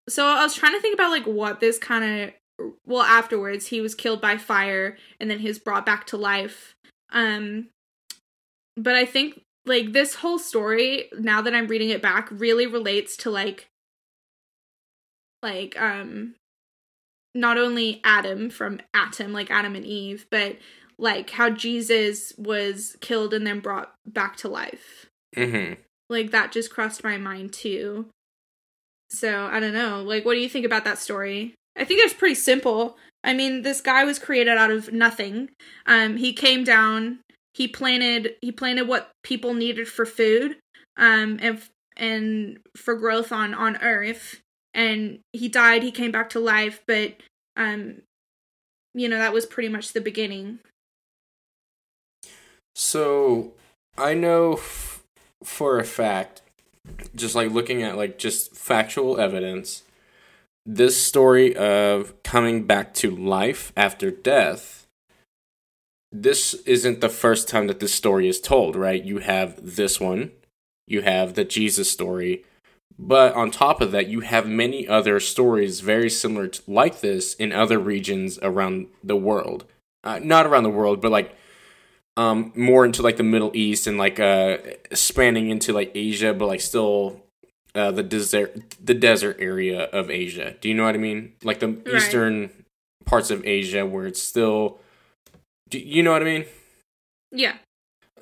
so 0.08 0.26
I 0.26 0.42
was 0.42 0.54
trying 0.54 0.72
to 0.72 0.80
think 0.80 0.94
about 0.94 1.10
like 1.10 1.26
what 1.26 1.60
this 1.60 1.78
kind 1.78 2.04
of. 2.22 2.34
Well, 2.86 3.02
afterwards, 3.02 3.66
he 3.66 3.80
was 3.80 3.96
killed 3.96 4.20
by 4.20 4.36
fire, 4.36 4.96
and 5.18 5.28
then 5.28 5.40
he 5.40 5.48
was 5.48 5.58
brought 5.58 5.84
back 5.84 6.06
to 6.06 6.16
life. 6.16 6.74
Um, 7.10 7.68
but 8.76 8.94
I 8.94 9.04
think 9.04 9.42
like 9.66 9.92
this 9.92 10.16
whole 10.16 10.38
story, 10.38 11.08
now 11.18 11.42
that 11.42 11.54
I'm 11.54 11.66
reading 11.66 11.90
it 11.90 12.02
back, 12.02 12.28
really 12.30 12.66
relates 12.66 13.16
to 13.18 13.30
like, 13.30 13.66
like 15.42 15.80
um 15.80 16.34
not 17.34 17.58
only 17.58 18.00
Adam 18.04 18.50
from 18.50 18.80
Atum, 18.94 19.32
like 19.32 19.50
Adam 19.50 19.74
and 19.74 19.84
Eve, 19.84 20.26
but 20.30 20.56
like 20.98 21.30
how 21.30 21.50
Jesus 21.50 22.32
was 22.38 22.96
killed 23.00 23.34
and 23.34 23.46
then 23.46 23.60
brought 23.60 23.92
back 24.06 24.36
to 24.36 24.48
life. 24.48 25.06
Mm-hmm. 25.36 25.74
Like 26.08 26.30
that 26.30 26.52
just 26.52 26.70
crossed 26.70 27.02
my 27.02 27.16
mind 27.16 27.52
too. 27.52 28.06
So 29.10 29.46
I 29.46 29.60
don't 29.60 29.74
know. 29.74 30.02
Like, 30.02 30.24
what 30.24 30.34
do 30.34 30.40
you 30.40 30.48
think 30.48 30.66
about 30.66 30.84
that 30.84 30.98
story? 30.98 31.54
I 31.76 31.84
think 31.84 32.00
it's 32.00 32.14
pretty 32.14 32.34
simple. 32.34 32.96
I 33.22 33.34
mean, 33.34 33.62
this 33.62 33.80
guy 33.80 34.04
was 34.04 34.18
created 34.18 34.56
out 34.56 34.70
of 34.70 34.92
nothing. 34.92 35.50
Um, 35.86 36.16
he 36.16 36.32
came 36.32 36.62
down. 36.62 37.20
He 37.54 37.68
planted. 37.68 38.34
He 38.42 38.52
planted 38.52 38.86
what 38.86 39.10
people 39.22 39.54
needed 39.54 39.88
for 39.88 40.04
food, 40.04 40.56
um, 40.96 41.38
and 41.40 41.60
and 41.96 42.58
for 42.76 42.96
growth 42.96 43.32
on 43.32 43.54
on 43.54 43.76
Earth 43.78 44.40
and 44.74 45.20
he 45.32 45.48
died 45.48 45.82
he 45.82 45.90
came 45.90 46.10
back 46.10 46.28
to 46.28 46.40
life 46.40 46.82
but 46.86 47.14
um 47.56 48.02
you 48.94 49.08
know 49.08 49.18
that 49.18 49.32
was 49.32 49.46
pretty 49.46 49.68
much 49.68 49.92
the 49.92 50.00
beginning 50.00 50.58
So 52.74 53.52
I 53.96 54.14
know 54.14 54.54
f- 54.54 55.02
for 55.42 55.78
a 55.78 55.84
fact, 55.84 56.42
just 57.14 57.34
like 57.34 57.50
looking 57.50 57.82
at 57.82 57.96
like 57.96 58.18
just 58.18 58.56
factual 58.56 59.18
evidence, 59.18 59.84
this 60.66 61.00
story 61.00 61.54
of 61.56 62.20
coming 62.22 62.66
back 62.66 62.94
to 62.94 63.10
life 63.10 63.72
after 63.76 64.10
death. 64.10 64.86
This 66.10 66.54
isn't 66.66 67.00
the 67.00 67.08
first 67.08 67.48
time 67.48 67.66
that 67.66 67.80
this 67.80 67.94
story 67.94 68.28
is 68.28 68.40
told, 68.40 68.76
right? 68.76 69.02
You 69.02 69.18
have 69.18 69.76
this 69.76 70.00
one, 70.00 70.30
you 70.86 71.02
have 71.02 71.34
the 71.34 71.44
Jesus 71.44 71.90
story, 71.90 72.44
but 72.98 73.34
on 73.34 73.50
top 73.50 73.80
of 73.80 73.92
that, 73.92 74.08
you 74.08 74.20
have 74.20 74.46
many 74.46 74.86
other 74.86 75.18
stories 75.20 75.80
very 75.80 76.08
similar 76.10 76.48
to, 76.48 76.62
like 76.66 77.00
this 77.00 77.34
in 77.34 77.52
other 77.52 77.78
regions 77.78 78.38
around 78.42 78.86
the 79.02 79.16
world. 79.16 79.64
Uh, 80.04 80.20
not 80.22 80.46
around 80.46 80.62
the 80.64 80.70
world, 80.70 81.00
but 81.00 81.10
like 81.10 81.36
um 82.16 82.52
more 82.54 82.84
into 82.84 83.02
like 83.02 83.16
the 83.16 83.22
Middle 83.24 83.50
East 83.54 83.86
and 83.86 83.98
like 83.98 84.20
uh 84.20 84.58
spanning 84.92 85.50
into 85.50 85.72
like 85.72 85.90
Asia, 85.94 86.32
but 86.32 86.46
like 86.46 86.60
still 86.60 87.22
uh 87.74 87.90
the 87.90 88.02
desert 88.02 88.76
the 88.82 88.94
desert 88.94 89.36
area 89.40 89.84
of 89.84 90.10
Asia. 90.10 90.54
Do 90.60 90.68
you 90.68 90.74
know 90.74 90.84
what 90.84 90.94
I 90.94 90.98
mean? 90.98 91.32
Like 91.42 91.60
the 91.60 91.68
Right. 91.68 91.96
eastern 91.96 92.50
parts 93.04 93.30
of 93.30 93.44
Asia 93.46 93.84
where 93.84 94.06
it's 94.06 94.22
still 94.22 94.78
do 95.68 95.78
you 95.78 96.02
know 96.02 96.12
what 96.12 96.22
I 96.22 96.26
mean? 96.26 96.44
yeah 97.32 97.54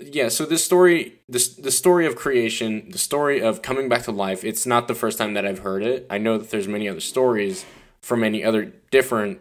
yeah 0.01 0.29
so 0.29 0.47
this 0.47 0.65
story 0.65 1.21
this 1.29 1.49
the 1.55 1.71
story 1.71 2.07
of 2.07 2.17
creation 2.17 2.89
the 2.91 2.99
story 2.99 3.41
of 3.41 3.63
coming 3.63 3.89
back 3.89 4.03
to 4.03 4.11
life 4.11 4.45
it's 4.45 4.65
not 4.65 4.89
the 4.89 4.95
first 4.95 5.19
time 5.19 5.35
that 5.35 5.47
i've 5.47 5.61
heard 5.61 5.83
it. 5.83 6.07
I 6.09 6.19
know 6.19 6.39
that 6.39 6.51
there's 6.51 6.69
many 6.69 6.89
other 6.89 7.01
stories 7.01 7.65
from 8.01 8.21
many 8.21 8.43
other 8.43 8.73
different 8.91 9.41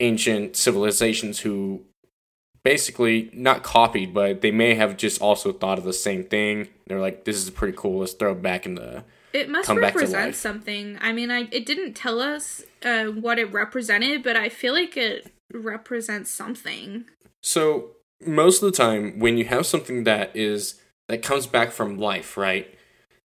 ancient 0.00 0.56
civilizations 0.56 1.40
who 1.40 1.82
basically 2.64 3.30
not 3.32 3.62
copied 3.62 4.12
but 4.12 4.40
they 4.40 4.50
may 4.50 4.74
have 4.74 4.96
just 4.96 5.20
also 5.22 5.52
thought 5.52 5.78
of 5.78 5.84
the 5.84 5.92
same 5.92 6.24
thing. 6.24 6.68
They're 6.86 7.00
like 7.00 7.24
this 7.24 7.36
is 7.36 7.48
pretty 7.50 7.76
cool. 7.76 8.00
Let's 8.00 8.12
throw 8.12 8.32
it 8.32 8.42
back 8.42 8.66
in 8.66 8.74
the 8.74 9.04
it 9.32 9.48
must 9.48 9.66
Come 9.66 9.80
back 9.80 9.92
to 9.92 10.00
represent 10.00 10.34
something. 10.34 10.98
I 11.00 11.12
mean 11.12 11.30
i 11.30 11.48
it 11.52 11.64
didn't 11.64 11.94
tell 11.94 12.20
us 12.20 12.64
uh 12.84 13.04
what 13.04 13.38
it 13.38 13.52
represented 13.52 14.22
but 14.22 14.36
i 14.36 14.48
feel 14.48 14.74
like 14.74 14.96
it 14.96 15.32
represents 15.52 16.30
something. 16.30 17.04
So 17.42 17.92
most 18.26 18.62
of 18.62 18.70
the 18.70 18.76
time, 18.76 19.18
when 19.18 19.38
you 19.38 19.44
have 19.44 19.66
something 19.66 20.04
that 20.04 20.34
is 20.34 20.80
that 21.08 21.22
comes 21.22 21.46
back 21.46 21.70
from 21.70 21.98
life, 21.98 22.36
right? 22.36 22.74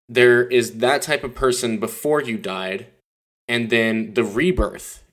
There 0.08 0.44
is 0.44 0.78
that 0.78 1.02
type 1.02 1.22
of 1.22 1.34
person 1.34 1.78
before 1.78 2.22
you 2.22 2.38
died, 2.38 2.86
and 3.46 3.70
then 3.70 4.14
the 4.14 4.24
rebirth 4.24 5.04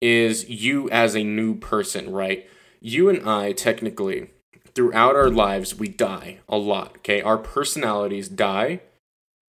is 0.00 0.48
you 0.48 0.90
as 0.90 1.14
a 1.14 1.22
new 1.22 1.54
person, 1.54 2.12
right? 2.12 2.48
You 2.80 3.08
and 3.08 3.28
I 3.28 3.52
technically 3.52 4.30
throughout 4.74 5.14
our 5.14 5.30
lives 5.30 5.74
we 5.74 5.88
die 5.88 6.38
a 6.48 6.56
lot, 6.56 6.96
okay? 6.98 7.20
Our 7.20 7.38
personalities 7.38 8.28
die, 8.28 8.80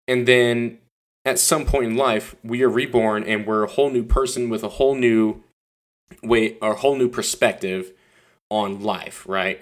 and 0.07 0.27
then 0.27 0.79
at 1.23 1.39
some 1.39 1.65
point 1.65 1.85
in 1.85 1.95
life 1.95 2.35
we 2.43 2.63
are 2.63 2.69
reborn 2.69 3.23
and 3.23 3.45
we're 3.45 3.63
a 3.63 3.69
whole 3.69 3.91
new 3.91 4.03
person 4.03 4.49
with 4.49 4.63
a 4.63 4.69
whole 4.69 4.95
new 4.95 5.43
way 6.23 6.57
or 6.61 6.75
whole 6.75 6.95
new 6.95 7.07
perspective 7.07 7.93
on 8.51 8.81
life, 8.83 9.25
right? 9.27 9.59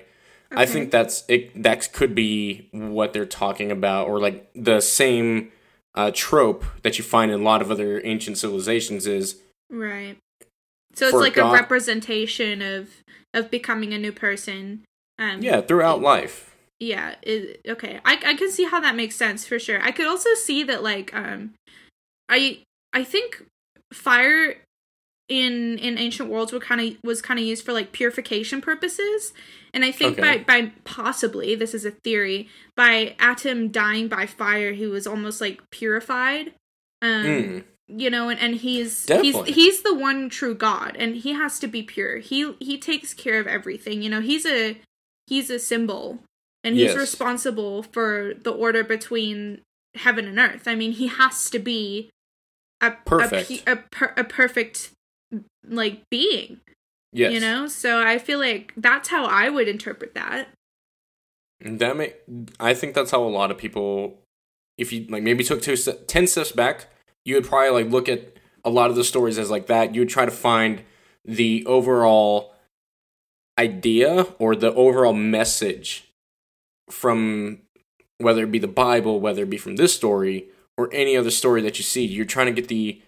I 0.52 0.66
think 0.66 0.90
that's 0.90 1.24
it. 1.28 1.62
That 1.62 1.94
could 1.94 2.16
be 2.16 2.68
what 2.72 3.14
they're 3.14 3.26
talking 3.26 3.72
about, 3.72 4.08
or 4.08 4.20
like 4.20 4.50
the 4.56 4.82
same 4.82 5.52
uh, 5.96 6.12
trope 6.14 6.66
that 6.82 6.98
you 6.98 7.04
find 7.04 7.32
in 7.32 7.40
a 7.40 7.44
lot 7.44 7.62
of 7.62 7.70
other 7.72 8.02
ancient 8.04 8.38
civilizations 8.38 9.06
is 9.08 9.42
right 9.70 10.18
so 10.94 11.08
it's 11.08 11.18
like 11.18 11.36
God- 11.36 11.52
a 11.52 11.54
representation 11.54 12.62
of 12.62 12.90
of 13.34 13.52
becoming 13.52 13.94
a 13.94 13.98
new 13.98 14.12
person 14.12 14.84
um 15.20 15.42
yeah 15.42 15.62
throughout 15.62 16.02
life. 16.02 16.56
yeah 16.80 17.16
it, 17.22 17.62
okay 17.68 18.00
I, 18.06 18.14
I 18.26 18.34
can 18.36 18.50
see 18.52 18.64
how 18.64 18.80
that 18.80 18.96
makes 18.96 19.16
sense 19.16 19.46
for 19.46 19.60
sure 19.60 19.82
i 19.84 19.92
could 19.92 20.08
also 20.08 20.34
see 20.36 20.64
that 20.64 20.82
like 20.84 21.14
um 21.14 21.54
i 22.30 22.62
i 22.94 23.04
think 23.04 23.46
fire 23.94 24.56
in 25.30 25.78
in 25.78 25.98
ancient 25.98 26.28
worlds 26.30 26.52
were 26.52 26.60
kind 26.60 26.82
of 26.82 26.98
was 27.04 27.22
kind 27.22 27.40
of 27.40 27.46
used 27.46 27.64
for 27.64 27.72
like 27.72 27.92
purification 27.92 28.60
purposes 28.62 29.32
and 29.74 29.86
i 29.86 29.92
think 29.92 30.20
Okay. 30.20 30.40
by 30.40 30.62
by 30.62 30.72
possibly 30.84 31.54
this 31.56 31.74
is 31.76 31.86
a 31.86 31.92
theory 31.92 32.50
by 32.76 33.16
Atum 33.20 33.72
dying 33.72 34.08
by 34.08 34.26
fire 34.26 34.74
he 34.74 34.88
was 34.88 35.06
almost 35.06 35.40
like 35.40 35.62
purified 35.70 36.54
um 37.04 37.24
Mm, 37.24 37.64
you 37.88 38.10
know 38.10 38.30
and, 38.30 38.40
and 38.40 38.56
he's 38.56 39.06
Definitely. 39.06 39.54
he's 39.54 39.56
he's 39.56 39.84
the 39.84 39.94
one 39.94 40.30
true 40.30 40.56
god 40.56 40.96
and 40.98 41.16
he 41.18 41.34
has 41.34 41.60
to 41.60 41.68
be 41.68 41.84
pure 41.84 42.18
he 42.18 42.54
he 42.60 42.78
takes 42.80 43.14
care 43.14 43.40
of 43.40 43.46
everything 43.48 44.02
you 44.02 44.10
know 44.10 44.22
he's 44.22 44.46
a 44.48 44.78
he's 45.28 45.50
a 45.52 45.60
symbol 45.60 46.20
and 46.64 46.76
he's 46.76 46.90
Yes. 46.96 46.98
responsible 46.98 47.84
for 47.84 48.34
the 48.44 48.52
order 48.52 48.84
between 48.84 49.62
heaven 49.96 50.28
and 50.28 50.40
earth 50.40 50.68
i 50.68 50.74
mean 50.76 50.92
he 50.94 51.08
has 51.08 51.50
to 51.52 51.60
be 51.60 52.10
a 52.82 52.92
Perfect. 53.06 53.52
a, 53.68 53.72
a, 53.74 53.84
a 54.18 54.24
perfect 54.24 54.92
like 55.68 56.02
being 56.10 56.60
yes, 57.14 57.34
you 57.34 57.40
know 57.40 57.68
so 57.68 58.02
i 58.02 58.18
feel 58.18 58.40
like 58.40 58.74
that's 58.76 59.10
how 59.10 59.26
i 59.26 59.50
would 59.50 59.68
interpret 59.68 60.14
that 60.16 60.48
that 61.62 61.98
may. 61.98 62.14
I 62.60 62.74
think 62.74 62.94
that's 62.94 63.12
how 63.12 63.24
a 63.24 63.28
lot 63.28 63.52
of 63.52 63.58
people, 63.58 64.18
if 64.78 64.94
you 64.94 65.06
like, 65.10 65.24
maybe 65.24 65.44
took 65.44 65.62
two 65.62 65.76
ten 65.76 66.28
steps 66.28 66.52
back, 66.52 66.88
you 67.26 67.36
would 67.36 67.46
probably 67.46 67.84
like 67.84 67.92
look 67.92 68.08
at 68.08 68.38
a 68.64 68.70
lot 68.70 68.90
of 68.90 68.96
the 68.96 69.04
stories 69.04 69.38
as 69.38 69.50
like 69.50 69.68
that. 69.68 69.94
You 69.94 70.02
would 70.02 70.10
try 70.10 70.26
to 70.26 70.32
find 70.32 70.84
the 71.26 71.66
overall 71.66 72.54
idea 73.58 74.28
or 74.40 74.56
the 74.56 74.74
overall 74.74 75.14
message 75.14 76.06
from 76.90 77.60
whether 78.20 78.44
it 78.44 78.52
be 78.52 78.60
the 78.60 78.68
Bible, 78.68 79.20
whether 79.20 79.44
it 79.44 79.50
be 79.50 79.58
from 79.58 79.76
this 79.76 79.94
story 79.94 80.48
or 80.78 80.90
any 80.94 81.18
other 81.18 81.32
story 81.32 81.62
that 81.62 81.78
you 81.78 81.84
see. 81.84 82.06
You're 82.06 82.26
trying 82.26 82.48
to 82.48 82.54
get 82.54 82.70
the 82.70 83.02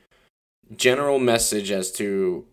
general 0.76 1.20
message 1.20 1.72
as 1.72 1.92
to 1.94 2.46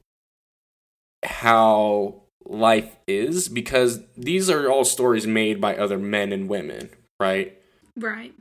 how 1.25 2.23
life 2.45 2.97
is 3.07 3.49
because 3.49 4.01
these 4.17 4.49
are 4.49 4.71
all 4.71 4.85
stories 4.85 5.27
made 5.27 5.61
by 5.61 5.77
other 5.77 5.99
men 5.99 6.33
and 6.33 6.49
women, 6.49 6.91
right? 7.21 7.61
right 7.97 8.33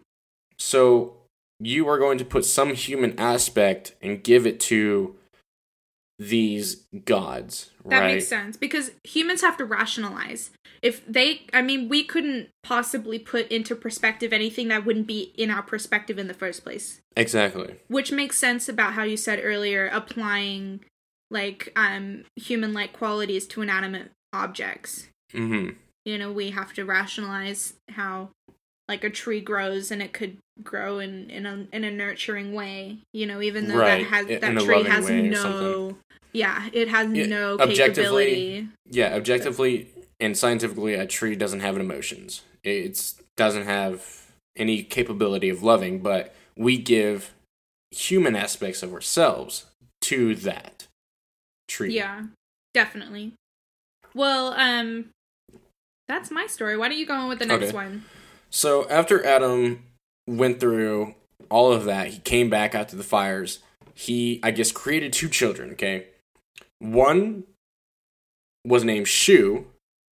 So 0.58 1.18
you 1.60 1.88
are 1.90 1.98
going 1.98 2.18
to 2.20 2.26
put 2.26 2.46
some 2.46 2.74
human 2.74 3.20
aspect 3.20 3.96
and 4.02 4.24
give 4.24 4.46
it 4.46 4.60
to 4.62 5.16
these 6.20 6.88
gods, 7.06 7.70
That 7.86 8.00
right? 8.00 8.16
makes 8.16 8.28
sense 8.28 8.58
because 8.58 8.92
humans 9.04 9.42
have 9.42 9.58
to 9.58 9.66
rationalize. 9.66 10.52
If 10.82 11.06
they, 11.06 11.42
I 11.54 11.62
mean, 11.62 11.90
we 11.90 12.04
couldn't 12.04 12.50
possibly 12.64 13.20
put 13.20 13.48
into 13.50 13.76
perspective 13.76 14.32
anything 14.34 14.68
that 14.68 14.86
wouldn't 14.86 15.08
be 15.08 15.34
in 15.36 15.50
our 15.50 15.62
perspective 15.64 16.18
in 16.20 16.28
the 16.28 16.34
first 16.34 16.64
place. 16.64 17.02
Exactly. 17.16 17.76
Which 17.88 18.12
makes 18.12 18.38
sense 18.38 18.70
about 18.70 18.94
how 18.94 19.04
you 19.04 19.18
said 19.18 19.40
earlier 19.44 19.88
applying 19.88 20.82
like 21.30 21.74
um 21.76 22.24
human 22.38 22.74
like 22.74 22.94
qualities 22.94 23.46
to 23.48 23.62
inanimate 23.62 24.12
objects. 24.34 25.08
Mm-hmm. 25.34 25.72
You 26.06 26.18
know, 26.18 26.32
we 26.32 26.52
have 26.52 26.74
to 26.74 26.86
rationalize 26.86 27.74
how 27.90 28.30
like 28.88 29.04
a 29.04 29.10
tree 29.10 29.42
grows 29.42 29.92
and 29.92 30.02
it 30.02 30.14
could 30.14 30.38
grow 30.64 31.00
in 31.00 31.30
in 31.30 31.46
a 31.46 31.68
in 31.74 31.84
a 31.84 31.92
nurturing 31.92 32.54
way. 32.54 33.00
You 33.14 33.26
know, 33.26 33.42
even 33.42 33.68
though 33.68 33.78
Right, 33.78 34.04
that 34.04 34.10
has 34.10 34.28
that 34.28 34.58
a 34.58 34.66
tree 34.66 34.84
has 34.84 35.10
no 35.10 35.98
yeah, 36.34 36.70
it 36.72 36.88
has 36.90 37.12
Yeah, 37.12 37.26
no 37.26 37.54
objectively- 37.60 38.26
capability. 38.26 38.68
Yeah, 38.90 39.16
objectively 39.16 39.90
and 40.20 40.38
scientifically, 40.38 40.94
a 40.94 41.06
tree 41.06 41.36
doesn't 41.36 41.60
have 41.60 41.78
emotions. 41.78 42.42
It 42.64 43.14
doesn't 43.36 43.66
have 43.66 44.32
any 44.56 44.84
capability 44.84 45.50
of 45.50 45.64
loving, 45.64 46.00
but 46.00 46.34
we 46.56 46.78
give 46.78 47.34
human 47.92 48.36
aspects 48.36 48.84
of 48.84 48.94
ourselves 48.94 49.66
to 50.02 50.36
that 50.36 50.88
tree. 51.68 51.94
Yeah, 51.94 52.24
definitely. 52.74 53.34
Well, 54.16 54.54
um, 54.54 55.10
that's 56.08 56.32
my 56.32 56.48
story. 56.48 56.78
Why 56.78 56.90
don't 56.90 56.98
you 56.98 57.06
go 57.06 57.14
on 57.14 57.30
with 57.30 57.40
the 57.40 57.46
next 57.46 57.68
Okay. 57.68 57.76
one? 57.76 58.06
So 58.50 58.90
after 58.90 59.24
Adam 59.26 59.84
went 60.28 60.60
through 60.60 61.16
all 61.52 61.72
of 61.72 61.86
that, 61.86 62.08
he 62.08 62.20
came 62.20 62.50
back 62.50 62.74
after 62.74 62.96
the 62.96 63.04
fires. 63.04 63.60
He, 63.94 64.40
I 64.44 64.52
guess, 64.52 64.72
created 64.72 65.14
two 65.14 65.30
children. 65.30 65.72
Okay, 65.72 66.08
one 66.80 67.44
was 68.66 68.84
named 68.84 69.08
Shu, 69.08 69.68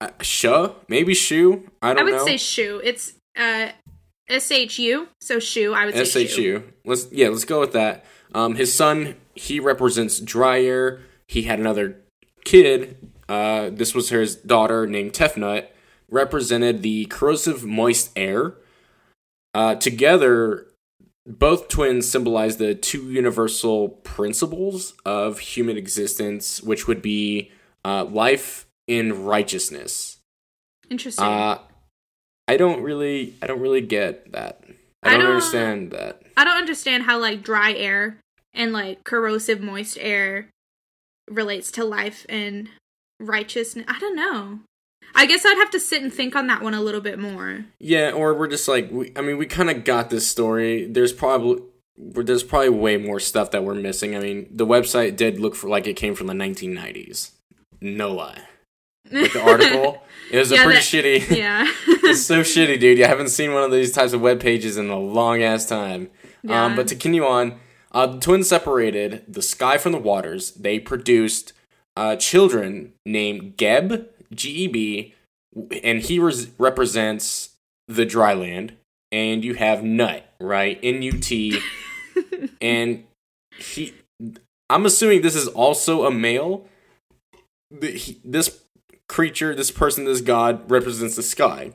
uh, 0.03 0.11
Shu, 0.21 0.75
maybe 0.89 1.15
Shu. 1.15 1.71
I 1.81 1.95
don't 1.95 1.97
know. 1.97 2.01
I 2.01 2.05
would 2.05 2.19
know. 2.19 2.27
say 2.27 2.37
Shu. 2.37 2.81
It's 2.83 3.15
uh 3.37 3.69
S 4.29 4.51
H 4.51 4.79
U. 4.79 5.09
So 5.21 5.39
Shu. 5.39 5.75
I 5.75 5.87
would 5.87 5.95
say 6.07 6.27
shoe. 6.27 6.59
SHU. 6.61 6.73
Let's 6.85 7.07
yeah, 7.13 7.29
let's 7.29 7.45
go 7.45 7.61
with 7.61 7.73
that. 7.73 8.05
Um, 8.35 8.57
his 8.57 8.75
son 8.75 9.17
he 9.35 9.61
represents 9.61 10.19
dry 10.19 10.61
air. 10.61 11.01
He 11.29 11.43
had 11.43 11.59
another 11.61 12.01
kid. 12.45 13.11
Uh, 13.29 13.71
this 13.71 13.95
was 13.95 14.09
his 14.11 14.37
daughter 14.37 14.87
named 14.87 15.13
Tefnut. 15.13 15.69
Represented 16.11 16.83
the 16.83 17.07
corrosive 17.07 17.65
moist 17.65 18.11
air. 18.17 18.55
Uh, 19.55 19.75
together, 19.77 20.67
both 21.27 21.69
twins 21.69 22.09
symbolize 22.09 22.59
the 22.59 22.75
two 22.75 23.11
universal 23.11 23.89
principles 23.89 24.95
of 25.07 25.39
human 25.39 25.79
existence, 25.79 26.63
which 26.63 26.87
would 26.87 27.01
be 27.01 27.51
uh, 27.85 28.05
life 28.05 28.67
in 28.87 29.25
righteousness. 29.25 30.19
Interesting. 30.91 31.25
Uh, 31.25 31.59
I 32.49 32.57
don't 32.57 32.83
really, 32.83 33.35
I 33.43 33.47
don't 33.47 33.61
really 33.61 33.81
get 33.81 34.33
that. 34.33 34.63
I 35.03 35.09
I 35.09 35.11
don't, 35.13 35.21
don't- 35.21 35.31
understand 35.31 35.91
that. 35.93 36.23
I 36.37 36.45
don't 36.45 36.57
understand 36.57 37.05
how 37.05 37.19
like 37.19 37.43
dry 37.43 37.73
air 37.73 38.19
and 38.55 38.73
like 38.73 39.05
corrosive 39.05 39.61
moist 39.61 39.97
air 40.01 40.49
relates 41.31 41.71
to 41.73 41.85
life 41.85 42.27
and 42.29 42.69
righteousness. 43.21 43.87
I 43.89 43.99
don't 43.99 44.17
know. 44.17 44.61
I 45.15 45.27
guess 45.27 45.45
I'd 45.45 45.57
have 45.59 45.71
to 45.71 45.81
sit 45.81 46.03
and 46.03 46.13
think 46.13 46.35
on 46.35 46.47
that 46.47 46.63
one 46.63 46.75
a 46.75 46.81
little 46.81 47.01
bit 47.01 47.19
more. 47.19 47.67
Yeah, 47.79 48.13
or 48.13 48.35
we're 48.35 48.49
just 48.49 48.67
like, 48.67 48.91
we, 48.91 49.13
I 49.15 49.21
mean, 49.21 49.37
we 49.37 49.47
kind 49.47 49.69
of 49.71 49.85
got 49.85 50.09
this 50.11 50.27
story. 50.27 50.87
There's 50.87 51.13
probably, 51.13 51.63
there's 51.99 52.43
probably 52.43 52.71
way 52.71 52.97
more 52.97 53.21
stuff 53.21 53.51
that 53.51 53.63
we're 53.63 53.75
missing. 53.75 54.17
I 54.17 54.21
mean, 54.21 54.49
the 54.51 54.67
website 54.67 55.17
did 55.17 55.39
look 55.39 55.55
for 55.55 55.69
like 55.69 55.87
it 55.87 55.95
came 55.97 56.15
from 56.15 56.29
the 56.29 56.33
1990s. 56.35 57.33
No 57.81 58.13
lie. 58.13 58.43
Like 59.11 59.33
the 59.33 59.43
article, 59.43 60.03
it 60.31 60.39
was 60.39 60.51
Yeah, 60.53 60.61
a 60.63 60.65
pretty 60.65 60.79
that- 60.79 61.29
shitty. 61.31 61.37
yeah. 61.37 61.65
it's 61.87 62.23
so 62.25 62.41
shitty, 62.41 62.79
dude. 62.81 62.99
You 62.99 63.05
haven't 63.07 63.29
seen 63.29 63.53
one 63.53 63.63
of 63.65 63.71
these 63.73 63.93
types 63.93 64.13
of 64.13 64.21
web 64.21 64.41
pages 64.41 64.77
in 64.77 64.89
a 64.91 64.99
long 64.99 65.43
ass 65.43 65.67
time. 65.67 66.11
Yeah. 66.43 66.65
Um, 66.65 66.77
but 66.77 66.89
to 66.89 66.95
continue 66.95 67.25
on, 67.25 67.59
uh, 67.93 68.07
the 68.07 68.21
twins 68.21 68.49
separated 68.49 69.25
the 69.29 69.43
sky 69.43 69.79
from 69.79 69.93
the 69.93 69.99
waters. 69.99 70.53
They 70.53 70.79
produced 70.79 71.53
uh, 71.97 72.17
children 72.17 72.95
named 73.05 73.57
Geb, 73.59 74.07
G 74.35 74.51
E 74.51 74.67
B, 74.67 75.15
and 75.85 76.01
he 76.01 76.19
res- 76.19 76.51
represents 76.59 77.51
the 77.89 78.05
dry 78.07 78.33
land. 78.35 78.75
And 79.13 79.45
you 79.45 79.55
have 79.55 79.85
Nut, 79.85 80.25
right? 80.41 80.81
N 80.83 81.03
U 81.03 81.13
T. 81.13 81.61
and 82.63 83.05
he, 83.59 83.93
I'm 84.71 84.87
assuming 84.87 85.21
this 85.21 85.37
is 85.37 85.49
also 85.49 86.07
a 86.07 86.11
male. 86.11 86.67
The, 87.71 87.91
he, 87.91 88.21
this 88.25 88.62
creature, 89.13 89.55
this 89.55 89.71
person, 89.71 90.05
this 90.05 90.21
god 90.21 90.71
represents 90.71 91.17
the 91.17 91.23
sky. 91.23 91.73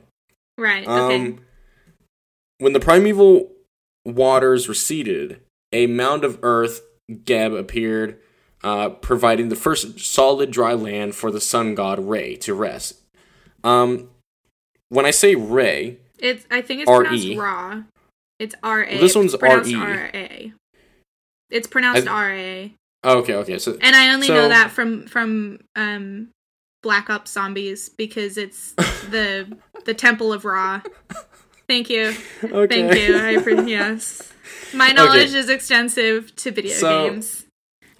right. 0.58 0.86
Okay. 0.86 1.16
Um, 1.16 1.40
when 2.58 2.72
the 2.72 2.80
primeval 2.80 3.52
waters 4.04 4.68
receded, 4.68 5.40
a 5.72 5.86
mound 5.86 6.24
of 6.24 6.38
earth, 6.42 6.80
Geb, 7.24 7.52
appeared, 7.52 8.18
uh, 8.64 8.88
providing 8.90 9.48
the 9.48 9.56
first 9.56 10.00
solid 10.00 10.50
dry 10.50 10.72
land 10.74 11.14
for 11.14 11.30
the 11.30 11.40
sun 11.40 11.74
god 11.74 12.00
Re 12.00 12.36
to 12.38 12.54
rest. 12.54 13.00
Um, 13.62 14.10
when 14.88 15.06
I 15.06 15.10
say 15.12 15.34
Re, 15.36 15.98
It's. 16.18 16.44
I 16.50 16.60
think 16.62 16.80
it's 16.82 16.90
R-E. 16.90 17.06
pronounced 17.06 17.38
raw. 17.38 17.82
It's 18.40 18.54
R 18.62 18.82
A. 18.84 18.90
Well, 18.92 19.00
this 19.00 19.14
one's 19.14 19.36
pronounced 19.36 19.72
R-E. 19.74 19.80
R 19.92 20.10
A. 20.14 20.52
It's 21.50 21.66
pronounced 21.68 22.08
R 22.08 22.30
A. 22.32 22.74
oh, 23.04 23.18
okay, 23.18 23.34
okay, 23.34 23.58
so 23.58 23.78
And 23.80 23.94
I 23.94 24.12
only 24.12 24.26
So- 24.26 24.34
know 24.34 24.48
that 24.48 24.70
from 24.72 25.06
from 25.06 25.60
um 25.76 26.28
Black 26.82 27.10
Ops 27.10 27.32
Zombies 27.32 27.88
because 27.88 28.36
it's 28.36 28.72
the 29.10 29.56
the 29.84 29.94
Temple 29.94 30.32
of 30.32 30.44
Ra. 30.44 30.82
Thank 31.66 31.90
you. 31.90 32.14
okay. 32.44 32.88
Thank 32.88 32.94
you. 32.96 33.16
I 33.18 33.62
yes. 33.66 34.32
My 34.72 34.88
knowledge 34.92 35.34
is 35.34 35.48
extensive 35.48 36.34
to 36.36 36.50
video 36.50 36.72
So- 36.74 37.10
games. 37.10 37.44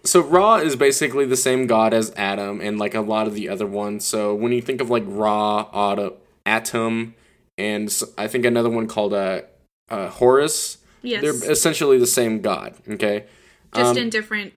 So 0.04 0.20
Ra 0.22 0.56
is 0.56 0.74
basically 0.76 1.26
the 1.26 1.36
same 1.36 1.66
god 1.66 1.92
as 1.92 2.12
Adam 2.16 2.60
and 2.62 2.78
like 2.78 2.94
a 2.94 3.00
lot 3.00 3.26
of 3.26 3.34
the 3.34 3.48
other 3.48 3.66
ones. 3.66 4.06
So 4.06 4.34
when 4.34 4.52
you 4.52 4.62
think 4.62 4.80
of 4.80 4.88
like 4.88 5.02
Ra, 5.06 5.62
Auto, 5.72 6.16
Atum, 6.46 7.12
and 7.58 7.94
I 8.16 8.26
think 8.28 8.46
another 8.46 8.70
one 8.70 8.86
called 8.86 9.12
uh, 9.12 9.42
uh, 9.90 10.08
Horus, 10.08 10.78
Yes. 11.02 11.20
they're 11.22 11.52
essentially 11.52 11.98
the 11.98 12.06
same 12.06 12.40
god. 12.40 12.74
Okay. 12.88 13.26
just 13.74 13.90
Um, 13.90 13.98
in 13.98 14.08
different 14.08 14.54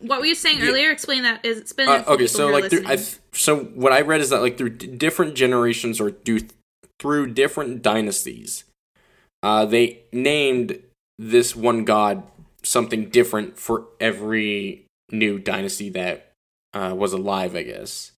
what 0.00 0.20
were 0.20 0.26
you 0.26 0.34
saying 0.34 0.58
yeah. 0.58 0.66
earlier? 0.66 0.90
Explain 0.90 1.22
that. 1.22 1.44
Is 1.44 1.58
it's 1.58 1.72
been 1.72 1.88
Uh, 1.88 2.04
okay, 2.08 2.26
so 2.26 2.48
like 2.48 2.70
through, 2.70 2.84
so 3.32 3.58
what 3.74 3.92
I 3.92 4.00
read 4.00 4.20
is 4.20 4.30
that 4.30 4.40
like 4.40 4.58
through 4.58 4.70
d- 4.70 4.86
different 4.88 5.34
generations 5.34 6.00
or 6.00 6.10
do 6.10 6.40
through 6.98 7.28
different 7.28 7.82
dynasties, 7.82 8.64
uh, 9.42 9.64
they 9.66 10.00
named 10.12 10.80
this 11.18 11.54
one 11.54 11.84
god 11.84 12.22
something 12.62 13.08
different 13.08 13.58
for 13.58 13.86
every 14.00 14.84
new 15.10 15.38
dynasty 15.38 15.88
that 15.90 16.32
uh, 16.74 16.94
was 16.96 17.12
alive. 17.12 17.54
I 17.54 17.62
guess. 17.62 18.12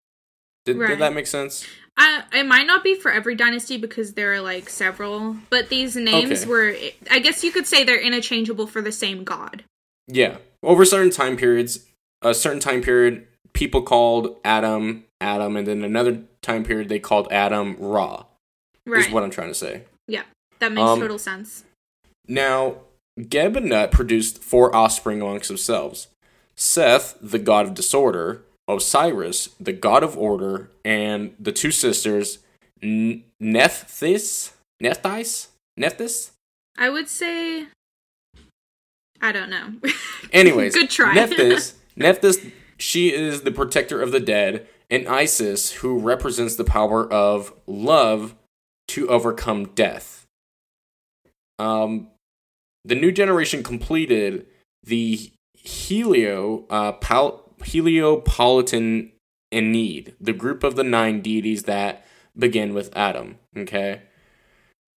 Did, 0.64 0.78
Right. 0.78 0.88
did 0.90 1.00
that 1.00 1.12
make 1.12 1.26
sense? 1.26 1.66
Uh, 1.96 2.22
it 2.32 2.46
might 2.46 2.66
not 2.66 2.82
be 2.82 2.94
for 2.94 3.10
every 3.10 3.34
dynasty 3.34 3.76
because 3.76 4.14
there 4.14 4.32
are 4.32 4.40
like 4.40 4.70
several, 4.70 5.36
but 5.50 5.68
these 5.68 5.96
names 5.96 6.42
Okay. 6.42 6.50
were. 6.50 6.76
I 7.10 7.18
guess 7.18 7.44
you 7.44 7.52
could 7.52 7.66
say 7.66 7.84
they're 7.84 8.00
interchangeable 8.00 8.66
for 8.66 8.80
the 8.80 8.92
same 8.92 9.24
god. 9.24 9.64
Yeah. 10.08 10.38
Over 10.62 10.84
certain 10.84 11.10
time 11.10 11.36
periods, 11.36 11.86
a 12.22 12.34
certain 12.34 12.60
time 12.60 12.82
period, 12.82 13.26
people 13.52 13.82
called 13.82 14.36
Adam 14.44 15.04
Adam, 15.20 15.56
and 15.56 15.66
then 15.66 15.84
another 15.84 16.22
time 16.42 16.64
period 16.64 16.88
they 16.88 16.98
called 16.98 17.28
Adam 17.30 17.76
Ra. 17.78 18.24
Right. 18.86 19.06
Is 19.06 19.12
what 19.12 19.22
I'm 19.22 19.30
trying 19.30 19.48
to 19.48 19.54
say. 19.54 19.84
yeah, 20.08 20.22
that 20.58 20.72
makes 20.72 20.88
Um, 20.88 21.00
total 21.00 21.18
sense. 21.18 21.64
Now, 22.26 22.78
Geb 23.28 23.56
and 23.56 23.68
Nut 23.68 23.92
produced 23.92 24.42
four 24.42 24.74
offspring 24.74 25.20
amongst 25.20 25.48
themselves 25.48 26.08
Seth, 26.56 27.16
the 27.20 27.38
god 27.38 27.66
of 27.66 27.74
disorder, 27.74 28.42
Osiris, 28.68 29.50
the 29.60 29.72
god 29.72 30.02
of 30.02 30.16
order, 30.18 30.70
and 30.84 31.34
the 31.38 31.52
two 31.52 31.70
sisters, 31.70 32.38
N- 32.82 33.24
Nephthys? 33.40 34.52
Nephthys? 34.82 35.48
Nephthys? 35.78 36.30
I 36.76 36.88
would 36.90 37.08
say. 37.08 37.66
I 39.22 39.32
don't 39.32 39.48
know. 39.50 39.72
Anyways, 40.32 40.74
Good 40.74 40.90
try. 40.90 41.14
Nephthys, 41.14 41.74
Nephthys, 41.96 42.50
she 42.76 43.14
is 43.14 43.42
the 43.42 43.52
protector 43.52 44.02
of 44.02 44.12
the 44.12 44.20
dead, 44.20 44.66
and 44.90 45.08
Isis, 45.08 45.72
who 45.72 45.98
represents 45.98 46.56
the 46.56 46.64
power 46.64 47.10
of 47.10 47.54
love 47.66 48.34
to 48.88 49.08
overcome 49.08 49.66
death. 49.74 50.26
Um, 51.58 52.08
the 52.84 52.96
new 52.96 53.12
generation 53.12 53.62
completed 53.62 54.46
the 54.82 55.30
Helio 55.54 56.66
uh, 56.68 56.92
Pal- 56.92 57.48
Heliopolitan 57.60 59.12
Ennead, 59.52 60.14
the 60.20 60.32
group 60.32 60.64
of 60.64 60.74
the 60.74 60.82
nine 60.82 61.20
deities 61.20 61.62
that 61.64 62.04
begin 62.36 62.74
with 62.74 62.90
Adam. 62.96 63.38
Okay. 63.56 64.02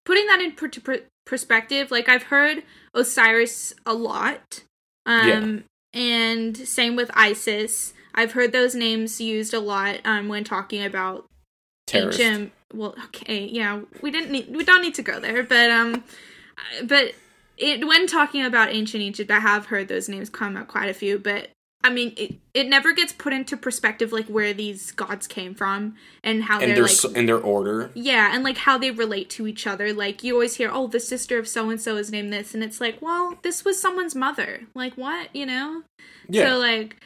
Putting 0.04 0.26
that 0.26 0.40
in 0.40 0.52
per- 0.52 0.68
per- 0.68 1.02
perspective, 1.24 1.90
like 1.90 2.08
I've 2.08 2.24
heard 2.24 2.64
Osiris 2.96 3.74
a 3.84 3.94
lot. 3.94 4.64
Um, 5.04 5.64
and 5.92 6.56
same 6.56 6.96
with 6.96 7.10
Isis. 7.14 7.94
I've 8.14 8.32
heard 8.32 8.52
those 8.52 8.74
names 8.74 9.20
used 9.20 9.54
a 9.54 9.60
lot 9.60 10.00
um, 10.04 10.28
when 10.28 10.42
talking 10.42 10.84
about 10.84 11.26
Terrorist. 11.86 12.18
ancient. 12.20 12.52
Well, 12.74 12.96
okay, 13.06 13.44
yeah, 13.44 13.82
we 14.02 14.10
didn't 14.10 14.32
need, 14.32 14.54
we 14.54 14.64
don't 14.64 14.82
need 14.82 14.94
to 14.96 15.02
go 15.02 15.20
there, 15.20 15.44
but 15.44 15.70
um, 15.70 16.02
but 16.84 17.14
it 17.56 17.86
when 17.86 18.06
talking 18.06 18.44
about 18.44 18.70
ancient 18.70 19.02
Egypt, 19.02 19.30
I 19.30 19.38
have 19.38 19.66
heard 19.66 19.88
those 19.88 20.08
names 20.08 20.28
come 20.28 20.56
up 20.56 20.66
quite 20.66 20.90
a 20.90 20.94
few. 20.94 21.18
But 21.18 21.50
I 21.84 21.90
mean, 21.90 22.14
it, 22.16 22.34
it 22.52 22.68
never 22.68 22.92
gets 22.92 23.12
put 23.12 23.32
into 23.32 23.56
perspective 23.56 24.10
like 24.12 24.26
where 24.26 24.52
these 24.52 24.90
gods 24.90 25.28
came 25.28 25.54
from 25.54 25.94
and 26.24 26.42
how 26.44 26.54
and 26.58 26.70
they're 26.70 26.86
their 26.86 27.12
like 27.14 27.26
their 27.26 27.38
order. 27.38 27.90
yeah, 27.94 28.34
and 28.34 28.42
like 28.42 28.56
how 28.58 28.76
they 28.76 28.90
relate 28.90 29.30
to 29.30 29.46
each 29.46 29.66
other. 29.68 29.92
Like 29.92 30.24
you 30.24 30.32
always 30.34 30.56
hear, 30.56 30.68
"Oh, 30.72 30.88
the 30.88 30.98
sister 30.98 31.38
of 31.38 31.46
so 31.46 31.70
and 31.70 31.80
so 31.80 31.96
is 31.96 32.10
named 32.10 32.32
this," 32.32 32.54
and 32.54 32.64
it's 32.64 32.80
like, 32.80 33.00
well, 33.00 33.38
this 33.42 33.64
was 33.64 33.80
someone's 33.80 34.16
mother. 34.16 34.62
Like 34.74 34.94
what, 34.94 35.28
you 35.34 35.46
know? 35.46 35.82
Yeah, 36.28 36.48
So 36.48 36.58
like, 36.58 36.96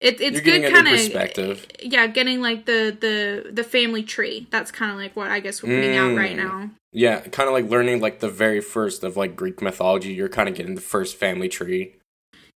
it, 0.00 0.20
it's 0.20 0.40
good, 0.40 0.72
kind 0.72 0.86
of 0.86 0.92
perspective. 0.94 1.66
yeah, 1.82 2.06
getting 2.06 2.40
like 2.40 2.66
the 2.66 2.96
the 3.00 3.50
the 3.52 3.64
family 3.64 4.04
tree. 4.04 4.46
That's 4.50 4.70
kind 4.70 4.92
of 4.92 4.98
like 4.98 5.16
what 5.16 5.32
I 5.32 5.40
guess 5.40 5.62
we're 5.64 5.74
putting 5.74 5.96
out 5.96 6.16
right 6.16 6.36
Mm. 6.36 6.44
now. 6.44 6.70
Yeah, 6.92 7.20
kind 7.22 7.48
of 7.48 7.54
like 7.54 7.68
learning 7.68 8.00
like 8.00 8.20
the 8.20 8.28
very 8.28 8.60
first 8.60 9.02
of 9.02 9.16
like 9.16 9.34
Greek 9.34 9.60
mythology. 9.62 10.12
You're 10.12 10.28
kind 10.28 10.48
of 10.48 10.54
getting 10.54 10.76
the 10.76 10.80
first 10.80 11.16
family 11.16 11.48
tree. 11.48 11.96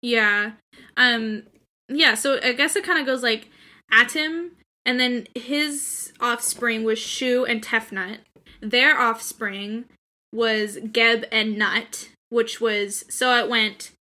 Yeah. 0.04 0.52
Um 0.98 1.44
yeah, 1.88 2.14
so 2.14 2.38
I 2.42 2.52
guess 2.52 2.76
it 2.76 2.84
kind 2.84 3.00
of 3.00 3.06
goes 3.06 3.22
like 3.22 3.48
Atum 3.90 4.50
and 4.84 5.00
then 5.00 5.26
his 5.34 6.12
offspring 6.20 6.84
was 6.84 6.98
Shu 6.98 7.44
and 7.46 7.62
Tefnut. 7.62 8.18
Their 8.60 8.98
offspring 8.98 9.86
was 10.32 10.78
Geb 10.92 11.24
and 11.32 11.56
Nut, 11.56 12.10
which 12.28 12.60
was 12.60 13.06
so 13.08 13.34
it 13.38 13.48
went 13.48 13.92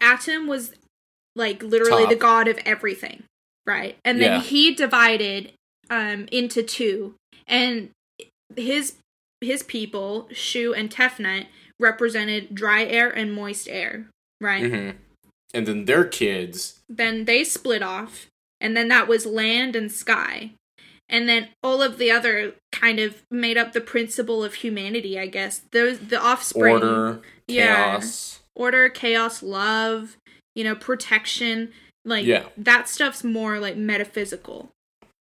Atum 0.00 0.46
was 0.46 0.74
like 1.34 1.62
literally 1.62 2.02
Top. 2.02 2.10
the 2.10 2.16
god 2.16 2.48
of 2.48 2.58
everything, 2.66 3.22
right? 3.66 3.96
And 4.04 4.20
then 4.20 4.32
Yeah. 4.32 4.40
he 4.42 4.74
divided 4.74 5.52
um 5.88 6.26
into 6.30 6.62
two 6.62 7.14
and 7.46 7.90
his 8.56 8.96
his 9.40 9.62
people, 9.62 10.28
Shu 10.32 10.74
and 10.74 10.90
Tefnut, 10.90 11.46
represented 11.80 12.54
dry 12.54 12.84
air 12.84 13.08
and 13.08 13.32
moist 13.32 13.68
air, 13.68 14.08
right? 14.40 14.64
Mm-hmm. 14.64 14.96
And 15.54 15.66
then 15.66 15.84
their 15.86 16.04
kids. 16.04 16.80
then 16.88 17.24
they 17.24 17.42
split 17.44 17.82
off 17.82 18.26
and 18.60 18.76
then 18.76 18.88
that 18.88 19.08
was 19.08 19.24
land 19.24 19.74
and 19.76 19.90
sky 19.90 20.50
and 21.08 21.26
then 21.26 21.48
all 21.62 21.80
of 21.82 21.96
the 21.96 22.10
other 22.10 22.52
kind 22.70 22.98
of 23.00 23.22
made 23.30 23.56
up 23.56 23.72
the 23.72 23.80
principle 23.80 24.44
of 24.44 24.54
humanity 24.54 25.18
i 25.18 25.26
guess 25.26 25.62
those 25.72 25.98
the 26.00 26.20
offspring 26.20 26.74
Order, 26.74 27.20
Yeah. 27.46 27.92
chaos. 27.98 28.40
order 28.54 28.88
chaos 28.90 29.42
love 29.42 30.16
you 30.54 30.64
know 30.64 30.74
protection 30.74 31.72
like 32.04 32.26
Yeah. 32.26 32.44
that 32.58 32.88
stuff's 32.88 33.24
more 33.24 33.58
like 33.58 33.76
metaphysical 33.76 34.68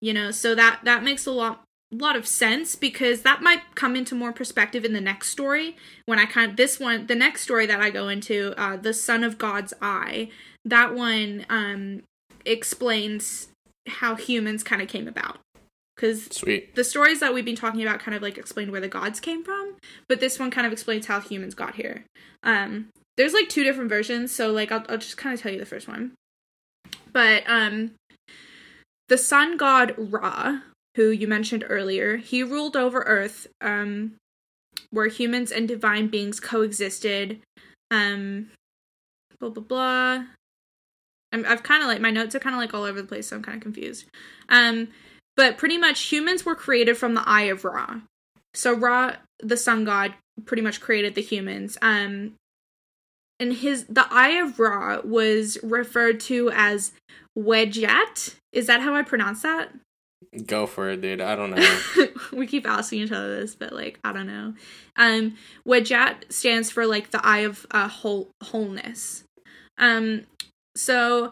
you 0.01 0.11
know 0.13 0.31
so 0.31 0.55
that 0.55 0.79
that 0.85 1.03
makes 1.03 1.27
a 1.27 1.31
lot 1.31 1.61
lot 1.97 2.15
of 2.15 2.27
sense 2.27 2.75
because 2.75 3.21
that 3.21 3.41
might 3.41 3.61
come 3.75 3.95
into 3.95 4.15
more 4.15 4.33
perspective 4.33 4.85
in 4.85 4.93
the 4.93 5.01
next 5.01 5.29
story 5.29 5.75
when 6.05 6.19
i 6.19 6.25
kind 6.25 6.51
of 6.51 6.57
this 6.57 6.79
one 6.79 7.07
the 7.07 7.15
next 7.15 7.41
story 7.41 7.65
that 7.65 7.79
i 7.79 7.89
go 7.89 8.07
into 8.07 8.53
uh 8.57 8.77
the 8.77 8.93
son 8.93 9.23
of 9.23 9.37
god's 9.37 9.73
eye 9.81 10.29
that 10.63 10.93
one 10.93 11.45
um 11.49 12.01
explains 12.45 13.49
how 13.87 14.15
humans 14.15 14.63
kind 14.63 14.81
of 14.81 14.87
came 14.87 15.07
about 15.07 15.39
because 15.95 16.27
Sweet. 16.31 16.75
the 16.75 16.83
stories 16.83 17.19
that 17.19 17.33
we've 17.33 17.45
been 17.45 17.55
talking 17.55 17.81
about 17.81 17.99
kind 17.99 18.15
of 18.15 18.21
like 18.21 18.37
explain 18.37 18.71
where 18.71 18.81
the 18.81 18.87
gods 18.87 19.19
came 19.19 19.43
from, 19.43 19.75
but 20.09 20.19
this 20.19 20.37
one 20.37 20.51
kind 20.51 20.67
of 20.67 20.73
explains 20.73 21.05
how 21.05 21.19
humans 21.21 21.55
got 21.55 21.75
here. 21.75 22.05
Um, 22.43 22.89
there's 23.17 23.33
like 23.33 23.47
two 23.47 23.63
different 23.63 23.89
versions, 23.89 24.31
so 24.31 24.51
like 24.51 24.71
I'll, 24.71 24.83
I'll 24.89 24.97
just 24.97 25.17
kind 25.17 25.33
of 25.33 25.41
tell 25.41 25.51
you 25.51 25.59
the 25.59 25.65
first 25.65 25.87
one. 25.87 26.13
But 27.13 27.43
um, 27.47 27.91
the 29.07 29.17
sun 29.17 29.57
god 29.57 29.95
Ra, 29.97 30.59
who 30.95 31.09
you 31.09 31.27
mentioned 31.27 31.65
earlier, 31.67 32.17
he 32.17 32.43
ruled 32.43 32.75
over 32.75 33.01
Earth, 33.01 33.47
um, 33.61 34.13
where 34.91 35.07
humans 35.07 35.51
and 35.51 35.67
divine 35.67 36.07
beings 36.07 36.39
coexisted. 36.39 37.41
Um, 37.91 38.49
blah 39.39 39.49
blah 39.49 39.63
blah. 39.63 40.23
I'm, 41.31 41.45
I've 41.45 41.63
kind 41.63 41.83
of 41.83 41.87
like 41.87 42.01
my 42.01 42.11
notes 42.11 42.33
are 42.33 42.39
kind 42.39 42.55
of 42.55 42.61
like 42.61 42.73
all 42.73 42.83
over 42.83 43.01
the 43.01 43.07
place, 43.07 43.27
so 43.27 43.35
I'm 43.35 43.43
kind 43.43 43.57
of 43.57 43.61
confused. 43.61 44.05
Um, 44.49 44.89
but 45.35 45.57
pretty 45.57 45.77
much 45.77 46.03
humans 46.03 46.45
were 46.45 46.55
created 46.55 46.97
from 46.97 47.13
the 47.13 47.27
eye 47.27 47.43
of 47.43 47.65
Ra. 47.65 47.99
So 48.53 48.73
Ra, 48.73 49.17
the 49.39 49.57
sun 49.57 49.83
god, 49.83 50.13
pretty 50.45 50.63
much 50.63 50.79
created 50.79 51.15
the 51.15 51.21
humans. 51.21 51.77
Um, 51.81 52.35
and 53.39 53.53
his 53.53 53.85
the 53.85 54.07
eye 54.09 54.41
of 54.41 54.59
Ra 54.59 55.01
was 55.03 55.57
referred 55.61 56.21
to 56.21 56.51
as 56.53 56.93
Wedjat. 57.37 58.35
Is 58.53 58.67
that 58.67 58.81
how 58.81 58.95
I 58.95 59.01
pronounce 59.01 59.41
that? 59.41 59.73
Go 60.45 60.65
for 60.65 60.89
it, 60.89 61.01
dude. 61.01 61.21
I 61.21 61.35
don't 61.35 61.51
know. 61.51 61.77
we 62.33 62.47
keep 62.47 62.67
asking 62.67 63.01
each 63.01 63.11
other 63.11 63.39
this, 63.41 63.55
but 63.55 63.73
like 63.73 63.99
I 64.03 64.11
don't 64.11 64.27
know. 64.27 64.53
Um, 64.95 65.35
Wedjat 65.67 66.31
stands 66.31 66.71
for 66.71 66.85
like 66.85 67.11
the 67.11 67.25
eye 67.25 67.39
of 67.39 67.65
uh, 67.71 67.87
whole 67.87 68.29
wholeness. 68.43 69.23
Um, 69.77 70.23
so 70.75 71.31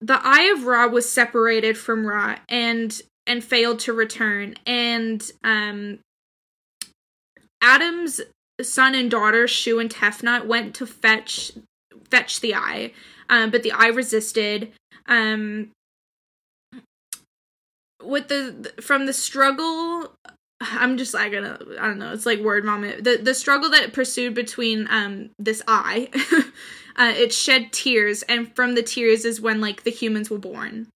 the 0.00 0.20
eye 0.22 0.52
of 0.56 0.64
Ra 0.64 0.86
was 0.86 1.10
separated 1.10 1.78
from 1.78 2.06
Ra 2.06 2.36
and 2.48 3.00
and 3.26 3.42
failed 3.42 3.78
to 3.80 3.92
return, 3.92 4.54
and 4.66 5.30
um, 5.44 5.98
Adam's 7.62 8.20
son 8.60 8.94
and 8.94 9.10
daughter 9.10 9.46
Shu 9.46 9.78
and 9.78 9.90
Tefnut 9.90 10.46
went 10.46 10.74
to 10.76 10.86
fetch 10.86 11.52
fetch 12.10 12.40
the 12.40 12.54
eye, 12.54 12.92
um, 13.28 13.50
but 13.50 13.62
the 13.62 13.72
eye 13.72 13.88
resisted. 13.88 14.72
Um, 15.06 15.70
with 18.08 18.28
the 18.28 18.72
from 18.80 19.06
the 19.06 19.12
struggle 19.12 20.10
i'm 20.60 20.96
just 20.96 21.14
i 21.14 21.28
gonna 21.28 21.58
i 21.78 21.86
don't 21.86 21.98
know 21.98 22.12
it's 22.12 22.26
like 22.26 22.40
word 22.40 22.64
vomit. 22.64 23.04
The 23.04 23.18
the 23.18 23.34
struggle 23.34 23.70
that 23.70 23.82
it 23.82 23.92
pursued 23.92 24.34
between 24.34 24.88
um 24.90 25.30
this 25.38 25.62
eye 25.68 26.08
uh, 26.96 27.12
it 27.16 27.32
shed 27.32 27.72
tears 27.72 28.22
and 28.22 28.54
from 28.56 28.74
the 28.74 28.82
tears 28.82 29.24
is 29.24 29.40
when 29.40 29.60
like 29.60 29.84
the 29.84 29.90
humans 29.90 30.30
were 30.30 30.38
born. 30.38 30.88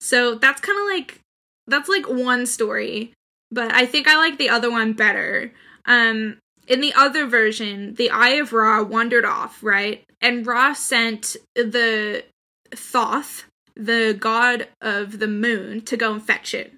So 0.00 0.36
that's 0.36 0.60
kind 0.60 0.78
of 0.78 0.86
like 0.86 1.20
that's 1.66 1.88
like 1.88 2.08
one 2.08 2.46
story 2.46 3.12
but 3.50 3.72
i 3.74 3.84
think 3.84 4.06
i 4.06 4.16
like 4.16 4.38
the 4.38 4.48
other 4.48 4.70
one 4.70 4.92
better. 4.92 5.52
Um 5.84 6.38
in 6.68 6.80
the 6.80 6.94
other 6.94 7.26
version 7.26 7.94
the 7.94 8.10
eye 8.10 8.36
of 8.40 8.52
ra 8.52 8.82
wandered 8.82 9.24
off 9.24 9.62
right? 9.62 10.04
And 10.20 10.46
ra 10.46 10.72
sent 10.72 11.36
the 11.54 12.24
thoth 12.74 13.44
the 13.76 14.16
god 14.18 14.68
of 14.80 15.18
the 15.18 15.28
moon 15.28 15.80
to 15.82 15.96
go 15.96 16.12
and 16.12 16.22
fetch 16.22 16.54
it. 16.54 16.72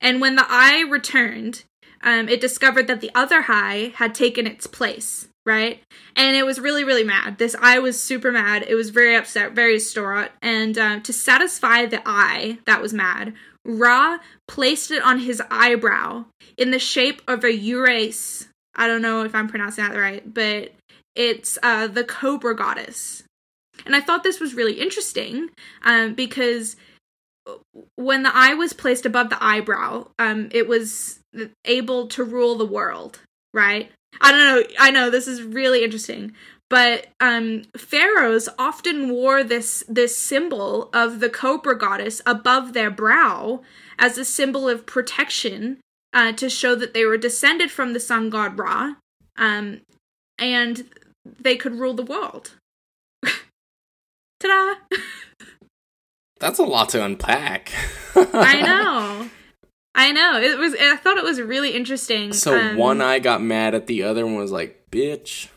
And 0.00 0.20
when 0.20 0.36
the 0.36 0.46
eye 0.48 0.84
returned, 0.88 1.64
um, 2.02 2.28
it 2.28 2.40
discovered 2.40 2.86
that 2.86 3.00
the 3.00 3.10
other 3.14 3.44
eye 3.48 3.92
had 3.96 4.14
taken 4.14 4.46
its 4.46 4.66
place, 4.66 5.28
right? 5.44 5.82
And 6.14 6.36
it 6.36 6.46
was 6.46 6.60
really, 6.60 6.84
really 6.84 7.04
mad. 7.04 7.38
This 7.38 7.56
eye 7.60 7.78
was 7.78 8.00
super 8.00 8.30
mad. 8.30 8.64
It 8.68 8.74
was 8.74 8.90
very 8.90 9.16
upset, 9.16 9.52
very 9.52 9.74
distraught. 9.74 10.30
And 10.40 10.78
uh, 10.78 11.00
to 11.00 11.12
satisfy 11.12 11.86
the 11.86 12.02
eye 12.06 12.58
that 12.66 12.80
was 12.80 12.92
mad, 12.92 13.34
Ra 13.64 14.18
placed 14.46 14.90
it 14.90 15.02
on 15.02 15.18
his 15.18 15.42
eyebrow 15.50 16.26
in 16.56 16.70
the 16.70 16.78
shape 16.78 17.22
of 17.26 17.44
a 17.44 17.52
uraeus. 17.52 18.46
I 18.76 18.86
don't 18.86 19.02
know 19.02 19.22
if 19.22 19.34
I'm 19.34 19.48
pronouncing 19.48 19.84
that 19.84 19.96
right, 19.96 20.22
but 20.32 20.72
it's 21.16 21.58
uh, 21.62 21.88
the 21.88 22.04
cobra 22.04 22.54
goddess. 22.54 23.24
And 23.86 23.94
I 23.94 24.00
thought 24.00 24.22
this 24.22 24.40
was 24.40 24.54
really 24.54 24.80
interesting 24.80 25.50
um, 25.82 26.14
because 26.14 26.76
when 27.96 28.22
the 28.22 28.34
eye 28.34 28.54
was 28.54 28.72
placed 28.72 29.06
above 29.06 29.30
the 29.30 29.42
eyebrow, 29.42 30.08
um, 30.18 30.48
it 30.52 30.68
was 30.68 31.20
able 31.64 32.06
to 32.08 32.24
rule 32.24 32.56
the 32.56 32.66
world, 32.66 33.20
right? 33.54 33.90
I 34.20 34.32
don't 34.32 34.40
know. 34.40 34.74
I 34.78 34.90
know 34.90 35.10
this 35.10 35.28
is 35.28 35.42
really 35.42 35.84
interesting, 35.84 36.32
but 36.70 37.08
um, 37.20 37.62
pharaohs 37.76 38.48
often 38.58 39.10
wore 39.10 39.44
this 39.44 39.84
this 39.88 40.16
symbol 40.16 40.90
of 40.92 41.20
the 41.20 41.30
cobra 41.30 41.78
goddess 41.78 42.20
above 42.26 42.72
their 42.72 42.90
brow 42.90 43.62
as 43.98 44.18
a 44.18 44.24
symbol 44.24 44.68
of 44.68 44.86
protection 44.86 45.78
uh, 46.12 46.32
to 46.32 46.48
show 46.48 46.74
that 46.74 46.94
they 46.94 47.04
were 47.04 47.18
descended 47.18 47.70
from 47.70 47.92
the 47.92 48.00
sun 48.00 48.30
god 48.30 48.58
Ra, 48.58 48.94
um, 49.36 49.80
and 50.38 50.88
they 51.24 51.56
could 51.56 51.78
rule 51.78 51.94
the 51.94 52.02
world. 52.02 52.52
Ta-da! 54.40 54.98
That's 56.40 56.58
a 56.58 56.64
lot 56.64 56.90
to 56.90 57.04
unpack. 57.04 57.72
I 58.14 58.60
know. 58.64 59.30
I 59.94 60.12
know. 60.12 60.40
It 60.40 60.58
was 60.58 60.74
I 60.80 60.96
thought 60.96 61.16
it 61.16 61.24
was 61.24 61.40
really 61.40 61.70
interesting. 61.72 62.32
So 62.32 62.56
Um, 62.56 62.76
one 62.76 63.00
eye 63.00 63.18
got 63.18 63.42
mad 63.42 63.74
at 63.74 63.86
the 63.88 64.04
other 64.04 64.24
one 64.24 64.36
was 64.36 64.52
like, 64.52 64.84
bitch. 64.90 65.48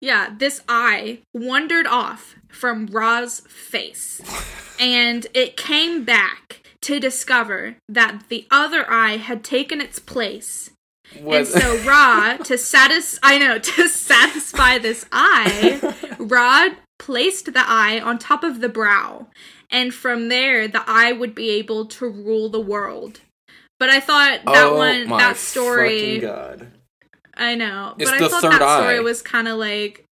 Yeah, 0.00 0.34
this 0.36 0.62
eye 0.68 1.20
wandered 1.34 1.86
off 1.86 2.36
from 2.48 2.86
Ra's 2.86 3.40
face. 3.48 4.20
and 4.78 5.26
it 5.34 5.56
came 5.56 6.04
back 6.04 6.60
to 6.82 7.00
discover 7.00 7.76
that 7.88 8.24
the 8.28 8.46
other 8.50 8.88
eye 8.88 9.16
had 9.16 9.42
taken 9.42 9.80
its 9.80 9.98
place. 9.98 10.70
Was 11.20 11.54
And 11.54 11.62
so 11.62 11.78
Ra, 11.88 12.36
to 12.44 12.58
satis 12.58 13.18
I 13.22 13.38
know, 13.38 13.58
to 13.76 13.88
satisfy 13.88 14.76
this 14.78 15.06
eye, 15.10 15.80
Ra 16.18 16.68
placed 16.98 17.52
the 17.52 17.64
eye 17.64 18.00
on 18.00 18.18
top 18.18 18.44
of 18.44 18.60
the 18.60 18.68
brow. 18.68 19.28
And 19.70 19.94
from 19.94 20.28
there 20.28 20.68
the 20.68 20.82
eye 20.86 21.12
would 21.12 21.34
be 21.34 21.50
able 21.50 21.86
to 21.86 22.08
rule 22.08 22.48
the 22.48 22.60
world. 22.60 23.20
But 23.78 23.90
I 23.90 24.00
thought 24.00 24.44
that 24.44 24.66
oh 24.66 24.76
one 24.76 25.08
that 25.08 25.36
story. 25.36 26.18
God. 26.18 26.72
I 27.34 27.54
know. 27.54 27.94
It's 27.98 28.10
but 28.10 28.20
I 28.20 28.28
thought 28.28 28.42
third 28.42 28.52
that 28.52 28.80
story 28.80 28.96
eye. 28.96 29.00
was 29.00 29.22
kind 29.22 29.48
of 29.48 29.58
like 29.58 30.04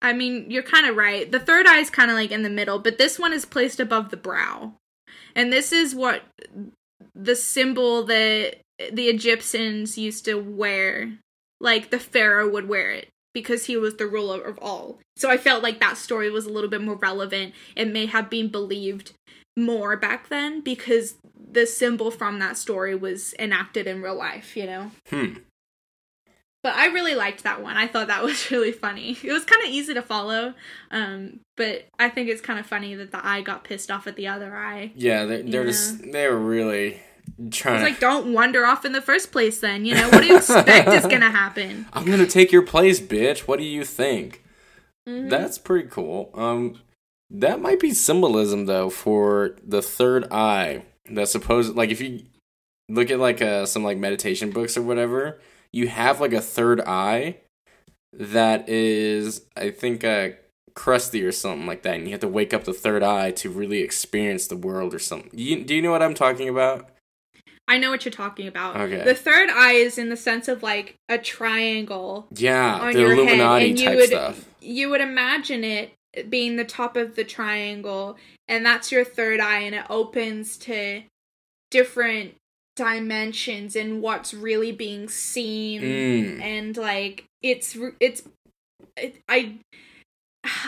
I 0.00 0.12
mean, 0.12 0.48
you're 0.48 0.62
kind 0.62 0.86
of 0.86 0.96
right. 0.96 1.30
The 1.30 1.40
third 1.40 1.66
eye 1.66 1.78
is 1.78 1.90
kind 1.90 2.10
of 2.10 2.16
like 2.16 2.30
in 2.30 2.42
the 2.42 2.50
middle, 2.50 2.78
but 2.78 2.98
this 2.98 3.18
one 3.18 3.32
is 3.32 3.44
placed 3.44 3.80
above 3.80 4.10
the 4.10 4.16
brow. 4.16 4.74
And 5.34 5.52
this 5.52 5.72
is 5.72 5.94
what 5.94 6.22
the 7.14 7.34
symbol 7.34 8.04
that 8.04 8.58
the 8.92 9.08
Egyptians 9.08 9.98
used 9.98 10.24
to 10.26 10.34
wear. 10.34 11.18
Like 11.60 11.90
the 11.90 11.98
pharaoh 11.98 12.48
would 12.48 12.68
wear 12.68 12.92
it 12.92 13.08
because 13.34 13.66
he 13.66 13.76
was 13.76 13.96
the 13.96 14.06
ruler 14.06 14.40
of 14.42 14.58
all. 14.60 14.98
So 15.16 15.30
I 15.30 15.36
felt 15.36 15.62
like 15.62 15.80
that 15.80 15.96
story 15.96 16.30
was 16.30 16.46
a 16.46 16.50
little 16.50 16.70
bit 16.70 16.82
more 16.82 16.96
relevant. 16.96 17.54
It 17.76 17.88
may 17.88 18.06
have 18.06 18.30
been 18.30 18.48
believed 18.48 19.12
more 19.56 19.96
back 19.96 20.28
then 20.28 20.60
because 20.60 21.16
the 21.50 21.66
symbol 21.66 22.10
from 22.10 22.38
that 22.38 22.56
story 22.56 22.94
was 22.94 23.34
enacted 23.38 23.86
in 23.86 24.02
real 24.02 24.14
life, 24.14 24.56
you 24.56 24.66
know? 24.66 24.90
Hmm. 25.10 25.34
But 26.62 26.74
I 26.74 26.86
really 26.86 27.14
liked 27.14 27.44
that 27.44 27.62
one. 27.62 27.76
I 27.76 27.86
thought 27.86 28.08
that 28.08 28.22
was 28.24 28.50
really 28.50 28.72
funny. 28.72 29.16
It 29.22 29.32
was 29.32 29.44
kind 29.44 29.62
of 29.62 29.70
easy 29.70 29.94
to 29.94 30.02
follow, 30.02 30.54
um, 30.90 31.40
but 31.56 31.88
I 31.98 32.08
think 32.08 32.28
it's 32.28 32.40
kind 32.40 32.58
of 32.58 32.66
funny 32.66 32.94
that 32.94 33.12
the 33.12 33.24
eye 33.26 33.42
got 33.42 33.64
pissed 33.64 33.90
off 33.90 34.06
at 34.06 34.16
the 34.16 34.26
other 34.28 34.54
eye. 34.56 34.92
Yeah, 34.94 35.24
they're, 35.24 35.42
they're 35.42 35.64
just 35.64 36.12
they 36.12 36.28
were 36.28 36.38
really 36.38 37.00
trying. 37.50 37.76
It's 37.76 37.90
like 37.90 38.00
don't 38.00 38.32
wander 38.32 38.64
off 38.64 38.84
in 38.84 38.92
the 38.92 39.02
first 39.02 39.32
place. 39.32 39.60
Then 39.60 39.84
you 39.84 39.94
know 39.94 40.08
what 40.08 40.22
do 40.22 40.26
you 40.28 40.36
expect 40.36 40.88
is 40.88 41.06
gonna 41.06 41.30
happen? 41.30 41.86
I'm 41.92 42.04
gonna 42.04 42.26
take 42.26 42.52
your 42.52 42.62
place, 42.62 43.00
bitch. 43.00 43.40
What 43.40 43.58
do 43.58 43.64
you 43.64 43.84
think? 43.84 44.42
Mm-hmm. 45.08 45.28
That's 45.28 45.58
pretty 45.58 45.88
cool. 45.88 46.30
Um, 46.34 46.80
that 47.30 47.60
might 47.60 47.80
be 47.80 47.92
symbolism 47.92 48.66
though 48.66 48.90
for 48.90 49.56
the 49.64 49.82
third 49.82 50.30
eye. 50.30 50.84
That 51.10 51.28
supposed 51.28 51.74
like 51.74 51.90
if 51.90 52.00
you 52.00 52.24
look 52.88 53.10
at 53.10 53.18
like 53.18 53.40
uh, 53.40 53.66
some 53.66 53.84
like 53.84 53.98
meditation 53.98 54.50
books 54.50 54.76
or 54.76 54.82
whatever 54.82 55.40
you 55.72 55.88
have 55.88 56.20
like 56.20 56.32
a 56.32 56.40
third 56.40 56.80
eye 56.82 57.36
that 58.12 58.68
is, 58.68 59.42
I 59.56 59.70
think, 59.70 60.04
uh, 60.04 60.30
crusty 60.74 61.24
or 61.24 61.32
something 61.32 61.66
like 61.66 61.82
that, 61.82 61.96
and 61.96 62.06
you 62.06 62.12
have 62.12 62.20
to 62.20 62.28
wake 62.28 62.54
up 62.54 62.64
the 62.64 62.72
third 62.72 63.02
eye 63.02 63.32
to 63.32 63.50
really 63.50 63.80
experience 63.80 64.46
the 64.46 64.56
world 64.56 64.94
or 64.94 64.98
something. 64.98 65.30
You, 65.32 65.64
do 65.64 65.74
you 65.74 65.82
know 65.82 65.90
what 65.90 66.02
I'm 66.02 66.14
talking 66.14 66.48
about? 66.48 66.90
I 67.68 67.78
know 67.78 67.90
what 67.90 68.04
you're 68.04 68.12
talking 68.12 68.48
about. 68.48 68.76
Okay. 68.76 69.04
The 69.04 69.14
third 69.14 69.50
eye 69.50 69.72
is 69.72 69.98
in 69.98 70.08
the 70.08 70.16
sense 70.16 70.48
of 70.48 70.62
like 70.62 70.96
a 71.08 71.18
triangle. 71.18 72.26
Yeah, 72.34 72.90
the 72.92 73.04
Illuminati 73.04 73.74
type 73.74 73.96
would, 73.96 74.08
stuff. 74.08 74.48
You 74.60 74.90
would 74.90 75.00
imagine 75.00 75.62
it 75.64 75.92
being 76.28 76.56
the 76.56 76.64
top 76.64 76.96
of 76.96 77.14
the 77.14 77.24
triangle, 77.24 78.16
and 78.48 78.64
that's 78.64 78.90
your 78.90 79.04
third 79.04 79.38
eye, 79.38 79.60
and 79.60 79.74
it 79.74 79.84
opens 79.90 80.56
to 80.58 81.02
different 81.70 82.34
dimensions 82.74 83.76
and 83.76 84.00
what's 84.00 84.32
really 84.32 84.70
being 84.70 85.08
seen 85.08 85.82
mm. 85.82 86.40
and 86.40 86.76
like 86.76 87.24
it's 87.42 87.76
it's 87.98 88.22
it, 88.96 89.16
i 89.28 89.58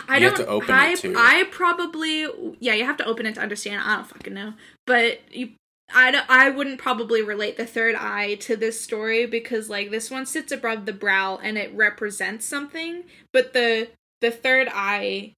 I 0.07 0.17
you 0.17 0.29
don't. 0.29 0.69
I 0.69 0.95
I 1.15 1.43
probably 1.51 2.27
yeah. 2.59 2.73
You 2.73 2.85
have 2.85 2.97
to 2.97 3.05
open 3.05 3.25
it 3.25 3.35
to 3.35 3.41
understand. 3.41 3.81
I 3.83 3.95
don't 3.95 4.07
fucking 4.07 4.33
know, 4.33 4.53
but 4.85 5.19
you. 5.31 5.51
I, 5.93 6.23
I 6.29 6.49
wouldn't 6.49 6.79
probably 6.79 7.21
relate 7.21 7.57
the 7.57 7.65
third 7.65 7.95
eye 7.95 8.35
to 8.35 8.55
this 8.55 8.79
story 8.79 9.25
because 9.25 9.69
like 9.69 9.91
this 9.91 10.11
one 10.11 10.25
sits 10.25 10.51
above 10.51 10.85
the 10.85 10.93
brow 10.93 11.39
and 11.41 11.57
it 11.57 11.73
represents 11.73 12.45
something, 12.45 13.03
but 13.31 13.53
the 13.53 13.89
the 14.21 14.31
third 14.31 14.69
eye 14.71 15.33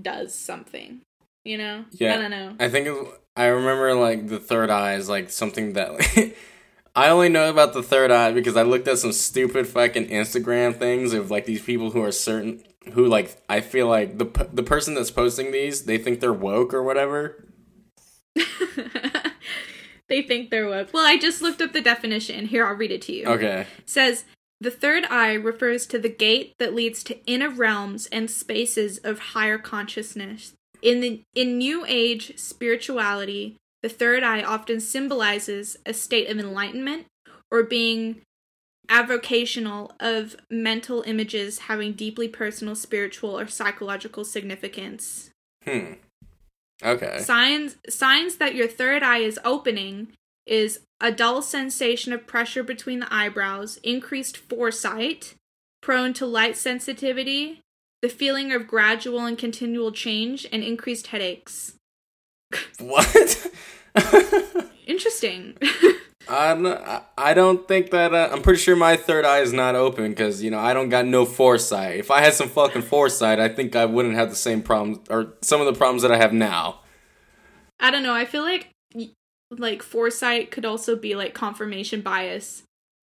does 0.00 0.34
something. 0.34 1.00
You 1.44 1.58
know? 1.58 1.84
Yeah. 1.92 2.14
I 2.14 2.18
don't 2.18 2.30
know. 2.30 2.56
I 2.58 2.68
think 2.68 2.88
I 3.36 3.46
remember 3.46 3.94
like 3.94 4.28
the 4.28 4.40
third 4.40 4.70
eye 4.70 4.94
is 4.94 5.08
like 5.08 5.30
something 5.30 5.74
that 5.74 5.94
like 5.94 6.36
I 6.96 7.10
only 7.10 7.28
know 7.28 7.50
about 7.50 7.74
the 7.74 7.82
third 7.82 8.10
eye 8.10 8.32
because 8.32 8.56
I 8.56 8.62
looked 8.62 8.88
at 8.88 8.98
some 8.98 9.12
stupid 9.12 9.66
fucking 9.66 10.08
Instagram 10.08 10.78
things 10.78 11.12
of 11.12 11.30
like 11.30 11.44
these 11.44 11.62
people 11.62 11.90
who 11.90 12.02
are 12.02 12.10
certain 12.10 12.64
who 12.94 13.06
like 13.06 13.42
I 13.48 13.60
feel 13.60 13.86
like 13.86 14.18
the 14.18 14.48
the 14.52 14.62
person 14.62 14.94
that's 14.94 15.10
posting 15.10 15.52
these 15.52 15.82
they 15.82 15.98
think 15.98 16.20
they're 16.20 16.32
woke 16.32 16.72
or 16.72 16.82
whatever. 16.82 17.44
they 20.08 20.22
think 20.22 20.50
they're 20.50 20.68
woke. 20.68 20.92
Well, 20.92 21.06
I 21.06 21.18
just 21.18 21.42
looked 21.42 21.60
up 21.60 21.72
the 21.72 21.80
definition. 21.80 22.46
Here, 22.46 22.66
I'll 22.66 22.74
read 22.74 22.92
it 22.92 23.02
to 23.02 23.12
you. 23.12 23.26
Okay. 23.26 23.66
It 23.78 23.88
says 23.90 24.24
the 24.60 24.70
third 24.70 25.04
eye 25.10 25.34
refers 25.34 25.86
to 25.88 25.98
the 25.98 26.08
gate 26.08 26.54
that 26.58 26.74
leads 26.74 27.02
to 27.04 27.24
inner 27.26 27.50
realms 27.50 28.06
and 28.06 28.30
spaces 28.30 28.98
of 28.98 29.18
higher 29.18 29.58
consciousness. 29.58 30.54
In 30.82 31.00
the 31.00 31.22
in 31.34 31.58
New 31.58 31.84
Age 31.86 32.38
spirituality, 32.38 33.56
the 33.82 33.88
third 33.88 34.22
eye 34.22 34.42
often 34.42 34.80
symbolizes 34.80 35.76
a 35.84 35.92
state 35.92 36.28
of 36.30 36.38
enlightenment 36.38 37.06
or 37.50 37.62
being 37.62 38.22
avocational 38.88 39.90
of 40.00 40.36
mental 40.50 41.02
images 41.06 41.60
having 41.60 41.92
deeply 41.92 42.28
personal 42.28 42.74
spiritual 42.74 43.38
or 43.38 43.46
psychological 43.46 44.24
significance. 44.24 45.30
Hmm. 45.64 45.94
Okay. 46.84 47.20
Signs 47.20 47.76
signs 47.88 48.36
that 48.36 48.54
your 48.54 48.68
third 48.68 49.02
eye 49.02 49.18
is 49.18 49.40
opening 49.44 50.12
is 50.46 50.80
a 51.00 51.10
dull 51.12 51.42
sensation 51.42 52.12
of 52.12 52.26
pressure 52.26 52.62
between 52.62 53.00
the 53.00 53.12
eyebrows, 53.12 53.78
increased 53.82 54.36
foresight, 54.36 55.34
prone 55.82 56.12
to 56.14 56.26
light 56.26 56.56
sensitivity, 56.56 57.60
the 58.02 58.08
feeling 58.08 58.52
of 58.52 58.66
gradual 58.66 59.24
and 59.24 59.36
continual 59.36 59.92
change, 59.92 60.46
and 60.52 60.62
increased 60.62 61.08
headaches. 61.08 61.74
What? 62.78 63.50
Interesting. 64.86 65.56
I 66.28 67.02
I 67.16 67.34
don't 67.34 67.66
think 67.68 67.90
that 67.90 68.14
uh, 68.14 68.30
I'm 68.32 68.42
pretty 68.42 68.58
sure 68.58 68.74
my 68.76 68.96
third 68.96 69.24
eye 69.24 69.40
is 69.40 69.52
not 69.52 69.74
open 69.74 70.10
because 70.10 70.42
you 70.42 70.50
know 70.50 70.58
I 70.58 70.74
don't 70.74 70.88
got 70.88 71.06
no 71.06 71.24
foresight. 71.24 71.98
If 71.98 72.10
I 72.10 72.20
had 72.20 72.34
some 72.34 72.48
fucking 72.48 72.82
foresight, 72.82 73.38
I 73.38 73.48
think 73.48 73.76
I 73.76 73.84
wouldn't 73.84 74.16
have 74.16 74.30
the 74.30 74.36
same 74.36 74.62
problems 74.62 74.98
or 75.08 75.34
some 75.42 75.60
of 75.60 75.66
the 75.66 75.72
problems 75.72 76.02
that 76.02 76.12
I 76.12 76.16
have 76.16 76.32
now. 76.32 76.80
I 77.78 77.90
don't 77.90 78.02
know. 78.02 78.14
I 78.14 78.24
feel 78.24 78.42
like 78.42 78.70
like 79.50 79.82
foresight 79.82 80.50
could 80.50 80.64
also 80.64 80.96
be 80.96 81.14
like 81.14 81.34
confirmation 81.34 82.00
bias. 82.00 82.62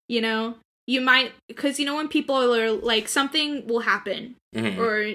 You 0.08 0.22
know, 0.22 0.56
you 0.88 1.02
might 1.02 1.34
because 1.48 1.80
you 1.80 1.86
know 1.86 1.96
when 1.96 2.08
people 2.08 2.36
are 2.56 2.72
like 2.72 3.08
something 3.08 3.68
will 3.68 3.82
happen. 3.82 4.36
Mm-hmm. 4.56 4.82
or 4.82 5.14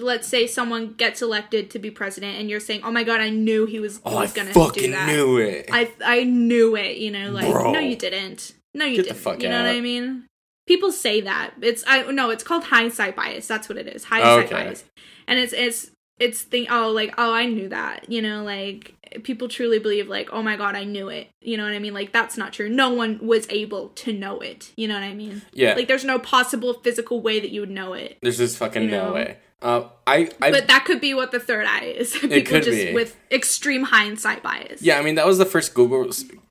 let's 0.00 0.26
say 0.26 0.46
someone 0.46 0.94
gets 0.94 1.20
elected 1.20 1.70
to 1.70 1.78
be 1.78 1.90
president 1.90 2.38
and 2.38 2.48
you're 2.48 2.60
saying 2.60 2.80
oh 2.82 2.90
my 2.90 3.04
god 3.04 3.20
i 3.20 3.28
knew 3.28 3.66
he 3.66 3.78
was, 3.78 4.00
oh, 4.06 4.16
was 4.16 4.32
gonna 4.32 4.52
fucking 4.54 4.84
do 4.84 4.90
that. 4.92 5.08
I 5.08 5.12
knew 5.12 5.36
it. 5.38 5.68
I 5.70 5.92
i 6.02 6.24
knew 6.24 6.76
it 6.76 6.96
you 6.96 7.10
know 7.10 7.30
like 7.30 7.50
Bro. 7.50 7.72
no 7.72 7.78
you 7.80 7.96
didn't. 7.96 8.54
No 8.74 8.84
you 8.86 8.96
Get 8.96 9.02
didn't. 9.02 9.16
the 9.16 9.22
fuck 9.22 9.42
you 9.42 9.48
know 9.50 9.62
what 9.62 9.70
i 9.70 9.80
mean? 9.80 10.24
People 10.66 10.92
say 10.92 11.20
that. 11.22 11.50
It's 11.60 11.84
i 11.86 12.02
no 12.10 12.30
it's 12.30 12.44
called 12.44 12.64
hindsight 12.64 13.16
bias. 13.16 13.46
That's 13.48 13.68
what 13.68 13.76
it 13.76 13.86
is. 13.88 14.04
Hindsight 14.04 14.46
Okay. 14.46 14.54
bias. 14.54 14.84
And 15.26 15.38
it's 15.38 15.52
it's 15.52 15.90
it's 16.20 16.44
the 16.44 16.68
oh 16.70 16.90
like 16.90 17.12
oh 17.18 17.32
i 17.32 17.46
knew 17.46 17.68
that 17.68 18.08
you 18.08 18.22
know 18.22 18.44
like 18.44 18.94
people 19.24 19.48
truly 19.48 19.80
believe 19.80 20.06
like 20.06 20.28
oh 20.32 20.42
my 20.42 20.56
god 20.56 20.76
i 20.76 20.84
knew 20.84 21.08
it 21.08 21.28
you 21.40 21.56
know 21.56 21.64
what 21.64 21.72
i 21.72 21.78
mean? 21.78 21.94
Like 21.94 22.12
that's 22.12 22.36
not 22.36 22.52
true. 22.52 22.68
No 22.68 22.90
one 22.90 23.18
was 23.26 23.48
able 23.50 23.88
to 23.88 24.12
know 24.12 24.38
it 24.40 24.70
you 24.76 24.86
know 24.86 24.94
what 24.94 25.02
i 25.02 25.14
mean? 25.14 25.42
Yeah. 25.52 25.74
Like 25.74 25.88
there's 25.88 26.04
no 26.04 26.18
possible 26.18 26.74
physical 26.74 27.20
way 27.20 27.40
that 27.40 27.50
you 27.50 27.60
would 27.60 27.70
know 27.70 27.94
it 27.94 28.18
there's 28.20 28.38
just 28.38 28.58
fucking 28.58 28.82
you 28.84 28.90
no 28.90 29.12
way. 29.12 29.38
Uh, 29.62 29.88
I, 30.06 30.30
I 30.40 30.50
but 30.50 30.68
that 30.68 30.86
could 30.86 31.02
be 31.02 31.12
what 31.12 31.32
the 31.32 31.40
third 31.40 31.66
eye 31.66 31.84
is. 31.84 32.12
People 32.20 32.42
could 32.44 32.62
just 32.62 32.78
be. 32.78 32.94
with 32.94 33.16
extreme 33.30 33.82
hindsight 33.82 34.42
bias. 34.42 34.80
Yeah, 34.80 34.98
I 34.98 35.02
mean 35.02 35.16
that 35.16 35.26
was 35.26 35.36
the 35.36 35.44
first 35.44 35.74
Google 35.74 36.10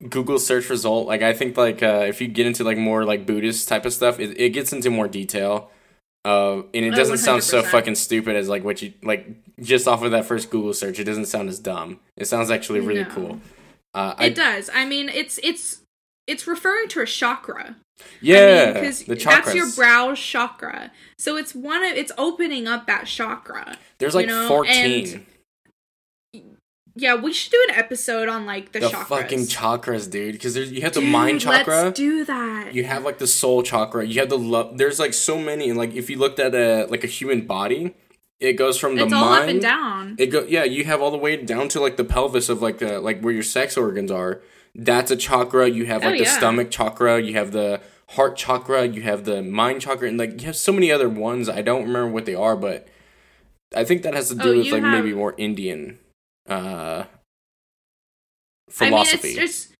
Google 0.09 0.37
search 0.37 0.69
result. 0.69 1.07
Like 1.07 1.23
I 1.23 1.33
think 1.33 1.57
like 1.57 1.81
uh, 1.81 2.05
if 2.07 2.21
you 2.21 2.27
get 2.27 2.45
into 2.45 2.63
like 2.63 2.77
more 2.77 3.05
like 3.05 3.25
Buddhist 3.25 3.67
type 3.67 3.85
of 3.85 3.93
stuff, 3.93 4.19
it, 4.19 4.39
it 4.39 4.49
gets 4.49 4.71
into 4.73 4.91
more 4.91 5.07
detail. 5.07 5.71
Uh, 6.25 6.63
and 6.73 6.85
it 6.85 6.93
Oh, 6.93 6.95
doesn't 6.95 7.17
sound 7.19 7.43
so 7.43 7.61
fucking 7.63 7.95
stupid 7.95 8.35
as 8.35 8.49
like 8.49 8.63
what 8.63 8.81
you 8.81 8.93
like 9.03 9.27
just 9.61 9.87
off 9.87 10.01
of 10.03 10.11
that 10.11 10.25
first 10.25 10.49
Google 10.49 10.73
search. 10.73 10.99
It 10.99 11.05
doesn't 11.05 11.25
sound 11.27 11.47
as 11.49 11.59
dumb. 11.59 11.99
It 12.17 12.25
sounds 12.25 12.51
actually 12.51 12.81
really 12.81 13.03
No. 13.03 13.09
cool. 13.09 13.41
Uh, 13.93 14.13
it 14.19 14.23
I, 14.23 14.29
does 14.29 14.69
i 14.71 14.85
mean 14.85 15.09
it's 15.09 15.39
it's 15.41 15.81
it's 16.27 16.45
referring 16.45 16.87
to 16.89 17.01
a 17.01 17.07
chakra 17.07 17.75
yeah, 18.21 18.71
because 18.73 19.03
the 19.05 19.15
chakras. 19.15 19.23
that's 19.45 19.55
your 19.55 19.71
brow 19.71 20.13
chakra 20.13 20.91
so 21.17 21.37
it's 21.37 21.55
one 21.55 21.83
of 21.83 21.97
it's 21.97 22.11
opening 22.15 22.67
up 22.67 22.85
that 22.85 23.07
chakra 23.07 23.77
There's 23.97 24.13
like 24.13 24.27
you 24.27 24.31
know, 24.31 24.47
fourteen. 24.47 25.25
Yeah 26.99 27.15
we 27.15 27.31
should 27.33 27.51
do 27.51 27.65
an 27.69 27.75
episode 27.75 28.27
on 28.29 28.45
like 28.45 28.71
the, 28.71 28.79
the 28.79 28.87
chakras. 28.89 29.07
fucking 29.07 29.39
chakras, 29.39 30.09
dude. 30.09 30.33
Because 30.33 30.53
there's 30.53 30.71
you 30.71 30.81
have 30.81 30.93
the 30.93 30.99
Dude, 31.01 31.09
mind 31.11 31.41
chakra. 31.41 31.83
let's 31.83 31.97
do 31.97 32.23
that. 32.25 32.73
You 32.73 32.83
have 32.83 33.03
like 33.03 33.17
the 33.17 33.27
soul 33.27 33.63
chakra. 33.63 34.05
You 34.05 34.19
have 34.19 34.29
the 34.29 34.37
love 34.37 34.77
there's 34.77 34.99
like 34.99 35.13
so 35.13 35.37
many 35.39 35.69
and 35.69 35.77
like 35.77 35.93
if 35.93 36.09
you 36.09 36.17
looked 36.17 36.39
at 36.39 36.53
a 36.53 36.85
like 36.89 37.03
a 37.03 37.07
human 37.07 37.41
body 37.47 37.95
it 38.39 38.53
goes 38.53 38.77
from 38.77 38.95
the 38.95 39.03
it's 39.03 39.13
all 39.13 39.25
mind 39.25 39.43
up 39.43 39.49
and 39.49 39.61
down. 39.61 40.15
It 40.17 40.27
go 40.27 40.45
yeah 40.47 40.63
you 40.63 40.83
have 40.85 41.01
all 41.01 41.11
the 41.11 41.17
way 41.17 41.35
down 41.37 41.67
to 41.69 41.79
like 41.79 41.97
the 41.97 42.05
pelvis 42.05 42.47
of 42.49 42.61
like 42.61 42.77
the 42.79 42.99
like 42.99 43.21
where 43.21 43.33
your 43.33 43.43
sex 43.43 43.77
organs 43.77 44.11
are. 44.11 44.41
That's 44.75 45.11
a 45.11 45.15
chakra. 45.15 45.67
You 45.69 45.85
have 45.87 46.03
Oh, 46.03 46.09
like 46.09 46.19
the 46.19 46.25
yeah. 46.25 46.37
stomach 46.37 46.69
chakra. 46.71 47.21
You 47.21 47.33
have 47.33 47.51
the 47.51 47.81
heart 48.09 48.37
chakra. 48.37 48.85
You 48.87 49.01
have 49.01 49.25
the 49.25 49.41
mind 49.41 49.81
chakra 49.81 50.07
and 50.07 50.17
like 50.17 50.39
you 50.41 50.45
have 50.47 50.55
so 50.55 50.71
many 50.71 50.91
other 50.91 51.09
ones. 51.09 51.49
I 51.49 51.61
don't 51.61 51.83
remember 51.83 52.11
what 52.11 52.25
they 52.25 52.35
are 52.35 52.55
but 52.55 52.87
i 53.75 53.83
think 53.83 54.01
that 54.01 54.15
has 54.15 54.29
to 54.29 54.35
do 54.35 54.49
Oh, 54.53 54.57
with 54.57 54.71
like 54.71 54.81
have- 54.81 54.91
maybe 54.91 55.13
more 55.13 55.35
indian 55.37 55.99
uh 56.49 57.05
I 58.79 58.85
mean, 58.85 58.91
philosophy 58.91 59.29
it's 59.29 59.37
just. 59.37 59.73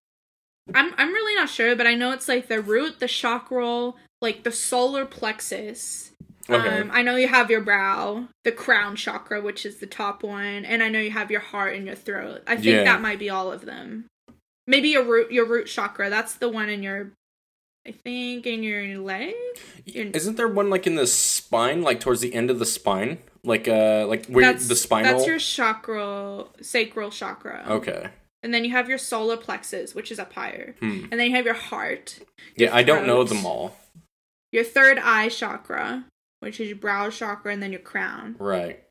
I'm 0.74 0.93
I'm 0.97 1.11
really 1.11 1.36
not 1.36 1.49
sure, 1.49 1.76
but 1.76 1.88
I 1.88 1.95
know 1.95 2.11
it's 2.11 2.28
like 2.28 2.47
the 2.47 2.61
root, 2.61 2.99
the 2.99 3.07
chakra, 3.07 3.93
like 4.22 4.43
the 4.43 4.51
solar 4.51 5.05
plexus, 5.05 6.11
Okay. 6.49 6.80
Um, 6.82 6.89
I 6.91 7.03
know 7.03 7.15
you 7.15 7.28
have 7.28 7.51
your 7.51 7.61
brow, 7.61 8.28
the 8.43 8.51
crown 8.51 8.95
chakra, 8.95 9.39
which 9.39 9.65
is 9.67 9.78
the 9.78 9.86
top 9.86 10.24
one, 10.24 10.65
and 10.65 10.82
I 10.82 10.89
know 10.89 10.99
you 10.99 11.11
have 11.11 11.30
your 11.30 11.41
heart 11.41 11.76
and 11.76 11.86
your 11.86 11.95
throat. 11.95 12.41
I 12.47 12.55
think 12.55 12.65
Yeah. 12.65 12.84
that 12.86 13.01
might 13.01 13.20
be 13.20 13.30
all 13.30 13.51
of 13.51 13.65
them. 13.65 14.07
Maybe 14.65 14.89
your 14.89 15.03
root, 15.03 15.32
your 15.32 15.45
root 15.45 15.67
chakra. 15.67 16.09
That's 16.09 16.34
the 16.34 16.49
one 16.49 16.70
in 16.70 16.82
your, 16.82 17.11
I 17.90 17.92
think, 17.92 18.46
in 18.46 18.62
your 18.62 19.00
leg. 19.00 19.34
Your- 19.86 20.06
Isn't 20.08 20.38
there 20.38 20.48
one 20.48 20.70
like 20.70 20.86
in 20.86 20.94
the 20.96 21.08
spine, 21.08 21.82
like 21.82 22.00
towards 22.00 22.22
the 22.22 22.34
end 22.36 22.52
of 22.52 22.60
the 22.60 22.66
spine, 22.66 23.18
like 23.44 23.68
uh, 23.68 24.06
like 24.08 24.28
where 24.28 24.46
that's 24.46 24.68
the 24.68 24.76
spinal? 24.76 25.12
That's 25.12 25.26
your 25.28 25.40
chakra, 25.40 26.46
sacral 26.62 27.10
chakra. 27.10 27.66
Okay. 27.68 28.10
And 28.44 28.54
then 28.54 28.64
you 28.64 28.72
have 28.72 28.88
your 28.88 29.00
solar 29.00 29.36
plexus, 29.38 29.96
which 29.96 30.12
is 30.12 30.20
up 30.20 30.32
higher. 30.34 30.76
Hmm. 30.80 31.06
And 31.12 31.20
then 31.20 31.30
you 31.32 31.36
have 31.36 31.46
your 31.46 31.56
heart, 31.56 32.20
Yeah, 32.56 32.74
I 32.74 32.84
don't 32.84 33.06
know 33.08 33.24
them 33.24 33.46
all. 33.46 33.76
your 34.52 34.64
third 34.64 34.98
eye 35.00 35.30
chakra, 35.30 36.06
which 36.42 36.60
is 36.60 36.68
your 36.70 36.78
brow 36.78 37.10
chakra, 37.10 37.52
and 37.52 37.62
then 37.62 37.72
your 37.72 37.82
crown. 37.82 38.36
Right. 38.40 38.84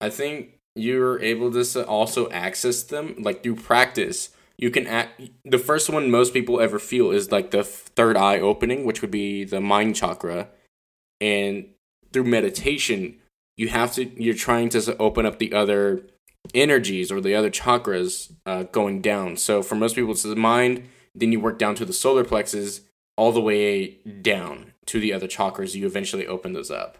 I 0.00 0.10
think 0.10 0.58
you're 0.74 1.22
able 1.22 1.50
to 1.52 1.86
also 1.86 2.28
access 2.30 2.82
them 2.82 3.14
like 3.18 3.42
through 3.42 3.56
practice. 3.56 4.30
You 4.58 4.70
can 4.70 4.86
act. 4.86 5.20
The 5.44 5.58
first 5.58 5.90
one 5.90 6.10
most 6.10 6.32
people 6.32 6.60
ever 6.60 6.78
feel 6.78 7.10
is 7.10 7.30
like 7.30 7.50
the 7.50 7.62
third 7.62 8.16
eye 8.16 8.40
opening, 8.40 8.84
which 8.84 9.02
would 9.02 9.10
be 9.10 9.44
the 9.44 9.60
mind 9.60 9.96
chakra, 9.96 10.48
and 11.20 11.66
through 12.12 12.24
meditation, 12.24 13.18
you 13.56 13.68
have 13.68 13.92
to. 13.94 14.04
You're 14.22 14.34
trying 14.34 14.70
to 14.70 14.96
open 14.96 15.26
up 15.26 15.38
the 15.38 15.52
other 15.52 16.06
energies 16.54 17.12
or 17.12 17.20
the 17.20 17.34
other 17.34 17.50
chakras 17.50 18.32
uh, 18.46 18.62
going 18.64 19.02
down. 19.02 19.36
So 19.36 19.62
for 19.62 19.74
most 19.74 19.94
people, 19.94 20.12
it's 20.12 20.22
the 20.22 20.36
mind. 20.36 20.88
Then 21.14 21.32
you 21.32 21.40
work 21.40 21.58
down 21.58 21.74
to 21.76 21.84
the 21.84 21.92
solar 21.92 22.24
plexus, 22.24 22.80
all 23.16 23.32
the 23.32 23.40
way 23.40 23.98
down 24.22 24.72
to 24.86 25.00
the 25.00 25.12
other 25.12 25.26
chakras. 25.26 25.74
You 25.74 25.86
eventually 25.86 26.26
open 26.26 26.52
those 26.52 26.70
up. 26.70 26.98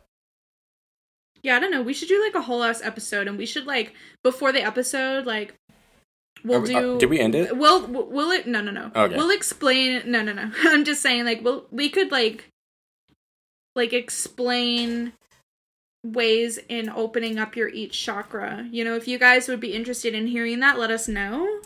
Yeah, 1.42 1.56
I 1.56 1.60
don't 1.60 1.70
know. 1.70 1.82
We 1.82 1.94
should 1.94 2.08
do 2.08 2.22
like 2.22 2.34
a 2.34 2.42
whole 2.42 2.64
ass 2.64 2.82
episode, 2.82 3.28
and 3.28 3.38
we 3.38 3.46
should 3.46 3.66
like 3.66 3.94
before 4.22 4.52
the 4.52 4.62
episode, 4.62 5.26
like 5.26 5.54
we'll 6.46 6.60
we- 6.62 6.68
do. 6.68 6.94
uh, 6.94 6.98
did 6.98 7.10
we 7.10 7.20
end 7.20 7.34
it? 7.34 7.56
We'll 7.56 7.86
we'll 7.86 8.30
it 8.30 8.46
no 8.46 8.60
no 8.60 8.70
no. 8.70 8.90
Okay. 8.94 9.16
We'll 9.16 9.30
explain. 9.30 10.10
No 10.10 10.22
no 10.22 10.32
no. 10.32 10.50
I'm 10.64 10.84
just 10.84 11.02
saying 11.02 11.24
like 11.24 11.42
we'll 11.42 11.66
we 11.70 11.88
could 11.88 12.10
like 12.10 12.50
like 13.74 13.92
explain 13.92 15.12
ways 16.04 16.58
in 16.68 16.88
opening 16.88 17.38
up 17.38 17.56
your 17.56 17.68
each 17.68 18.00
chakra. 18.02 18.66
You 18.70 18.84
know, 18.84 18.94
if 18.96 19.08
you 19.08 19.18
guys 19.18 19.48
would 19.48 19.60
be 19.60 19.74
interested 19.74 20.14
in 20.14 20.28
hearing 20.28 20.60
that, 20.60 20.78
let 20.78 20.90
us 20.90 21.08
know. 21.08 21.60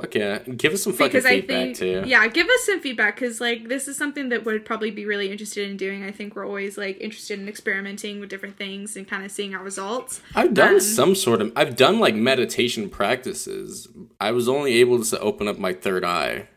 Fuck 0.00 0.14
yeah. 0.14 0.38
Give 0.38 0.72
us 0.74 0.84
some 0.84 0.92
fucking 0.92 1.08
because 1.08 1.24
feedback 1.26 1.56
think 1.64 1.76
too. 1.76 2.04
yeah, 2.06 2.26
give 2.28 2.46
us 2.48 2.64
some 2.66 2.80
feedback 2.80 3.16
because 3.16 3.40
like 3.40 3.68
this 3.68 3.88
is 3.88 3.96
something 3.96 4.28
that 4.28 4.44
would 4.44 4.64
probably 4.64 4.92
be 4.92 5.04
really 5.04 5.30
interested 5.30 5.68
in 5.68 5.76
doing. 5.76 6.04
I 6.04 6.12
think 6.12 6.36
we're 6.36 6.46
always 6.46 6.78
like 6.78 7.00
interested 7.00 7.40
in 7.40 7.48
experimenting 7.48 8.20
with 8.20 8.28
different 8.28 8.56
things 8.56 8.96
and 8.96 9.08
kind 9.08 9.24
of 9.24 9.32
seeing 9.32 9.54
our 9.56 9.62
results. 9.62 10.20
I've 10.36 10.54
done 10.54 10.74
Um, 10.74 10.80
some 10.80 11.14
sort 11.16 11.42
of 11.42 11.52
I've 11.56 11.74
done 11.74 11.98
like 11.98 12.14
meditation 12.14 12.88
practices. 12.88 13.88
I 14.20 14.30
was 14.30 14.48
only 14.48 14.74
able 14.74 15.02
to 15.02 15.18
open 15.20 15.48
up 15.48 15.58
my 15.58 15.72
third 15.72 16.04
eye. 16.04 16.48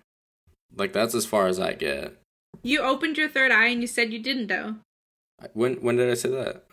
Like 0.75 0.93
that's 0.93 1.15
as 1.15 1.25
far 1.25 1.47
as 1.47 1.59
I 1.59 1.73
get. 1.73 2.15
You 2.61 2.81
opened 2.81 3.17
your 3.17 3.29
third 3.29 3.51
eye 3.51 3.67
and 3.67 3.81
you 3.81 3.87
said 3.87 4.13
you 4.13 4.19
didn't 4.19 4.47
though. 4.47 4.75
When 5.53 5.75
when 5.75 5.95
did 5.95 6.11
I 6.11 6.13
say 6.13 6.29
that? 6.29 6.65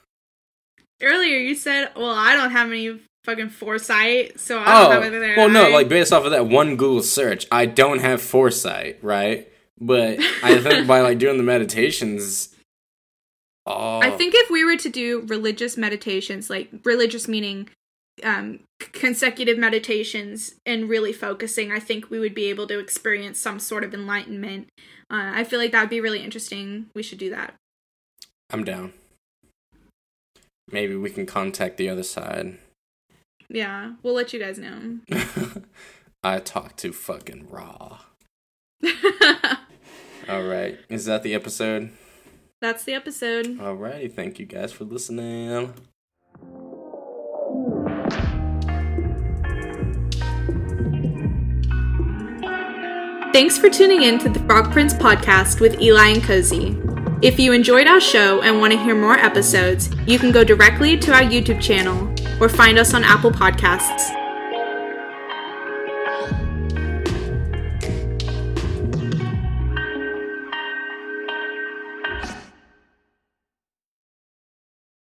Earlier 1.00 1.38
you 1.38 1.54
said, 1.54 1.92
"Well, 1.96 2.10
I 2.10 2.34
don't 2.34 2.50
have 2.50 2.68
any 2.70 3.00
fucking 3.28 3.50
foresight, 3.50 4.40
so 4.40 4.58
I 4.58 4.64
don't 4.64 5.04
Oh, 5.04 5.10
third 5.10 5.36
well 5.36 5.48
no, 5.48 5.68
like 5.70 5.88
based 5.88 6.12
off 6.12 6.24
of 6.24 6.30
that 6.30 6.46
one 6.46 6.76
Google 6.76 7.02
search, 7.02 7.46
I 7.52 7.66
don't 7.66 8.00
have 8.00 8.22
foresight, 8.22 8.98
right? 9.02 9.48
But 9.80 10.18
I 10.42 10.58
think 10.62 10.86
by 10.86 11.00
like 11.00 11.18
doing 11.18 11.36
the 11.36 11.44
meditations 11.44 12.54
Oh 13.68 14.00
I 14.00 14.10
think 14.10 14.32
if 14.34 14.50
we 14.50 14.64
were 14.64 14.78
to 14.78 14.88
do 14.88 15.26
religious 15.26 15.76
meditations, 15.76 16.48
like 16.48 16.70
religious 16.84 17.28
meaning 17.28 17.68
um, 18.24 18.60
consecutive 18.80 19.58
meditations 19.58 20.54
and 20.64 20.88
really 20.88 21.12
focusing, 21.12 21.70
I 21.70 21.78
think 21.78 22.08
we 22.08 22.18
would 22.18 22.34
be 22.34 22.46
able 22.46 22.66
to 22.68 22.78
experience 22.78 23.38
some 23.38 23.58
sort 23.58 23.84
of 23.84 23.92
enlightenment. 23.92 24.68
Uh, 25.10 25.32
I 25.34 25.44
feel 25.44 25.58
like 25.58 25.72
that 25.72 25.82
would 25.82 25.90
be 25.90 26.00
really 26.00 26.24
interesting. 26.24 26.86
We 26.94 27.02
should 27.02 27.18
do 27.18 27.28
that. 27.30 27.54
I'm 28.48 28.64
down. 28.64 28.94
Maybe 30.72 30.96
we 30.96 31.10
can 31.10 31.26
contact 31.26 31.76
the 31.76 31.90
other 31.90 32.02
side. 32.02 32.58
Yeah, 33.48 33.94
we'll 34.02 34.14
let 34.14 34.32
you 34.32 34.40
guys 34.40 34.58
know. 34.58 34.98
I 36.22 36.38
talk 36.40 36.76
too 36.76 36.92
fucking 36.92 37.48
raw. 37.48 38.00
All 40.28 40.42
right. 40.42 40.78
Is 40.88 41.06
that 41.06 41.22
the 41.22 41.34
episode? 41.34 41.90
That's 42.60 42.84
the 42.84 42.92
episode. 42.92 43.46
Alrighty. 43.46 44.12
Thank 44.12 44.38
you 44.38 44.46
guys 44.46 44.72
for 44.72 44.84
listening. 44.84 45.72
Thanks 53.32 53.56
for 53.56 53.70
tuning 53.70 54.02
in 54.02 54.18
to 54.18 54.28
the 54.28 54.40
Frog 54.40 54.72
Prince 54.72 54.92
podcast 54.94 55.60
with 55.60 55.80
Eli 55.80 56.08
and 56.08 56.22
Cozy. 56.22 56.76
If 57.20 57.40
you 57.40 57.52
enjoyed 57.52 57.88
our 57.88 58.00
show 58.00 58.42
and 58.42 58.60
want 58.60 58.72
to 58.72 58.78
hear 58.78 58.94
more 58.94 59.14
episodes, 59.14 59.90
you 60.06 60.20
can 60.20 60.30
go 60.30 60.44
directly 60.44 60.96
to 60.98 61.12
our 61.12 61.22
YouTube 61.22 61.60
channel 61.60 62.14
or 62.40 62.48
find 62.48 62.78
us 62.78 62.94
on 62.94 63.02
Apple 63.02 63.32
Podcasts. 63.32 64.17